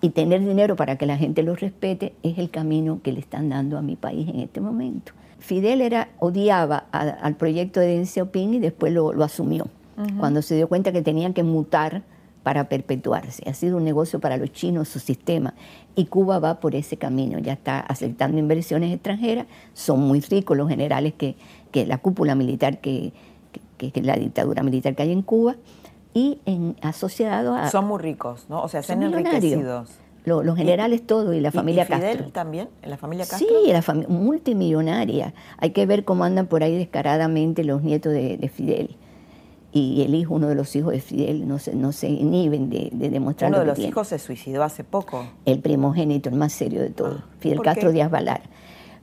y 0.00 0.10
tener 0.10 0.46
dinero 0.46 0.76
para 0.76 0.96
que 0.96 1.06
la 1.06 1.18
gente 1.18 1.42
lo 1.42 1.56
respete, 1.56 2.14
es 2.22 2.38
el 2.38 2.50
camino 2.50 3.00
que 3.02 3.10
le 3.10 3.18
están 3.18 3.48
dando 3.48 3.78
a 3.78 3.82
mi 3.82 3.96
país 3.96 4.28
en 4.28 4.38
este 4.38 4.60
momento. 4.60 5.10
Fidel 5.40 5.80
era, 5.80 6.10
odiaba 6.20 6.76
al 6.92 7.34
proyecto 7.34 7.80
de 7.80 7.88
Deng 7.88 8.06
Xiaoping 8.06 8.54
y 8.54 8.58
después 8.60 8.92
lo 8.92 9.24
asumió 9.24 9.66
cuando 10.18 10.42
se 10.42 10.54
dio 10.54 10.68
cuenta 10.68 10.92
que 10.92 11.02
tenían 11.02 11.32
que 11.32 11.42
mutar 11.42 12.02
para 12.46 12.68
perpetuarse. 12.68 13.42
Ha 13.50 13.54
sido 13.54 13.76
un 13.76 13.82
negocio 13.82 14.20
para 14.20 14.36
los 14.36 14.52
chinos 14.52 14.88
su 14.88 15.00
sistema 15.00 15.54
y 15.96 16.04
Cuba 16.04 16.38
va 16.38 16.60
por 16.60 16.76
ese 16.76 16.96
camino, 16.96 17.40
ya 17.40 17.54
está 17.54 17.80
aceptando 17.80 18.38
inversiones 18.38 18.94
extranjeras, 18.94 19.46
son 19.74 19.98
muy 19.98 20.20
ricos 20.20 20.56
los 20.56 20.68
generales 20.68 21.12
que, 21.14 21.34
que 21.72 21.86
la 21.86 21.98
cúpula 21.98 22.36
militar 22.36 22.78
que, 22.78 23.12
que, 23.78 24.00
la 24.00 24.14
dictadura 24.14 24.62
militar 24.62 24.94
que 24.94 25.02
hay 25.02 25.10
en 25.10 25.22
Cuba 25.22 25.56
y 26.14 26.40
en 26.46 26.76
asociado 26.82 27.52
a... 27.52 27.68
Son 27.68 27.84
muy 27.88 28.00
ricos, 28.00 28.46
¿no? 28.48 28.62
O 28.62 28.68
sea, 28.68 28.80
se 28.84 28.92
han 28.92 29.02
enriquecidos. 29.02 29.98
Los, 30.24 30.56
generales 30.56 31.04
todos 31.04 31.34
y 31.34 31.40
la 31.40 31.50
familia 31.50 31.82
¿y 31.82 31.86
Fidel 31.86 32.00
Castro. 32.00 32.32
también? 32.32 32.68
¿En 32.82 32.90
la 32.90 32.96
familia 32.96 33.26
Castro? 33.26 33.48
Sí, 33.48 33.72
la 33.72 33.82
familia 33.82 34.08
multimillonaria. 34.08 35.34
Hay 35.58 35.70
que 35.70 35.84
ver 35.84 36.04
cómo 36.04 36.22
andan 36.22 36.46
por 36.46 36.62
ahí 36.62 36.78
descaradamente 36.78 37.64
los 37.64 37.82
nietos 37.82 38.12
de 38.12 38.50
Fidel 38.54 38.96
y 39.76 40.02
el 40.02 40.14
hijo, 40.14 40.34
uno 40.34 40.48
de 40.48 40.54
los 40.54 40.74
hijos 40.74 40.92
de 40.92 41.00
Fidel, 41.00 41.46
no 41.46 41.58
se, 41.58 41.74
no 41.74 41.92
se 41.92 42.08
inhiben 42.08 42.70
de, 42.70 42.88
de 42.92 43.10
demostrar 43.10 43.50
Uno 43.50 43.60
de 43.60 43.66
los 43.66 43.78
hijos 43.78 44.08
se 44.08 44.18
suicidó 44.18 44.62
hace 44.62 44.84
poco. 44.84 45.26
El 45.44 45.60
primogénito, 45.60 46.30
el 46.30 46.36
más 46.36 46.54
serio 46.54 46.80
de 46.80 46.88
todos, 46.88 47.20
ah, 47.20 47.26
Fidel 47.40 47.60
Castro 47.60 47.92
Díaz 47.92 48.10
Valar. 48.10 48.40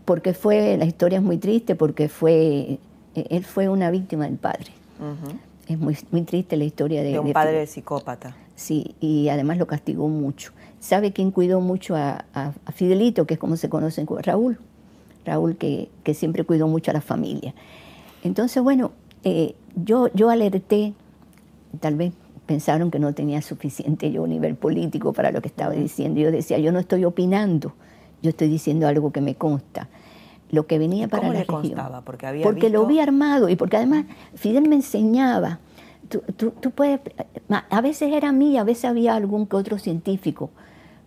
Porque 0.03 0.33
fue, 0.33 0.75
la 0.77 0.85
historia 0.85 1.19
es 1.19 1.23
muy 1.23 1.37
triste, 1.37 1.75
porque 1.75 2.09
fue, 2.09 2.79
él 3.13 3.45
fue 3.45 3.69
una 3.69 3.91
víctima 3.91 4.25
del 4.25 4.37
padre. 4.37 4.71
Es 5.67 5.77
muy, 5.77 5.95
muy 6.11 6.23
triste 6.23 6.57
la 6.57 6.63
historia 6.63 7.03
de... 7.03 7.11
De 7.11 7.19
un 7.19 7.33
padre 7.33 7.67
psicópata. 7.67 8.35
Sí, 8.55 8.95
y 8.99 9.29
además 9.29 9.57
lo 9.59 9.67
castigó 9.67 10.07
mucho. 10.07 10.53
¿Sabe 10.79 11.13
quién 11.13 11.29
cuidó 11.29 11.61
mucho 11.61 11.95
a, 11.95 12.25
Fidelito, 12.73 13.25
que 13.27 13.35
es 13.35 13.39
como 13.39 13.57
se 13.57 13.69
conoce 13.69 14.01
en 14.01 14.07
Cuba? 14.07 14.21
Raúl. 14.23 14.57
Raúl 15.23 15.55
que, 15.55 15.89
que, 16.03 16.13
siempre 16.13 16.43
cuidó 16.43 16.67
mucho 16.67 16.91
a 16.91 16.95
la 16.95 17.01
familia. 17.01 17.53
Entonces, 18.23 18.61
bueno, 18.63 18.91
eh, 19.23 19.55
yo, 19.75 20.09
yo 20.13 20.29
alerté, 20.29 20.93
tal 21.79 21.95
vez 21.95 22.13
pensaron 22.45 22.91
que 22.91 22.99
no 22.99 23.13
tenía 23.13 23.41
suficiente 23.41 24.11
yo 24.11 24.27
nivel 24.27 24.55
político 24.55 25.13
para 25.13 25.31
lo 25.31 25.41
que 25.41 25.47
estaba 25.47 25.71
diciendo. 25.71 26.19
Yo 26.19 26.31
decía, 26.31 26.57
yo 26.57 26.71
no 26.71 26.79
estoy 26.79 27.05
opinando, 27.05 27.73
yo 28.21 28.29
estoy 28.29 28.49
diciendo 28.49 28.87
algo 28.87 29.11
que 29.11 29.21
me 29.21 29.35
consta. 29.35 29.89
Lo 30.51 30.67
que 30.67 30.77
venía 30.77 31.07
para 31.07 31.29
la 31.29 31.39
región. 31.39 31.63
Porque, 32.05 32.27
había 32.27 32.43
porque 32.43 32.69
lo 32.69 32.85
vi 32.85 32.99
armado 32.99 33.49
y 33.49 33.55
porque 33.55 33.77
además 33.77 34.05
Fidel 34.35 34.67
me 34.67 34.75
enseñaba. 34.75 35.59
Tú, 36.09 36.51
tú, 36.51 36.69
puedes, 36.69 36.99
a 37.49 37.81
veces 37.81 38.13
era 38.13 38.31
mí, 38.31 38.57
a 38.57 38.63
veces 38.63 38.85
había 38.85 39.15
algún 39.15 39.47
que 39.47 39.55
otro 39.55 39.79
científico, 39.79 40.51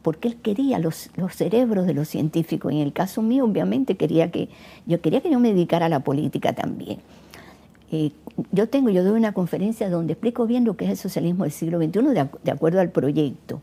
porque 0.03 0.27
él 0.27 0.37
quería 0.37 0.81
los, 0.81 1.11
los 1.15 1.37
cerebros 1.37 1.87
de 1.87 1.95
los 1.95 2.09
científicos. 2.09 2.73
Y 2.73 2.81
en 2.81 2.87
el 2.89 2.93
caso 2.93 3.23
mío, 3.23 3.45
obviamente, 3.45 3.97
quería 3.97 4.33
que 4.33 4.49
yo 4.85 5.01
quería 5.01 5.21
que 5.21 5.31
yo 5.31 5.39
me 5.39 5.51
dedicara 5.51 5.87
a 5.87 5.91
la 5.91 6.01
política 6.01 6.55
también. 6.55 6.99
Eh, 7.93 8.11
yo 8.53 8.69
tengo, 8.69 8.91
yo 8.91 9.05
doy 9.05 9.19
una 9.19 9.33
conferencia 9.33 9.89
donde 9.89 10.15
explico 10.15 10.47
bien 10.47 10.65
lo 10.65 10.77
que 10.77 10.85
es 10.85 10.91
el 10.91 10.97
socialismo 10.97 11.45
del 11.45 11.53
siglo 11.53 11.79
XXI 11.79 12.01
de, 12.43 12.51
acuerdo 12.51 12.81
al 12.81 12.91
proyecto, 12.91 13.61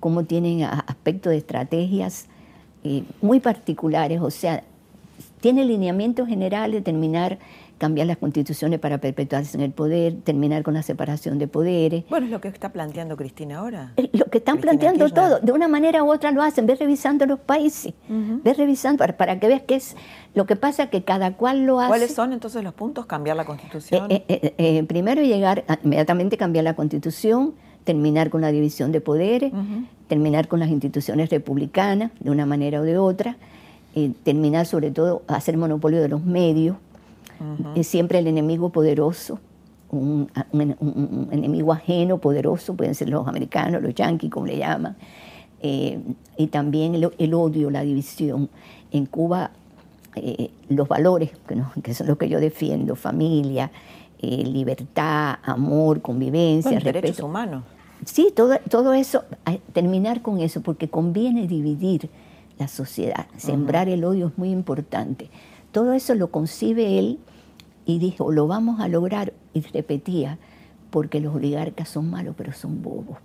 cómo 0.00 0.24
tienen 0.24 0.62
aspectos 0.62 1.30
de 1.30 1.38
estrategias 1.38 2.26
eh, 2.84 3.02
muy 3.20 3.40
particulares, 3.40 4.20
o 4.20 4.30
sea, 4.30 4.62
tiene 5.40 5.64
lineamientos 5.64 6.28
generales 6.28 6.80
de 6.80 6.82
terminar 6.82 7.38
cambiar 7.78 8.06
las 8.06 8.16
constituciones 8.16 8.80
para 8.80 8.98
perpetuarse 8.98 9.56
en 9.56 9.62
el 9.62 9.70
poder, 9.70 10.14
terminar 10.24 10.62
con 10.62 10.74
la 10.74 10.82
separación 10.82 11.38
de 11.38 11.46
poderes. 11.46 12.04
Bueno, 12.08 12.26
es 12.26 12.32
lo 12.32 12.40
que 12.40 12.48
está 12.48 12.70
planteando 12.70 13.16
Cristina 13.16 13.58
ahora. 13.58 13.92
Lo 14.12 14.26
que 14.26 14.38
están 14.38 14.58
planteando 14.58 15.08
todo, 15.10 15.40
de 15.40 15.52
una 15.52 15.68
manera 15.68 16.02
u 16.02 16.10
otra 16.10 16.30
lo 16.30 16.42
hacen, 16.42 16.66
ves 16.66 16.78
revisando 16.78 17.26
los 17.26 17.38
países, 17.38 17.92
ves 18.08 18.56
revisando 18.56 19.04
para, 19.16 19.38
que 19.38 19.48
veas 19.48 19.62
qué 19.62 19.76
es 19.76 19.96
lo 20.34 20.46
que 20.46 20.56
pasa 20.56 20.88
que 20.88 21.02
cada 21.02 21.34
cual 21.34 21.64
lo 21.64 21.80
hace. 21.80 21.88
¿Cuáles 21.88 22.14
son 22.14 22.32
entonces 22.32 22.62
los 22.62 22.74
puntos? 22.74 23.06
Cambiar 23.06 23.36
la 23.36 23.44
constitución. 23.44 24.10
Eh, 24.10 24.24
eh, 24.28 24.54
eh, 24.58 24.82
primero 24.84 25.22
llegar, 25.22 25.64
a, 25.68 25.78
inmediatamente 25.82 26.36
cambiar 26.36 26.64
la 26.64 26.74
constitución, 26.74 27.54
terminar 27.84 28.30
con 28.30 28.40
la 28.40 28.52
división 28.52 28.92
de 28.92 29.00
poderes, 29.00 29.52
terminar 30.08 30.48
con 30.48 30.60
las 30.60 30.70
instituciones 30.70 31.30
republicanas 31.30 32.10
de 32.20 32.30
una 32.30 32.46
manera 32.46 32.80
o 32.80 32.82
de 32.82 32.98
otra, 32.98 33.36
terminar 34.24 34.66
sobre 34.66 34.90
todo 34.90 35.22
hacer 35.28 35.56
monopolio 35.56 36.02
de 36.02 36.08
los 36.08 36.24
medios, 36.24 36.76
es 37.74 37.86
siempre 37.86 38.18
el 38.18 38.26
enemigo 38.26 38.70
poderoso, 38.70 39.38
un, 39.90 40.30
enemigo 41.30 41.72
ajeno, 41.72 42.18
poderoso, 42.18 42.74
pueden 42.74 42.94
ser 42.94 43.08
los 43.08 43.26
americanos, 43.26 43.82
los 43.82 43.94
yanquis, 43.94 44.30
como 44.30 44.46
le 44.46 44.58
llaman, 44.58 44.96
eh, 45.62 45.98
y 46.36 46.46
también 46.48 46.94
el, 47.18 47.34
odio, 47.34 47.70
la 47.70 47.82
división. 47.82 48.48
En 48.92 49.06
Cuba, 49.06 49.50
eh, 50.14 50.50
los 50.68 50.88
valores, 50.88 51.30
que, 51.82 51.94
son 51.94 52.06
los 52.06 52.18
que 52.18 52.28
yo 52.28 52.40
defiendo, 52.40 52.94
familia, 52.94 53.70
eh, 54.20 54.44
libertad, 54.44 55.36
amor, 55.42 56.00
convivencia, 56.00 56.72
respeto. 56.72 56.92
derechos 56.92 57.20
humanos. 57.20 57.64
Sí, 58.04 58.32
todo, 58.34 58.58
todo 58.70 58.92
eso, 58.92 59.24
terminar 59.72 60.22
con 60.22 60.40
eso, 60.40 60.60
porque 60.60 60.88
conviene 60.88 61.46
dividir 61.46 62.10
la 62.58 62.68
sociedad. 62.68 63.26
Sembrar 63.36 63.88
el 63.88 64.04
odio 64.04 64.28
es 64.28 64.38
muy 64.38 64.50
importante. 64.50 65.30
Todo 65.76 65.92
eso 65.92 66.14
lo 66.14 66.28
concibe 66.28 66.98
él 66.98 67.18
y 67.84 67.98
dijo, 67.98 68.32
lo 68.32 68.46
vamos 68.46 68.80
a 68.80 68.88
lograr, 68.88 69.34
y 69.52 69.60
repetía, 69.60 70.38
porque 70.88 71.20
los 71.20 71.34
oligarcas 71.34 71.90
son 71.90 72.08
malos, 72.08 72.34
pero 72.34 72.54
son 72.54 72.80
bobos. 72.80 73.18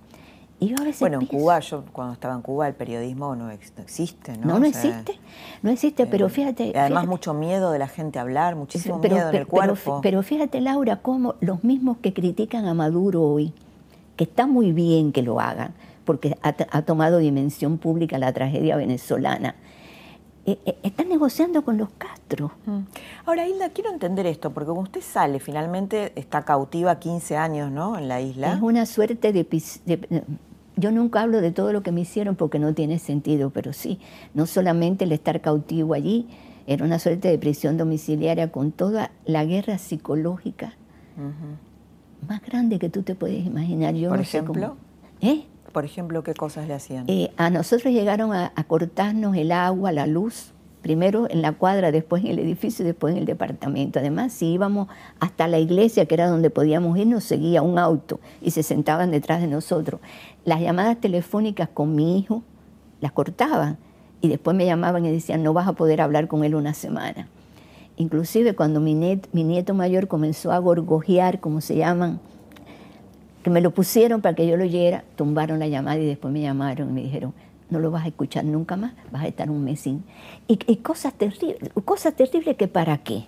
Y 0.59 0.67
yo 0.67 0.75
a 0.77 0.83
veces 0.83 0.99
bueno, 0.99 1.21
en 1.21 1.27
Cuba, 1.27 1.61
yo 1.61 1.85
cuando 1.93 2.11
estaba 2.11 2.35
en 2.35 2.41
Cuba, 2.41 2.67
el 2.67 2.73
periodismo 2.73 3.37
no, 3.37 3.49
existe, 3.51 4.37
¿no? 4.37 4.47
No, 4.47 4.59
no 4.59 4.65
existe, 4.65 5.17
no 5.61 5.69
existe, 5.69 6.05
pero 6.07 6.25
eh, 6.25 6.29
fíjate... 6.29 6.77
Además, 6.77 7.07
mucho 7.07 7.33
miedo 7.33 7.71
de 7.71 7.79
la 7.79 7.87
gente 7.87 8.19
a 8.19 8.23
hablar, 8.23 8.57
muchísimo 8.57 8.99
miedo 8.99 9.29
en 9.29 9.35
el 9.35 9.47
cuerpo. 9.47 10.01
Pero, 10.03 10.21
fíjate, 10.21 10.59
Laura, 10.59 10.97
cómo 10.97 11.35
los 11.39 11.63
mismos 11.63 11.99
que 11.99 12.11
critican 12.11 12.65
a 12.65 12.73
Maduro 12.73 13.23
hoy, 13.23 13.53
que 14.17 14.25
está 14.25 14.45
muy 14.45 14.73
bien 14.73 15.13
que 15.13 15.21
lo 15.21 15.39
hagan, 15.39 15.73
porque 16.03 16.35
ha 16.41 16.81
tomado 16.81 17.19
dimensión 17.19 17.77
pública 17.77 18.17
la 18.17 18.33
tragedia 18.33 18.75
venezolana, 18.75 19.55
eh, 20.45 20.59
eh, 20.65 20.77
están 20.83 21.09
negociando 21.09 21.63
con 21.63 21.77
los 21.77 21.89
Castro. 21.97 22.51
Mm. 22.65 22.79
Ahora, 23.25 23.47
Hilda, 23.47 23.69
quiero 23.69 23.91
entender 23.91 24.25
esto, 24.25 24.51
porque 24.51 24.67
cuando 24.67 24.83
usted 24.83 25.01
sale, 25.01 25.39
finalmente 25.39 26.13
está 26.15 26.43
cautiva 26.43 26.99
15 26.99 27.37
años, 27.37 27.71
¿no? 27.71 27.97
En 27.97 28.07
la 28.07 28.21
isla. 28.21 28.53
Es 28.53 28.61
una 28.61 28.85
suerte 28.85 29.33
de, 29.33 29.45
yo 30.75 30.91
nunca 30.91 31.21
hablo 31.21 31.41
de 31.41 31.51
todo 31.51 31.73
lo 31.73 31.83
que 31.83 31.91
me 31.91 32.01
hicieron 32.01 32.35
porque 32.35 32.59
no 32.59 32.73
tiene 32.73 32.99
sentido, 32.99 33.49
pero 33.51 33.73
sí, 33.73 33.99
no 34.33 34.45
solamente 34.45 35.05
el 35.05 35.11
estar 35.11 35.41
cautivo 35.41 35.93
allí, 35.93 36.27
era 36.67 36.85
una 36.85 36.99
suerte 36.99 37.27
de 37.27 37.37
prisión 37.37 37.77
domiciliaria 37.77 38.51
con 38.51 38.71
toda 38.71 39.11
la 39.25 39.45
guerra 39.45 39.77
psicológica 39.77 40.73
más 42.27 42.41
grande 42.41 42.79
que 42.79 42.89
tú 42.89 43.03
te 43.03 43.15
puedes 43.15 43.45
imaginar. 43.45 43.93
Yo 43.95 44.09
Por 44.09 44.19
ejemplo. 44.19 44.75
¿Eh? 45.21 45.45
Por 45.71 45.85
ejemplo, 45.85 46.23
¿qué 46.23 46.33
cosas 46.33 46.67
le 46.67 46.73
hacían? 46.73 47.05
Eh, 47.07 47.31
a 47.37 47.49
nosotros 47.49 47.93
llegaron 47.93 48.33
a, 48.33 48.51
cortarnos 48.67 49.35
el 49.35 49.51
agua, 49.51 49.91
la 49.91 50.05
luz, 50.05 50.51
primero 50.81 51.27
en 51.29 51.41
la 51.41 51.53
cuadra, 51.53 51.91
después 51.91 52.23
en 52.23 52.31
el 52.31 52.39
edificio 52.39 52.83
después 52.83 53.13
en 53.13 53.19
el 53.19 53.25
departamento. 53.25 53.99
Además, 53.99 54.33
si 54.33 54.53
íbamos 54.53 54.87
hasta 55.19 55.47
la 55.47 55.59
iglesia, 55.59 56.05
que 56.05 56.15
era 56.15 56.27
donde 56.27 56.49
podíamos 56.49 56.97
ir, 56.97 57.07
nos 57.07 57.23
seguía 57.23 57.61
un 57.61 57.79
auto 57.79 58.19
y 58.41 58.51
se 58.51 58.63
sentaban 58.63 59.11
detrás 59.11 59.41
de 59.41 59.47
nosotros. 59.47 60.01
Las 60.43 60.59
llamadas 60.59 60.99
telefónicas 60.99 61.69
con 61.73 61.95
mi 61.95 62.17
hijo 62.17 62.43
las 62.99 63.11
cortaban 63.11 63.77
y 64.21 64.27
después 64.27 64.55
me 64.55 64.65
llamaban 64.65 65.05
y 65.05 65.11
decían, 65.11 65.43
no 65.43 65.53
vas 65.53 65.67
a 65.67 65.73
poder 65.73 66.01
hablar 66.01 66.27
con 66.27 66.43
él 66.43 66.55
una 66.55 66.73
semana. 66.73 67.27
Inclusive 67.97 68.55
cuando 68.55 68.79
mi, 68.79 68.95
mi 68.95 69.43
nieto 69.43 69.73
mayor 69.73 70.07
comenzó 70.07 70.51
a 70.51 70.57
gorgojear, 70.57 71.39
como 71.39 71.61
se 71.61 71.75
llaman, 71.75 72.19
que 73.43 73.49
me 73.49 73.61
lo 73.61 73.71
pusieron 73.71 74.21
para 74.21 74.35
que 74.35 74.47
yo 74.47 74.57
lo 74.57 74.63
oyera, 74.63 75.03
tumbaron 75.15 75.59
la 75.59 75.67
llamada 75.67 75.99
y 75.99 76.05
después 76.05 76.33
me 76.33 76.41
llamaron 76.41 76.89
y 76.89 76.93
me 76.93 77.01
dijeron, 77.01 77.33
no 77.71 77.79
lo 77.79 77.89
vas 77.89 78.05
a 78.05 78.09
escuchar 78.09 78.45
nunca 78.45 78.75
más, 78.75 78.93
vas 79.11 79.23
a 79.23 79.27
estar 79.27 79.49
un 79.49 79.63
mes 79.63 79.79
sin. 79.79 80.03
Y, 80.47 80.75
cosas 80.77 81.13
terribles, 81.13 81.71
cosas 81.85 82.13
terribles 82.13 82.57
que 82.57 82.67
para 82.67 82.97
qué, 82.99 83.23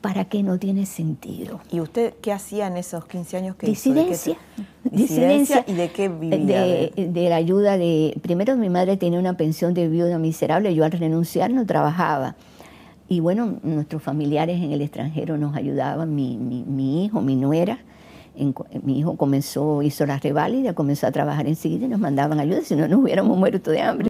para 0.00 0.26
qué 0.26 0.42
no 0.42 0.58
tiene 0.58 0.86
sentido. 0.86 1.60
¿Y 1.70 1.80
usted 1.80 2.14
qué 2.20 2.32
hacía 2.32 2.66
en 2.66 2.76
esos 2.76 3.06
15 3.06 3.36
años 3.36 3.56
que 3.56 3.66
disidencia, 3.66 4.36
disidencia. 4.84 5.64
¿Y 5.66 5.72
de 5.72 5.90
qué 5.90 6.08
vivía? 6.08 6.62
De, 6.94 7.28
la 7.28 7.36
ayuda 7.36 7.78
de, 7.78 8.16
primero 8.22 8.56
mi 8.56 8.68
madre 8.68 8.96
tenía 8.96 9.18
una 9.18 9.36
pensión 9.36 9.74
de 9.74 9.88
viuda 9.88 10.18
miserable, 10.18 10.74
yo 10.74 10.84
al 10.84 10.92
renunciar 10.92 11.50
no 11.50 11.66
trabajaba. 11.66 12.36
Y 13.08 13.20
bueno, 13.20 13.58
nuestros 13.62 14.02
familiares 14.02 14.62
en 14.62 14.72
el 14.72 14.80
extranjero 14.80 15.36
nos 15.36 15.56
ayudaban, 15.56 16.14
mi, 16.14 16.36
mi, 16.36 16.62
mi 16.64 17.04
hijo, 17.04 17.20
mi 17.20 17.36
nuera, 17.36 17.78
mi 18.34 18.98
hijo 18.98 19.16
comenzó, 19.16 19.82
hizo 19.82 20.06
la 20.06 20.18
reválida, 20.18 20.74
comenzó 20.74 21.06
a 21.06 21.12
trabajar 21.12 21.46
enseguida 21.46 21.86
y 21.86 21.88
nos 21.88 22.00
mandaban 22.00 22.40
ayuda, 22.40 22.62
si 22.62 22.74
no 22.76 22.88
nos 22.88 23.00
hubiéramos 23.00 23.36
muerto 23.36 23.70
de 23.70 23.80
hambre. 23.80 24.08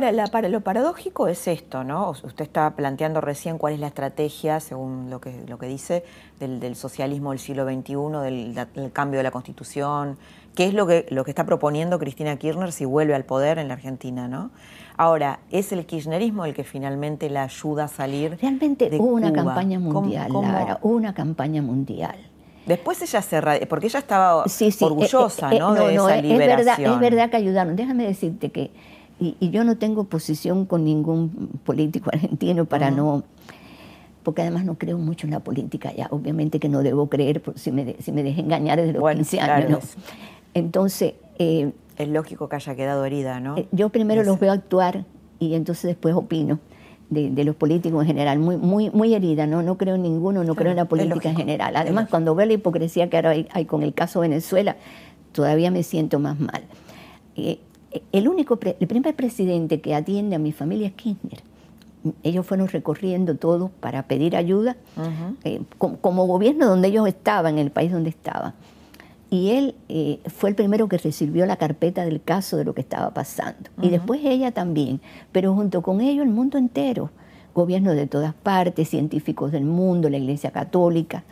Ahora, 0.00 0.12
lo 0.12 0.60
paradójico 0.60 1.28
es 1.28 1.48
esto, 1.48 1.82
¿no? 1.82 2.10
Usted 2.10 2.44
está 2.44 2.70
planteando 2.76 3.20
recién 3.20 3.58
cuál 3.58 3.72
es 3.72 3.80
la 3.80 3.88
estrategia, 3.88 4.60
según 4.60 5.10
lo 5.10 5.20
que, 5.20 5.42
lo 5.48 5.58
que 5.58 5.66
dice, 5.66 6.04
del, 6.38 6.76
socialismo 6.76 7.30
del 7.30 7.40
siglo 7.40 7.64
XXI, 7.64 7.94
del, 8.22 8.92
cambio 8.92 9.18
de 9.18 9.24
la 9.24 9.30
Constitución, 9.30 10.18
qué 10.54 10.66
es 10.66 10.74
lo 10.74 10.86
que, 10.86 11.06
lo 11.08 11.24
que 11.24 11.30
está 11.30 11.46
proponiendo 11.46 11.98
Cristina 11.98 12.36
Kirchner 12.36 12.70
si 12.70 12.84
vuelve 12.84 13.14
al 13.14 13.24
poder 13.24 13.58
en 13.58 13.66
la 13.66 13.74
Argentina, 13.74 14.28
¿no? 14.28 14.50
Ahora, 14.98 15.38
¿es 15.52 15.70
el 15.70 15.86
kirchnerismo 15.86 16.44
el 16.44 16.54
que 16.54 16.64
finalmente 16.64 17.30
la 17.30 17.44
ayuda 17.44 17.84
a 17.84 17.88
salir? 17.88 18.36
Realmente 18.42 18.90
hubo 18.98 19.14
una 19.14 19.32
campaña 19.32 19.78
mundial, 19.78 20.32
Lara, 20.32 20.80
hubo 20.82 20.96
una 20.96 21.14
campaña 21.14 21.62
mundial. 21.62 22.16
Después 22.66 23.00
ella 23.00 23.22
se 23.22 23.66
porque 23.68 23.86
ella 23.86 24.00
estaba 24.00 24.44
orgullosa, 24.80 25.52
eh, 25.52 25.56
eh, 25.56 25.58
¿no? 25.60 25.74
de 25.74 25.94
esa 25.94 26.20
liberación. 26.20 26.30
Es 26.40 26.56
verdad, 26.56 26.80
es 26.80 27.00
verdad 27.00 27.30
que 27.30 27.36
ayudaron. 27.36 27.76
Déjame 27.76 28.06
decirte 28.06 28.50
que, 28.50 28.72
y, 29.20 29.36
yo 29.50 29.62
no 29.62 29.78
tengo 29.78 30.02
posición 30.04 30.66
con 30.66 30.84
ningún 30.84 31.60
político 31.64 32.10
argentino 32.12 32.64
para 32.64 32.90
no, 32.90 33.22
porque 34.24 34.42
además 34.42 34.64
no 34.64 34.74
creo 34.74 34.98
mucho 34.98 35.28
en 35.28 35.30
la 35.30 35.40
política 35.40 35.92
ya. 35.94 36.08
Obviamente 36.10 36.58
que 36.58 36.68
no 36.68 36.82
debo 36.82 37.08
creer 37.08 37.40
si 37.54 37.70
me, 37.70 37.94
si 38.00 38.10
me 38.10 38.24
dejé 38.24 38.40
engañar 38.40 38.80
desde 38.80 38.94
los 38.94 39.08
15 39.08 39.40
años. 39.40 39.94
Entonces, 40.54 41.14
eh, 41.38 41.70
es 41.98 42.08
lógico 42.08 42.48
que 42.48 42.56
haya 42.56 42.74
quedado 42.74 43.04
herida, 43.04 43.40
¿no? 43.40 43.56
Eh, 43.56 43.68
yo 43.72 43.90
primero 43.90 44.22
los 44.22 44.38
veo 44.38 44.52
actuar 44.52 45.04
y 45.38 45.54
entonces 45.54 45.84
después 45.84 46.14
opino. 46.14 46.60
De, 47.10 47.42
los 47.42 47.56
políticos 47.56 48.02
en 48.02 48.06
general, 48.06 48.38
muy, 48.38 48.58
muy, 48.58 48.90
muy 48.90 49.14
herida, 49.14 49.46
¿no? 49.46 49.62
no 49.62 49.78
creo 49.78 49.94
en 49.94 50.02
ninguno, 50.02 50.44
no 50.44 50.54
creo 50.54 50.72
en 50.72 50.76
la 50.76 50.84
política 50.84 51.30
en 51.30 51.36
general. 51.36 51.74
Además, 51.74 52.10
cuando 52.10 52.34
veo 52.34 52.44
la 52.44 52.52
hipocresía 52.52 53.08
que 53.08 53.16
ahora 53.16 53.30
hay, 53.30 53.64
con 53.64 53.82
el 53.82 53.94
caso 53.94 54.20
Venezuela, 54.20 54.76
todavía 55.32 55.70
me 55.70 55.82
siento 55.84 56.18
más 56.18 56.38
mal. 56.38 56.64
Eh, 57.34 57.60
el 58.12 58.28
único, 58.28 58.58
el 58.62 58.86
primer 58.86 59.16
presidente 59.16 59.80
que 59.80 59.94
atiende 59.94 60.36
a 60.36 60.38
mi 60.38 60.52
familia 60.52 60.88
es 60.88 60.92
Kirchner. 60.92 61.40
ellos 62.22 62.44
fueron 62.44 62.68
recorriendo 62.68 63.36
todo 63.36 63.70
para 63.80 64.02
pedir 64.02 64.36
ayuda, 64.36 64.76
eh, 65.44 65.62
como, 65.78 66.26
gobierno 66.26 66.66
donde 66.66 66.88
ellos 66.88 67.08
estaban, 67.08 67.54
en 67.54 67.64
el 67.64 67.70
país 67.70 67.90
donde 67.90 68.10
estaban. 68.10 68.52
Y 69.30 69.50
él 69.50 69.74
eh, 69.88 70.20
fue 70.26 70.50
el 70.50 70.56
primero 70.56 70.88
que 70.88 70.96
recibió 70.96 71.44
la 71.44 71.56
carpeta 71.56 72.04
del 72.04 72.22
caso 72.22 72.56
de 72.56 72.64
lo 72.64 72.74
que 72.74 72.80
estaba 72.80 73.12
pasando. 73.12 73.68
Y 73.82 73.90
después 73.90 74.20
ella 74.24 74.52
también, 74.52 75.00
pero 75.32 75.54
junto 75.54 75.82
con 75.82 76.00
ellos 76.00 76.24
el 76.24 76.32
mundo 76.32 76.56
entero, 76.56 77.10
gobiernos 77.54 77.94
de 77.94 78.06
todas 78.06 78.32
partes, 78.34 78.88
científicos 78.88 79.52
del 79.52 79.64
mundo, 79.64 80.08
la 80.08 80.16
Iglesia 80.16 80.50
Católica. 80.50 81.24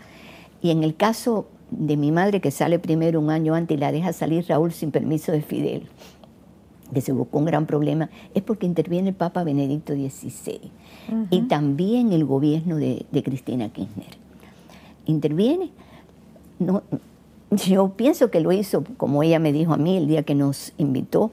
Y 0.60 0.70
en 0.70 0.82
el 0.82 0.94
caso 0.94 1.46
de 1.70 1.96
mi 1.96 2.12
madre, 2.12 2.40
que 2.40 2.50
sale 2.50 2.78
primero 2.78 3.18
un 3.18 3.30
año 3.30 3.54
antes 3.54 3.76
y 3.76 3.80
la 3.80 3.92
deja 3.92 4.12
salir 4.12 4.44
Raúl 4.46 4.72
sin 4.72 4.90
permiso 4.90 5.32
de 5.32 5.40
Fidel, 5.40 5.88
que 6.92 7.00
se 7.00 7.12
buscó 7.12 7.38
un 7.38 7.46
gran 7.46 7.66
problema, 7.66 8.10
es 8.34 8.42
porque 8.42 8.66
interviene 8.66 9.10
el 9.10 9.14
Papa 9.14 9.42
Benedicto 9.42 9.94
XVI 9.94 10.70
y 11.30 11.42
también 11.42 12.12
el 12.12 12.24
gobierno 12.24 12.76
de, 12.76 13.06
Cristina 13.24 13.68
Kirchner. 13.70 14.18
Interviene. 15.06 15.70
No, 16.58 16.82
yo 17.50 17.90
pienso 17.90 18.30
que 18.30 18.40
lo 18.40 18.52
hizo, 18.52 18.84
como 18.96 19.22
ella 19.22 19.38
me 19.38 19.52
dijo 19.52 19.74
a 19.74 19.76
mí 19.76 19.96
el 19.96 20.06
día 20.06 20.22
que 20.22 20.34
nos 20.34 20.72
invitó, 20.78 21.32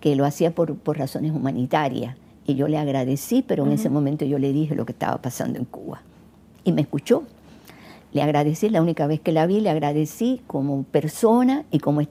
que 0.00 0.16
lo 0.16 0.24
hacía 0.24 0.54
por, 0.54 0.76
razones 0.96 1.32
humanitarias. 1.32 2.16
Y 2.46 2.56
yo 2.56 2.68
le 2.68 2.76
agradecí, 2.76 3.42
pero 3.42 3.64
en 3.64 3.72
ese 3.72 3.88
momento 3.88 4.26
yo 4.26 4.38
le 4.38 4.52
dije 4.52 4.74
lo 4.74 4.84
que 4.84 4.92
estaba 4.92 5.16
pasando 5.22 5.58
en 5.58 5.64
Cuba. 5.64 6.02
Y 6.62 6.72
me 6.72 6.82
escuchó. 6.82 7.24
Le 8.12 8.22
agradecí, 8.22 8.68
la 8.68 8.82
única 8.82 9.06
vez 9.06 9.20
que 9.20 9.32
la 9.32 9.46
vi, 9.46 9.60
le 9.60 9.70
agradecí 9.70 10.42
como 10.46 10.82
persona 10.84 11.64
y 11.70 11.78
como 11.78 12.02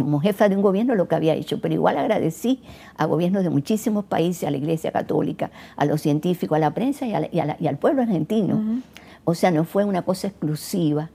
como 0.00 0.20
jefa 0.20 0.48
de 0.48 0.56
un 0.56 0.62
gobierno 0.62 0.94
lo 0.94 1.08
que 1.08 1.14
había 1.14 1.34
hecho, 1.34 1.60
pero 1.60 1.74
igual 1.74 1.98
agradecí 1.98 2.62
a 2.96 3.04
gobiernos 3.04 3.42
de 3.42 3.50
muchísimos 3.50 4.04
países, 4.04 4.44
a 4.44 4.50
la 4.50 4.56
Iglesia 4.56 4.92
Católica, 4.92 5.50
a 5.76 5.84
los 5.84 6.00
científicos, 6.00 6.56
a 6.56 6.58
la 6.58 6.72
prensa 6.72 7.06
y, 7.06 7.12
al 7.12 7.78
pueblo 7.78 8.02
argentino. 8.02 8.82
O 9.24 9.34
sea, 9.34 9.50
no 9.50 9.64
fue 9.64 9.84
una 9.84 10.02
cosa 10.02 10.28
exclusiva. 10.28 11.10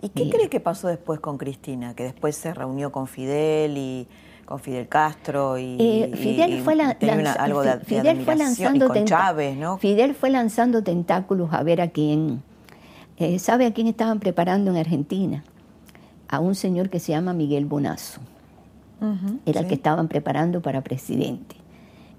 ¿Y 0.00 0.10
qué 0.10 0.30
cree 0.30 0.48
que 0.48 0.60
pasó 0.60 0.88
después 0.88 1.20
con 1.20 1.38
Cristina? 1.38 1.94
Que 1.94 2.04
después 2.04 2.36
se 2.36 2.54
reunió 2.54 2.92
con 2.92 3.06
Fidel 3.06 3.76
y 3.76 4.06
con 4.44 4.60
Fidel 4.60 4.88
Castro 4.88 5.58
y, 5.58 5.76
eh, 5.78 6.10
Fidel 6.14 6.62
fue 6.62 6.80
algo 6.80 7.62
de, 7.62 7.80
Fidel 7.80 8.24
fue 8.24 8.36
lanzando 8.36 8.88
con 8.88 9.04
Chávez, 9.04 9.56
¿no? 9.56 9.76
Fidel 9.76 10.14
fue 10.14 10.30
lanzando 10.30 10.82
tentáculos 10.82 11.52
a 11.52 11.62
ver 11.62 11.82
a 11.82 11.88
quién, 11.88 12.42
eh, 13.18 13.38
¿sabe 13.38 13.66
a 13.66 13.74
quién 13.74 13.88
estaban 13.88 14.20
preparando 14.20 14.70
en 14.70 14.78
Argentina? 14.78 15.44
a 16.28 16.40
un 16.40 16.54
señor 16.54 16.90
que 16.90 17.00
se 17.00 17.12
llama 17.12 17.32
Miguel 17.32 17.66
Bonazo. 17.66 18.20
Era 19.46 19.60
el 19.60 19.68
que 19.68 19.74
estaban 19.74 20.08
preparando 20.08 20.60
para 20.60 20.82
presidente. 20.82 21.56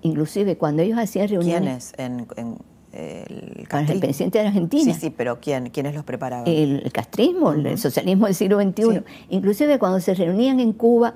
Inclusive 0.01 0.57
cuando 0.57 0.81
ellos 0.81 0.97
hacían 0.97 1.27
reuniones... 1.27 1.93
¿Quiénes? 1.95 2.27
En, 2.37 2.57
el, 2.93 3.67
el 3.87 3.99
presidente 3.99 4.39
de 4.39 4.47
Argentina. 4.47 4.93
Sí, 4.93 4.99
sí, 4.99 5.09
pero 5.09 5.39
¿quién? 5.39 5.69
¿quiénes 5.69 5.93
los 5.95 6.03
preparaban? 6.03 6.45
El, 6.47 6.91
castrismo, 6.91 7.53
el 7.53 7.77
socialismo 7.77 8.25
del 8.25 8.35
siglo 8.35 8.61
XXI. 8.61 9.03
Inclusive 9.29 9.79
cuando 9.79 9.99
se 9.99 10.13
reunían 10.13 10.59
en 10.59 10.73
Cuba, 10.73 11.13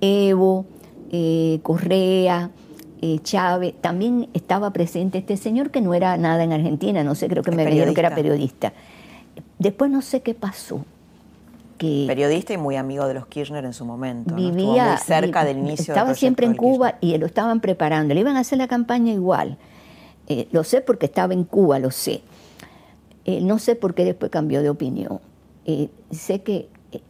Evo, 0.00 0.66
eh, 1.10 1.60
Correa, 1.62 2.50
eh, 3.02 3.18
Chávez, 3.22 3.74
también 3.80 4.28
estaba 4.34 4.72
presente 4.72 5.18
este 5.18 5.36
señor 5.36 5.70
que 5.70 5.80
no 5.80 5.94
era 5.94 6.16
nada 6.16 6.44
en 6.44 6.52
Argentina, 6.52 7.02
no 7.04 7.14
sé, 7.14 7.28
creo 7.28 7.42
que 7.42 7.50
me 7.50 7.66
dijeron 7.66 7.94
que 7.94 8.00
era 8.00 8.14
periodista. 8.14 8.72
Después 9.58 9.90
no 9.90 10.02
sé 10.02 10.22
qué 10.22 10.34
pasó, 10.34 10.84
Periodista 11.80 12.52
y 12.52 12.58
muy 12.58 12.76
amigo 12.76 13.06
de 13.06 13.14
los 13.14 13.26
Kirchner 13.26 13.64
en 13.64 13.72
su 13.72 13.86
momento. 13.86 14.34
Vivía 14.34 14.86
muy 14.86 14.96
cerca 14.98 15.46
del 15.46 15.58
inicio 15.58 15.94
Estaba 15.94 16.14
siempre 16.14 16.44
en 16.44 16.54
Cuba 16.54 16.96
y 17.00 17.16
lo 17.16 17.24
estaban 17.24 17.60
preparando. 17.60 18.12
Le 18.12 18.20
iban 18.20 18.36
a 18.36 18.40
hacer 18.40 18.58
la 18.58 18.68
campaña 18.68 19.12
igual. 19.12 19.56
Eh, 20.30 20.46
lo 20.52 20.62
sé 20.62 20.80
porque 20.80 21.06
estaba 21.06 21.34
en 21.34 21.42
Cuba, 21.42 21.80
lo 21.80 21.90
sé. 21.90 22.22
Eh, 23.24 23.40
no 23.40 23.58
sé 23.58 23.74
por 23.74 23.94
qué 23.94 24.04
después 24.04 24.30
cambió 24.30 24.62
de 24.62 24.70
opinión. 24.70 25.18
Eh, 25.66 25.88
sé 26.12 26.42
que 26.42 26.68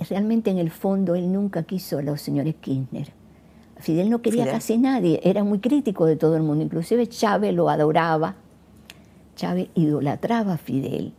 realmente 0.08 0.50
en 0.50 0.56
el 0.56 0.70
fondo 0.70 1.14
él 1.14 1.30
nunca 1.30 1.64
quiso 1.64 1.98
a 1.98 2.02
los 2.02 2.22
señores 2.22 2.54
Kirchner. 2.58 3.12
Fidel 3.76 4.08
no 4.08 4.22
quería 4.22 4.50
casi 4.50 4.78
nadie, 4.78 5.20
era 5.22 5.44
muy 5.44 5.58
crítico 5.58 6.06
de 6.06 6.16
todo 6.16 6.34
el 6.36 6.42
mundo. 6.42 6.64
Inclusive 6.64 7.06
Chávez 7.08 7.54
lo 7.54 7.68
adoraba. 7.68 8.36
Chávez 9.36 9.68
idolatraba 9.74 10.54
a 10.54 10.58
Fidel. 10.58 11.12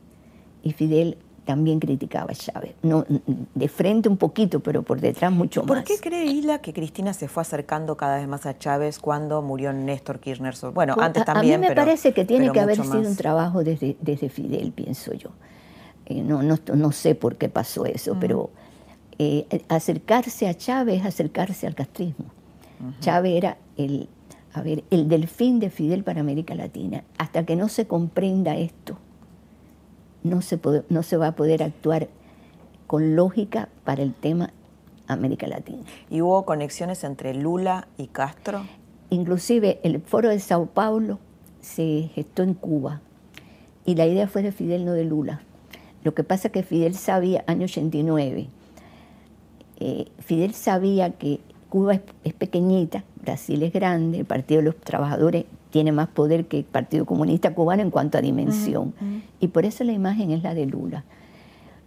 Y 0.63 0.73
Fidel 0.73 1.17
también 1.45 1.79
criticaba 1.79 2.31
a 2.31 2.35
Chávez. 2.35 2.75
No, 2.83 3.05
de 3.55 3.67
frente 3.67 4.09
un 4.09 4.17
poquito, 4.17 4.59
pero 4.59 4.83
por 4.83 5.01
detrás 5.01 5.31
mucho 5.31 5.61
más. 5.63 5.67
¿Por 5.67 5.83
qué 5.83 5.97
cree 5.97 6.25
Isla 6.25 6.59
que 6.59 6.73
Cristina 6.73 7.13
se 7.13 7.27
fue 7.27 7.41
acercando 7.41 7.97
cada 7.97 8.17
vez 8.17 8.27
más 8.27 8.45
a 8.45 8.57
Chávez 8.57 8.99
cuando 8.99 9.41
murió 9.41 9.73
Néstor 9.73 10.19
Kirchner? 10.19 10.53
Bueno, 10.73 10.95
pues, 10.95 11.07
antes 11.07 11.25
también. 11.25 11.55
A 11.55 11.57
mí 11.57 11.69
me 11.69 11.75
parece 11.75 12.13
que 12.13 12.25
tiene 12.25 12.51
que 12.51 12.59
haber 12.59 12.77
sido 12.77 12.99
un 12.99 13.15
trabajo 13.15 13.63
desde, 13.63 13.97
desde 14.01 14.29
Fidel, 14.29 14.71
pienso 14.71 15.13
yo. 15.13 15.29
Eh, 16.05 16.21
no, 16.21 16.43
no, 16.43 16.57
no, 16.73 16.91
sé 16.91 17.15
por 17.15 17.37
qué 17.37 17.49
pasó 17.49 17.85
eso, 17.85 18.17
pero 18.19 18.49
eh, 19.17 19.45
acercarse 19.69 20.47
a 20.47 20.53
Chávez 20.53 21.01
es 21.01 21.05
acercarse 21.05 21.67
al 21.67 21.75
castrismo. 21.75 22.25
Chávez 22.99 23.33
era 23.33 23.57
el, 23.77 24.09
a 24.53 24.61
ver, 24.61 24.83
el 24.89 25.07
delfín 25.07 25.59
de 25.59 25.69
Fidel 25.69 26.03
para 26.03 26.21
América 26.21 26.55
Latina. 26.55 27.03
Hasta 27.17 27.45
que 27.45 27.55
no 27.55 27.69
se 27.69 27.85
comprenda 27.85 28.55
esto, 28.55 28.97
no 30.23 30.41
se, 30.41 30.59
no 30.89 31.03
se 31.03 31.17
va 31.17 31.27
a 31.27 31.35
poder 31.35 31.63
actuar 31.63 32.07
con 32.87 33.15
lógica 33.15 33.69
para 33.83 34.03
el 34.03 34.13
tema 34.13 34.51
América 35.07 35.47
Latina. 35.47 35.83
¿Y 36.09 36.21
hubo 36.21 36.45
conexiones 36.45 37.03
entre 37.03 37.33
Lula 37.33 37.87
y 37.97 38.07
Castro? 38.07 38.65
Inclusive 39.09 39.79
el 39.83 40.01
foro 40.01 40.29
de 40.29 40.39
Sao 40.39 40.67
Paulo 40.67 41.19
se 41.59 42.09
gestó 42.15 42.43
en 42.43 42.53
Cuba 42.53 43.01
y 43.85 43.95
la 43.95 44.05
idea 44.05 44.27
fue 44.27 44.41
de 44.41 44.51
Fidel, 44.51 44.85
no 44.85 44.93
de 44.93 45.05
Lula. 45.05 45.41
Lo 46.03 46.13
que 46.13 46.23
pasa 46.23 46.47
es 46.47 46.51
que 46.51 46.63
Fidel 46.63 46.95
sabía, 46.95 47.43
año 47.47 47.65
89, 47.65 48.47
eh, 49.79 50.05
Fidel 50.19 50.53
sabía 50.53 51.11
que 51.11 51.39
Cuba 51.69 51.99
es, 52.23 52.33
pequeñita, 52.33 53.03
Brasil 53.21 53.63
es 53.63 53.71
grande, 53.71 54.19
el 54.19 54.25
Partido 54.25 54.59
de 54.59 54.65
los 54.65 54.75
Trabajadores 54.77 55.45
tiene 55.71 55.91
más 55.91 56.09
poder 56.09 56.45
que 56.45 56.59
el 56.59 56.63
Partido 56.65 57.05
Comunista 57.05 57.53
Cubano 57.53 57.81
en 57.81 57.89
cuanto 57.89 58.17
a 58.17 58.21
dimensión. 58.21 58.93
Y 59.39 59.47
por 59.47 59.65
eso 59.65 59.83
la 59.83 59.93
imagen 59.93 60.31
es 60.31 60.43
la 60.43 60.53
de 60.53 60.65
Lula. 60.65 61.03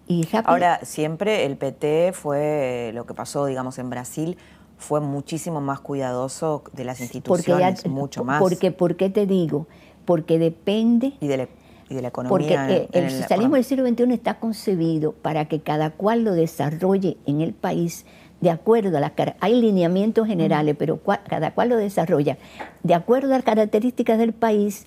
Y 0.06 0.26
Ahora, 0.44 0.80
siempre 0.82 1.46
el 1.46 1.56
PT 1.56 2.12
fue, 2.12 2.90
lo 2.94 3.06
que 3.06 3.14
pasó, 3.14 3.46
digamos, 3.46 3.78
en 3.78 3.88
Brasil, 3.88 4.36
fue 4.76 5.00
muchísimo 5.00 5.60
más 5.60 5.80
cuidadoso 5.80 6.64
de 6.72 6.84
las 6.84 7.00
instituciones, 7.00 7.86
mucho 7.86 8.24
más. 8.24 8.40
Porque, 8.40 8.70
¿Por 8.70 8.96
qué 8.96 9.08
te 9.08 9.26
digo? 9.26 9.66
Porque 10.04 10.38
depende... 10.38 11.14
Y 11.20 11.28
de, 11.28 11.36
la, 11.36 12.08
economía. 12.08 12.28
Porque 12.28 12.88
el, 12.92 13.10
socialismo 13.10 13.54
del 13.54 13.64
siglo 13.64 13.86
XXI 13.86 14.12
está 14.12 14.40
concebido 14.40 15.12
para 15.12 15.46
que 15.46 15.60
cada 15.60 15.90
cual 15.90 16.24
lo 16.24 16.32
desarrolle 16.32 17.16
en 17.26 17.40
el 17.40 17.54
país 17.54 18.04
de 18.44 18.50
acuerdo 18.50 18.98
a 18.98 19.00
las 19.00 19.12
hay 19.40 19.58
lineamientos 19.58 20.26
generales, 20.26 20.76
pero 20.78 21.00
cada 21.02 21.54
cual 21.54 21.70
lo 21.70 21.78
desarrolla 21.78 22.36
de 22.82 22.92
acuerdo 22.92 23.28
a 23.28 23.36
las 23.38 23.42
características 23.42 24.18
del 24.18 24.34
país 24.34 24.84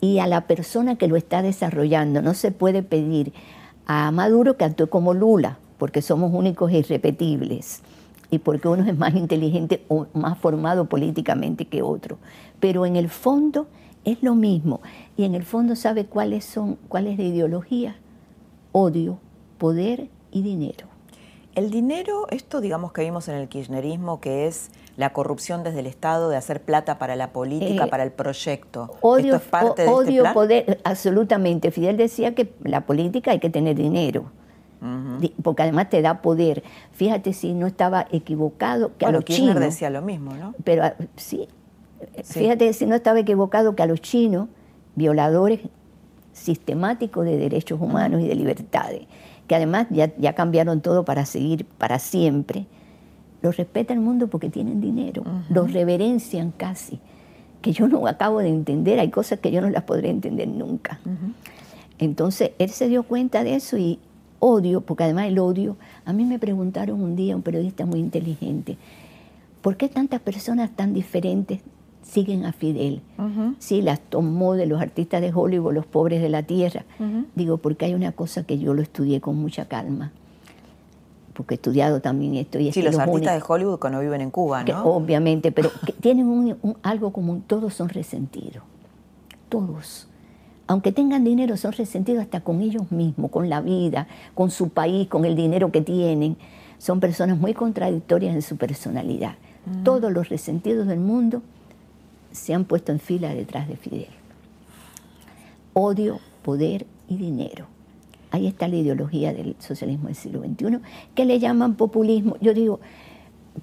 y 0.00 0.18
a 0.18 0.26
la 0.26 0.48
persona 0.48 0.96
que 0.96 1.06
lo 1.06 1.14
está 1.14 1.40
desarrollando. 1.40 2.20
No 2.20 2.34
se 2.34 2.50
puede 2.50 2.82
pedir 2.82 3.32
a 3.86 4.10
Maduro 4.10 4.56
que 4.56 4.64
actúe 4.64 4.88
como 4.88 5.14
Lula, 5.14 5.56
porque 5.78 6.02
somos 6.02 6.34
únicos 6.34 6.72
e 6.72 6.78
irrepetibles 6.78 7.82
y 8.28 8.40
porque 8.40 8.66
uno 8.66 8.84
es 8.84 8.98
más 8.98 9.14
inteligente 9.14 9.84
o 9.86 10.08
más 10.12 10.36
formado 10.38 10.86
políticamente 10.86 11.66
que 11.66 11.82
otro. 11.82 12.18
Pero 12.58 12.86
en 12.86 12.96
el 12.96 13.08
fondo 13.08 13.68
es 14.04 14.20
lo 14.20 14.34
mismo 14.34 14.80
y 15.16 15.22
en 15.22 15.36
el 15.36 15.44
fondo 15.44 15.76
sabe 15.76 16.06
cuáles 16.06 16.44
son, 16.44 16.76
cuál 16.88 17.06
es 17.06 17.18
la 17.18 17.24
ideología, 17.24 17.94
odio, 18.72 19.20
poder 19.58 20.08
y 20.32 20.42
dinero. 20.42 20.95
El 21.56 21.70
dinero, 21.70 22.26
esto 22.30 22.60
digamos 22.60 22.92
que 22.92 23.00
vimos 23.00 23.28
en 23.28 23.36
el 23.36 23.48
kirchnerismo, 23.48 24.20
que 24.20 24.46
es 24.46 24.68
la 24.98 25.14
corrupción 25.14 25.64
desde 25.64 25.80
el 25.80 25.86
Estado 25.86 26.28
de 26.28 26.36
hacer 26.36 26.60
plata 26.60 26.98
para 26.98 27.16
la 27.16 27.32
política, 27.32 27.86
eh, 27.86 27.88
para 27.88 28.02
el 28.02 28.12
proyecto. 28.12 28.94
Odio, 29.00 29.36
¿Esto 29.36 29.36
es 29.36 29.50
parte 29.50 29.82
de 29.82 29.88
este 29.88 30.32
poder, 30.34 30.80
absolutamente. 30.84 31.70
Fidel 31.70 31.96
decía 31.96 32.34
que 32.34 32.52
la 32.62 32.82
política 32.82 33.30
hay 33.30 33.40
que 33.40 33.48
tener 33.48 33.74
dinero. 33.74 34.30
Porque 35.42 35.62
además 35.62 35.88
te 35.88 36.02
da 36.02 36.20
poder. 36.20 36.62
Fíjate 36.92 37.32
si 37.32 37.54
no 37.54 37.66
estaba 37.66 38.06
equivocado 38.12 38.92
que 38.98 39.06
a 39.06 39.10
los 39.10 39.24
Kirchner 39.24 39.58
decía 39.58 39.88
lo 39.88 40.02
mismo, 40.02 40.34
¿no? 40.34 40.54
Pero 40.62 40.84
ah, 40.84 40.94
sí, 41.16 41.48
fíjate 42.22 42.70
si 42.74 42.84
no 42.84 42.94
estaba 42.94 43.18
equivocado 43.18 43.74
que 43.74 43.82
a 43.82 43.86
los 43.86 44.02
chinos, 44.02 44.48
violadores 44.94 45.60
sistemáticos 46.34 47.24
de 47.24 47.38
derechos 47.38 47.80
humanos 47.80 48.20
y 48.20 48.28
de 48.28 48.34
libertades, 48.34 49.06
que 49.46 49.54
además 49.54 49.86
ya, 49.90 50.32
cambiaron 50.34 50.80
todo 50.80 51.04
para 51.04 51.26
seguir 51.26 51.64
para 51.78 51.98
siempre, 51.98 52.66
los 53.42 53.56
respeta 53.56 53.92
el 53.92 54.00
mundo 54.00 54.28
porque 54.28 54.50
tienen 54.50 54.80
dinero, 54.80 55.24
los 55.48 55.72
reverencian 55.72 56.52
casi, 56.56 56.98
que 57.62 57.72
yo 57.72 57.88
no 57.88 58.06
acabo 58.06 58.40
de 58.40 58.48
entender, 58.48 58.98
hay 58.98 59.10
cosas 59.10 59.38
que 59.38 59.50
yo 59.50 59.60
no 59.60 59.70
las 59.70 59.84
podré 59.84 60.10
entender 60.10 60.48
nunca. 60.48 60.98
Entonces, 61.98 62.50
él 62.58 62.70
se 62.70 62.88
dio 62.88 63.04
cuenta 63.04 63.44
de 63.44 63.54
eso 63.54 63.78
y 63.78 63.98
odio, 64.38 64.80
porque 64.80 65.04
además 65.04 65.26
el 65.26 65.38
odio, 65.38 65.76
a 66.04 66.12
mí 66.12 66.24
me 66.24 66.38
preguntaron 66.38 67.02
un 67.02 67.16
día, 67.16 67.36
un 67.36 67.42
periodista 67.42 67.86
muy 67.86 68.00
inteligente, 68.00 68.76
¿por 69.62 69.76
qué 69.76 69.88
tantas 69.88 70.20
personas 70.20 70.70
tan 70.70 70.92
diferentes 70.92 71.60
siguen 72.06 72.44
a 72.44 72.52
Fidel. 72.52 73.02
Sí, 73.58 73.82
las 73.82 74.00
tomó 74.00 74.54
de 74.54 74.66
los 74.66 74.80
artistas 74.80 75.20
de 75.20 75.32
Hollywood, 75.34 75.74
los 75.74 75.86
pobres 75.86 76.22
de 76.22 76.28
la 76.28 76.42
tierra. 76.42 76.84
Digo, 77.34 77.58
porque 77.58 77.86
hay 77.86 77.94
una 77.94 78.12
cosa 78.12 78.44
que 78.44 78.58
yo 78.58 78.74
lo 78.74 78.82
estudié 78.82 79.20
con 79.20 79.36
mucha 79.36 79.66
calma 79.66 80.12
porque 81.36 81.54
he 81.54 81.56
estudiado 81.56 82.00
también 82.00 82.34
esto. 82.34 82.58
Y 82.58 82.72
sí, 82.72 82.80
los, 82.80 82.98
artistas 82.98 83.34
de 83.34 83.44
Hollywood 83.46 83.78
cuando 83.78 84.00
viven 84.00 84.22
en 84.22 84.30
Cuba, 84.30 84.64
¿no? 84.64 84.84
obviamente, 84.86 85.52
pero 85.52 85.70
tienen 86.00 86.26
un, 86.26 86.78
algo 86.82 87.12
común, 87.12 87.44
todos 87.46 87.74
son 87.74 87.90
resentidos, 87.90 88.64
todos. 89.50 90.08
Aunque 90.66 90.92
tengan 90.92 91.24
dinero, 91.24 91.58
son 91.58 91.72
resentidos 91.72 92.22
hasta 92.22 92.40
con 92.40 92.62
ellos 92.62 92.90
mismos, 92.90 93.30
con 93.30 93.50
la 93.50 93.60
vida, 93.60 94.08
con 94.34 94.50
su 94.50 94.70
país, 94.70 95.08
con 95.08 95.26
el 95.26 95.36
dinero 95.36 95.70
que 95.70 95.82
tienen. 95.82 96.38
Son 96.78 97.00
personas 97.00 97.38
muy 97.38 97.52
contradictorias 97.52 98.34
en 98.34 98.40
su 98.40 98.56
personalidad. 98.56 99.34
Mm. 99.66 99.82
Todos 99.84 100.10
los 100.10 100.30
resentidos 100.30 100.86
del 100.86 101.00
mundo 101.00 101.42
se 102.36 102.54
han 102.54 102.64
puesto 102.64 102.92
en 102.92 103.00
fila 103.00 103.34
detrás 103.34 103.68
de 103.68 103.76
Fidel. 103.76 104.08
Odio, 105.74 106.20
poder 106.42 106.86
y 107.08 107.16
dinero 107.16 107.66
ahí 108.36 108.46
está 108.46 108.68
la 108.68 108.76
ideología 108.76 109.32
del 109.32 109.56
socialismo 109.58 110.06
del 110.06 110.16
siglo 110.16 110.40
XXI, 110.40 110.78
que 111.14 111.24
le 111.24 111.38
llaman 111.38 111.74
populismo. 111.74 112.36
Yo 112.40 112.54
digo, 112.54 112.80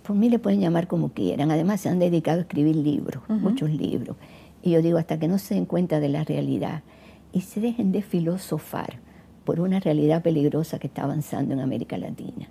por 0.02 0.16
mí 0.16 0.30
le 0.30 0.40
pueden 0.40 0.60
llamar 0.60 0.88
como 0.88 1.10
quieran. 1.10 1.52
Además 1.52 1.82
se 1.82 1.90
han 1.90 2.00
dedicado 2.00 2.40
a 2.40 2.42
escribir 2.42 2.76
libros, 2.76 3.24
muchos 3.30 3.70
libros. 3.70 4.18
Y 4.62 4.72
yo 4.72 4.82
digo, 4.82 4.98
hasta 4.98 5.20
que 5.20 5.28
no 5.28 5.38
se 5.38 5.56
den 5.56 5.66
cuenta 5.66 6.00
de 6.00 6.10
la 6.10 6.24
realidad 6.24 6.84
y 7.32 7.42
se 7.42 7.60
dejen 7.60 7.92
de 7.92 8.02
filosofar 8.02 9.00
por 9.46 9.60
una 9.60 9.80
realidad 9.80 10.22
peligrosa 10.22 10.80
que 10.80 10.88
está 10.88 11.04
avanzando 11.04 11.54
en 11.54 11.60
América 11.60 11.98
Latina. 11.98 12.48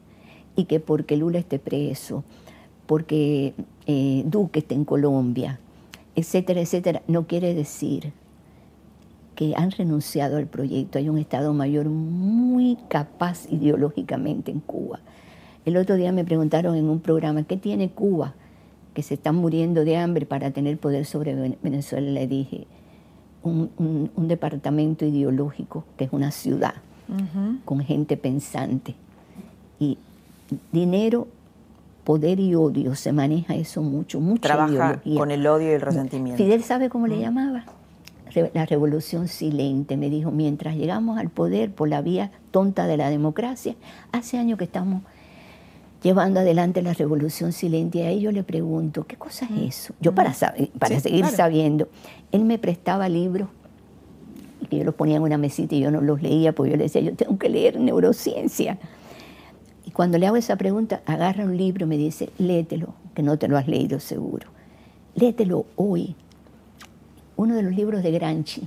Y 0.54 0.64
que 0.64 0.80
porque 0.80 1.16
Lula 1.16 1.38
esté 1.38 1.58
preso, 1.58 2.24
porque 2.86 3.54
eh, 3.86 4.22
Duque 4.26 4.60
esté 4.60 4.74
en 4.74 4.84
Colombia, 4.84 5.58
etcétera, 6.14 6.60
etcétera, 6.60 7.02
no 7.08 7.26
quiere 7.26 7.54
decir 7.54 8.12
que 9.34 9.54
han 9.56 9.70
renunciado 9.70 10.36
al 10.36 10.46
proyecto. 10.46 10.98
Hay 10.98 11.08
un 11.08 11.18
Estado 11.18 11.52
Mayor 11.54 11.86
muy 11.86 12.76
capaz 12.88 13.46
ideológicamente 13.50 14.50
en 14.50 14.60
Cuba. 14.60 15.00
El 15.64 15.76
otro 15.76 15.96
día 15.96 16.12
me 16.12 16.24
preguntaron 16.24 16.76
en 16.76 16.88
un 16.88 17.00
programa, 17.00 17.44
¿qué 17.44 17.56
tiene 17.56 17.90
Cuba? 17.90 18.34
Que 18.94 19.02
se 19.02 19.14
están 19.14 19.36
muriendo 19.36 19.84
de 19.84 19.96
hambre 19.96 20.26
para 20.26 20.50
tener 20.50 20.78
poder 20.78 21.06
sobre 21.06 21.56
Venezuela. 21.62 22.10
Le 22.10 22.26
dije, 22.26 22.66
un, 23.42 24.10
departamento 24.16 25.04
ideológico, 25.04 25.84
que 25.96 26.04
es 26.04 26.12
una 26.12 26.30
ciudad, 26.30 26.74
con 27.64 27.80
gente 27.80 28.16
pensante. 28.16 28.94
Y 29.78 29.98
dinero, 30.72 31.28
poder 32.04 32.40
y 32.40 32.54
odio, 32.54 32.94
se 32.94 33.12
maneja 33.12 33.54
eso 33.54 33.82
mucho, 33.82 34.20
mucho. 34.20 34.42
Trabaja 34.42 35.00
con 35.16 35.30
el 35.30 35.46
odio 35.46 35.70
y 35.70 35.74
el 35.74 35.80
resentimiento. 35.80 36.42
Fidel 36.42 36.62
sabe 36.64 36.88
cómo 36.88 37.06
le 37.06 37.18
llamaba 37.18 37.64
la 38.54 38.66
revolución 38.66 39.28
silente. 39.28 39.96
Me 39.96 40.10
dijo, 40.10 40.30
mientras 40.30 40.76
llegamos 40.76 41.18
al 41.18 41.28
poder 41.28 41.70
por 41.72 41.88
la 41.88 42.02
vía 42.02 42.30
tonta 42.50 42.86
de 42.86 42.96
la 42.96 43.10
democracia, 43.10 43.74
hace 44.10 44.38
años 44.38 44.58
que 44.58 44.64
estamos 44.64 45.02
llevando 46.02 46.40
adelante 46.40 46.82
la 46.82 46.94
revolución 46.94 47.52
silente. 47.52 47.98
Y 47.98 48.02
ahí 48.02 48.20
yo 48.20 48.32
le 48.32 48.42
pregunto, 48.42 49.06
¿qué 49.06 49.16
cosa 49.16 49.46
es 49.46 49.76
eso? 49.76 49.94
Yo 50.00 50.14
para, 50.14 50.34
para 50.78 51.00
seguir 51.00 51.26
sabiendo, 51.26 51.88
él 52.32 52.44
me 52.44 52.58
prestaba 52.58 53.08
libros 53.08 53.48
y 54.60 54.66
que 54.66 54.78
yo 54.78 54.84
los 54.84 54.94
ponía 54.94 55.16
en 55.16 55.22
una 55.22 55.38
mesita 55.38 55.74
y 55.74 55.80
yo 55.80 55.90
no 55.90 56.00
los 56.00 56.22
leía, 56.22 56.52
porque 56.52 56.72
yo 56.72 56.76
le 56.76 56.84
decía, 56.84 57.00
yo 57.00 57.14
tengo 57.14 57.38
que 57.38 57.48
leer 57.48 57.78
neurociencia. 57.78 58.78
Y 59.92 59.94
cuando 59.94 60.16
le 60.16 60.26
hago 60.26 60.36
esa 60.36 60.56
pregunta, 60.56 61.02
agarra 61.04 61.44
un 61.44 61.54
libro 61.54 61.84
y 61.84 61.88
me 61.90 61.98
dice, 61.98 62.30
léetelo, 62.38 62.94
que 63.14 63.22
no 63.22 63.36
te 63.36 63.46
lo 63.46 63.58
has 63.58 63.68
leído 63.68 64.00
seguro. 64.00 64.48
Léetelo 65.14 65.66
hoy, 65.76 66.16
uno 67.36 67.54
de 67.54 67.62
los 67.62 67.74
libros 67.74 68.02
de 68.02 68.10
Granchi. 68.10 68.66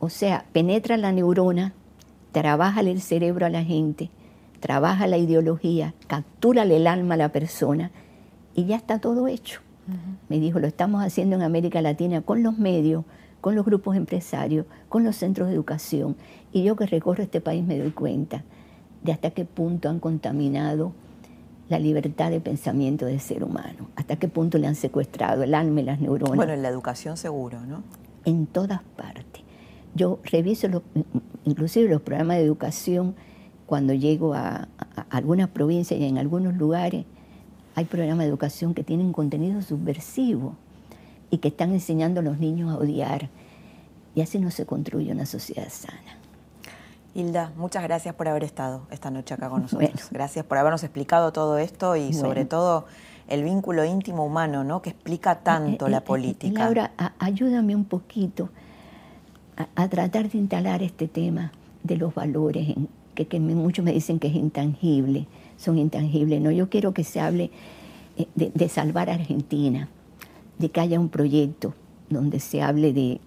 O 0.00 0.08
sea, 0.08 0.44
penetra 0.50 0.96
la 0.96 1.12
neurona, 1.12 1.72
trabaja 2.32 2.80
el 2.80 3.00
cerebro 3.00 3.46
a 3.46 3.48
la 3.48 3.62
gente, 3.62 4.10
trabaja 4.58 5.06
la 5.06 5.18
ideología, 5.18 5.94
captura 6.08 6.64
el 6.64 6.88
alma 6.88 7.14
a 7.14 7.18
la 7.18 7.28
persona 7.28 7.92
y 8.56 8.64
ya 8.64 8.74
está 8.74 8.98
todo 8.98 9.28
hecho. 9.28 9.60
Me 10.28 10.40
dijo, 10.40 10.58
lo 10.58 10.66
estamos 10.66 11.04
haciendo 11.04 11.36
en 11.36 11.42
América 11.42 11.80
Latina 11.80 12.22
con 12.22 12.42
los 12.42 12.58
medios, 12.58 13.04
con 13.40 13.54
los 13.54 13.64
grupos 13.64 13.94
empresarios, 13.94 14.66
con 14.88 15.04
los 15.04 15.14
centros 15.14 15.46
de 15.46 15.54
educación. 15.54 16.16
Y 16.52 16.64
yo 16.64 16.74
que 16.74 16.86
recorro 16.86 17.22
este 17.22 17.40
país 17.40 17.64
me 17.64 17.78
doy 17.78 17.92
cuenta 17.92 18.42
de 19.02 19.12
hasta 19.12 19.30
qué 19.30 19.44
punto 19.44 19.88
han 19.88 20.00
contaminado 20.00 20.92
la 21.68 21.78
libertad 21.78 22.30
de 22.30 22.40
pensamiento 22.40 23.06
del 23.06 23.20
ser 23.20 23.44
humano. 23.44 23.88
¿Hasta 23.96 24.16
qué 24.16 24.28
punto 24.28 24.58
le 24.58 24.66
han 24.66 24.74
secuestrado 24.74 25.42
el 25.42 25.54
alma 25.54 25.80
y 25.80 25.84
las 25.84 26.00
neuronas? 26.00 26.36
Bueno, 26.36 26.52
en 26.52 26.62
la 26.62 26.68
educación 26.68 27.16
seguro, 27.16 27.60
¿no? 27.66 27.82
En 28.24 28.46
todas 28.46 28.82
partes. 28.96 29.42
Yo 29.94 30.20
reviso 30.24 30.82
inclusive 31.44 31.88
los 31.88 32.02
programas 32.02 32.38
de 32.38 32.44
educación 32.44 33.14
cuando 33.66 33.94
llego 33.94 34.34
a, 34.34 34.68
algunas 35.10 35.48
provincias 35.48 35.98
y 35.98 36.04
en 36.04 36.18
algunos 36.18 36.56
lugares 36.56 37.04
hay 37.74 37.86
programas 37.86 38.24
de 38.24 38.28
educación 38.28 38.74
que 38.74 38.84
tienen 38.84 39.12
contenido 39.12 39.62
subversivo 39.62 40.56
y 41.30 41.38
que 41.38 41.48
están 41.48 41.72
enseñando 41.72 42.20
a 42.20 42.22
los 42.22 42.38
niños 42.38 42.70
a 42.70 42.76
odiar. 42.76 43.30
Y 44.14 44.20
así 44.20 44.38
no 44.38 44.50
se 44.50 44.66
construye 44.66 45.10
una 45.10 45.24
sociedad 45.24 45.68
sana. 45.70 46.21
Hilda, 47.14 47.52
muchas 47.56 47.82
gracias 47.82 48.14
por 48.14 48.28
haber 48.28 48.44
estado 48.44 48.86
esta 48.90 49.10
noche 49.10 49.34
acá 49.34 49.48
con 49.50 49.62
nosotros. 49.62 50.08
Gracias 50.10 50.44
por 50.44 50.58
habernos 50.58 50.82
explicado 50.82 51.32
todo 51.32 51.58
esto 51.58 51.96
y 51.96 52.12
sobre 52.12 52.44
todo 52.44 52.86
el 53.28 53.44
vínculo 53.44 53.84
íntimo 53.84 54.24
humano, 54.24 54.64
¿no? 54.64 54.82
Que 54.82 54.90
explica 54.90 55.36
tanto 55.40 55.88
la 55.88 56.02
política. 56.02 56.64
Laura, 56.64 56.92
ayúdame 57.18 57.76
un 57.76 57.84
poquito 57.84 58.50
a, 59.74 59.88
tratar 59.88 60.30
de 60.30 60.38
instalar 60.38 60.82
este 60.82 61.08
tema 61.08 61.52
de 61.82 61.96
los 61.96 62.14
valores, 62.14 62.74
que, 63.14 63.40
muchos 63.40 63.84
me 63.84 63.92
dicen 63.92 64.18
que 64.18 64.28
es 64.28 64.34
intangible, 64.34 65.26
son 65.56 65.78
intangibles. 65.78 66.40
No, 66.40 66.50
yo 66.50 66.68
quiero 66.70 66.94
que 66.94 67.04
se 67.04 67.20
hable 67.20 67.50
eh, 68.16 68.26
de 68.34 68.68
salvar 68.68 69.10
a 69.10 69.14
Argentina, 69.14 69.88
de 70.58 70.70
que 70.70 70.80
haya 70.80 70.98
un 70.98 71.08
proyecto 71.08 71.74
donde 72.08 72.40
se 72.40 72.62
hable 72.62 72.92
de 72.92 73.20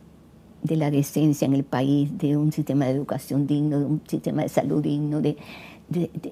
de 0.66 0.76
la 0.76 0.92
decencia 0.92 1.46
en 1.46 1.54
el 1.54 1.64
país, 1.64 2.18
de 2.18 2.38
un 2.38 2.52
sistema 2.52 2.86
de 2.86 2.92
educación 2.92 3.48
digno, 3.48 3.80
de 3.80 3.86
un 3.86 4.02
sistema 4.08 4.42
de 4.42 4.50
salud 4.50 4.82
digno, 4.82 5.22
de, 5.22 5.38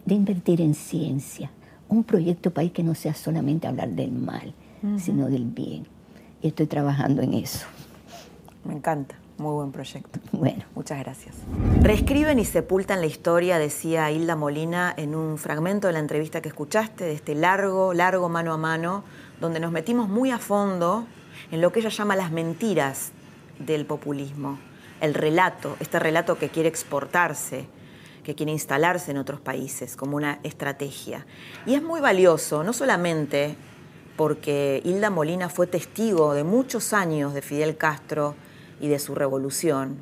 invertir 0.08 0.62
en 0.62 0.74
ciencia. 0.74 1.52
Un 1.88 2.04
proyecto 2.04 2.52
país 2.52 2.72
que 2.72 2.84
no 2.84 2.96
sea 2.96 3.14
solamente 3.14 3.68
hablar 3.68 3.90
del 3.90 4.12
mal, 4.12 4.54
sino 4.98 5.30
del 5.30 5.46
bien. 5.46 5.86
Y 6.42 6.48
estoy 6.48 6.66
trabajando 6.66 7.22
en 7.22 7.36
eso. 7.36 7.66
Me 8.66 8.74
encanta. 8.74 9.16
Muy 9.38 9.54
buen 9.54 9.72
proyecto. 9.72 10.20
Bueno. 10.32 10.64
Muchas 10.76 11.00
gracias. 11.00 11.36
Reescriben 11.82 12.40
y 12.40 12.46
sepultan 12.46 13.00
la 13.00 13.08
historia, 13.08 13.58
decía 13.58 14.12
Hilda 14.12 14.36
Molina 14.36 14.94
en 14.98 15.16
un 15.16 15.38
fragmento 15.38 15.88
de 15.88 15.94
la 15.94 16.00
entrevista 16.00 16.42
que 16.42 16.50
escuchaste, 16.50 17.06
de 17.06 17.14
este 17.14 17.36
largo, 17.36 17.94
largo 17.94 18.30
mano 18.30 18.54
a 18.54 18.58
mano, 18.58 19.04
donde 19.40 19.60
nos 19.60 19.72
metimos 19.72 20.10
muy 20.10 20.32
a 20.32 20.40
fondo 20.40 21.06
en 21.52 21.62
lo 21.62 21.72
que 21.72 21.80
ella 21.80 21.90
llama 21.90 22.16
las 22.16 22.32
mentiras 22.32 23.12
del 23.60 23.86
populismo, 23.86 24.60
el 25.02 25.14
relato, 25.14 25.76
este 25.80 26.00
relato 26.00 26.38
que 26.38 26.50
quiere 26.50 26.70
exportarse, 26.70 27.68
que 28.24 28.36
quiere 28.36 28.52
instalarse 28.52 29.12
en 29.12 29.18
otros 29.18 29.42
países 29.42 29.96
como 29.96 30.16
una 30.16 30.40
estrategia. 30.44 31.26
Y 31.66 31.76
es 31.76 31.84
muy 31.84 32.00
valioso, 32.02 32.64
no 32.64 32.74
solamente 32.74 33.56
porque 34.16 34.82
Hilda 34.86 35.10
Molina 35.10 35.50
fue 35.50 35.68
testigo 35.68 36.34
de 36.34 36.44
muchos 36.44 36.94
años 36.94 37.34
de 37.34 37.42
Fidel 37.42 37.78
Castro 37.78 38.36
y 38.80 38.88
de 38.88 39.00
su 39.00 39.16
revolución, 39.16 39.98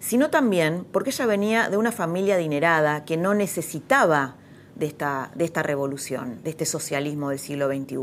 sino 0.00 0.30
también 0.30 0.86
porque 0.92 1.10
ella 1.10 1.26
venía 1.26 1.68
de 1.70 1.76
una 1.76 1.92
familia 1.92 2.34
adinerada 2.34 3.04
que 3.04 3.16
no 3.16 3.34
necesitaba 3.34 4.36
de 4.74 4.86
esta, 4.86 5.30
de 5.34 5.44
esta 5.44 5.62
revolución, 5.62 6.42
de 6.42 6.50
este 6.50 6.66
socialismo 6.66 7.30
del 7.30 7.38
siglo 7.38 7.68
XXI, 7.68 7.96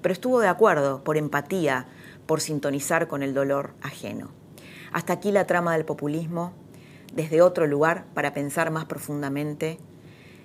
pero 0.00 0.12
estuvo 0.12 0.40
de 0.40 0.48
acuerdo 0.48 1.02
por 1.02 1.16
empatía, 1.16 1.86
por 2.26 2.40
sintonizar 2.40 3.08
con 3.08 3.22
el 3.22 3.34
dolor 3.34 3.74
ajeno. 3.82 4.30
Hasta 4.92 5.12
aquí 5.14 5.32
la 5.32 5.46
trama 5.46 5.72
del 5.72 5.84
populismo, 5.84 6.52
desde 7.12 7.42
otro 7.42 7.66
lugar 7.66 8.04
para 8.14 8.34
pensar 8.34 8.70
más 8.70 8.84
profundamente. 8.86 9.78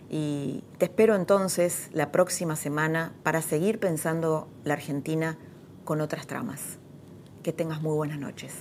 Y 0.10 0.64
te 0.78 0.86
espero 0.86 1.16
entonces 1.16 1.90
la 1.92 2.12
próxima 2.12 2.56
semana 2.56 3.14
para 3.24 3.42
seguir 3.42 3.80
pensando 3.80 4.48
la 4.64 4.74
Argentina 4.74 5.38
con 5.84 6.02
otras 6.02 6.28
tramas. 6.28 6.80
Que 7.44 7.54
tengas 7.54 7.82
muy 7.82 7.96
buenas 7.96 8.20
noches. 8.20 8.54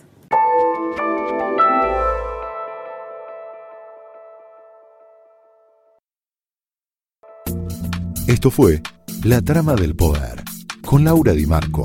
Esto 8.26 8.50
fue 8.50 8.82
La 9.24 9.40
Trama 9.40 9.76
del 9.76 9.94
Poder 9.94 10.42
con 10.84 11.04
Laura 11.04 11.32
Di 11.32 11.46
Marco 11.46 11.84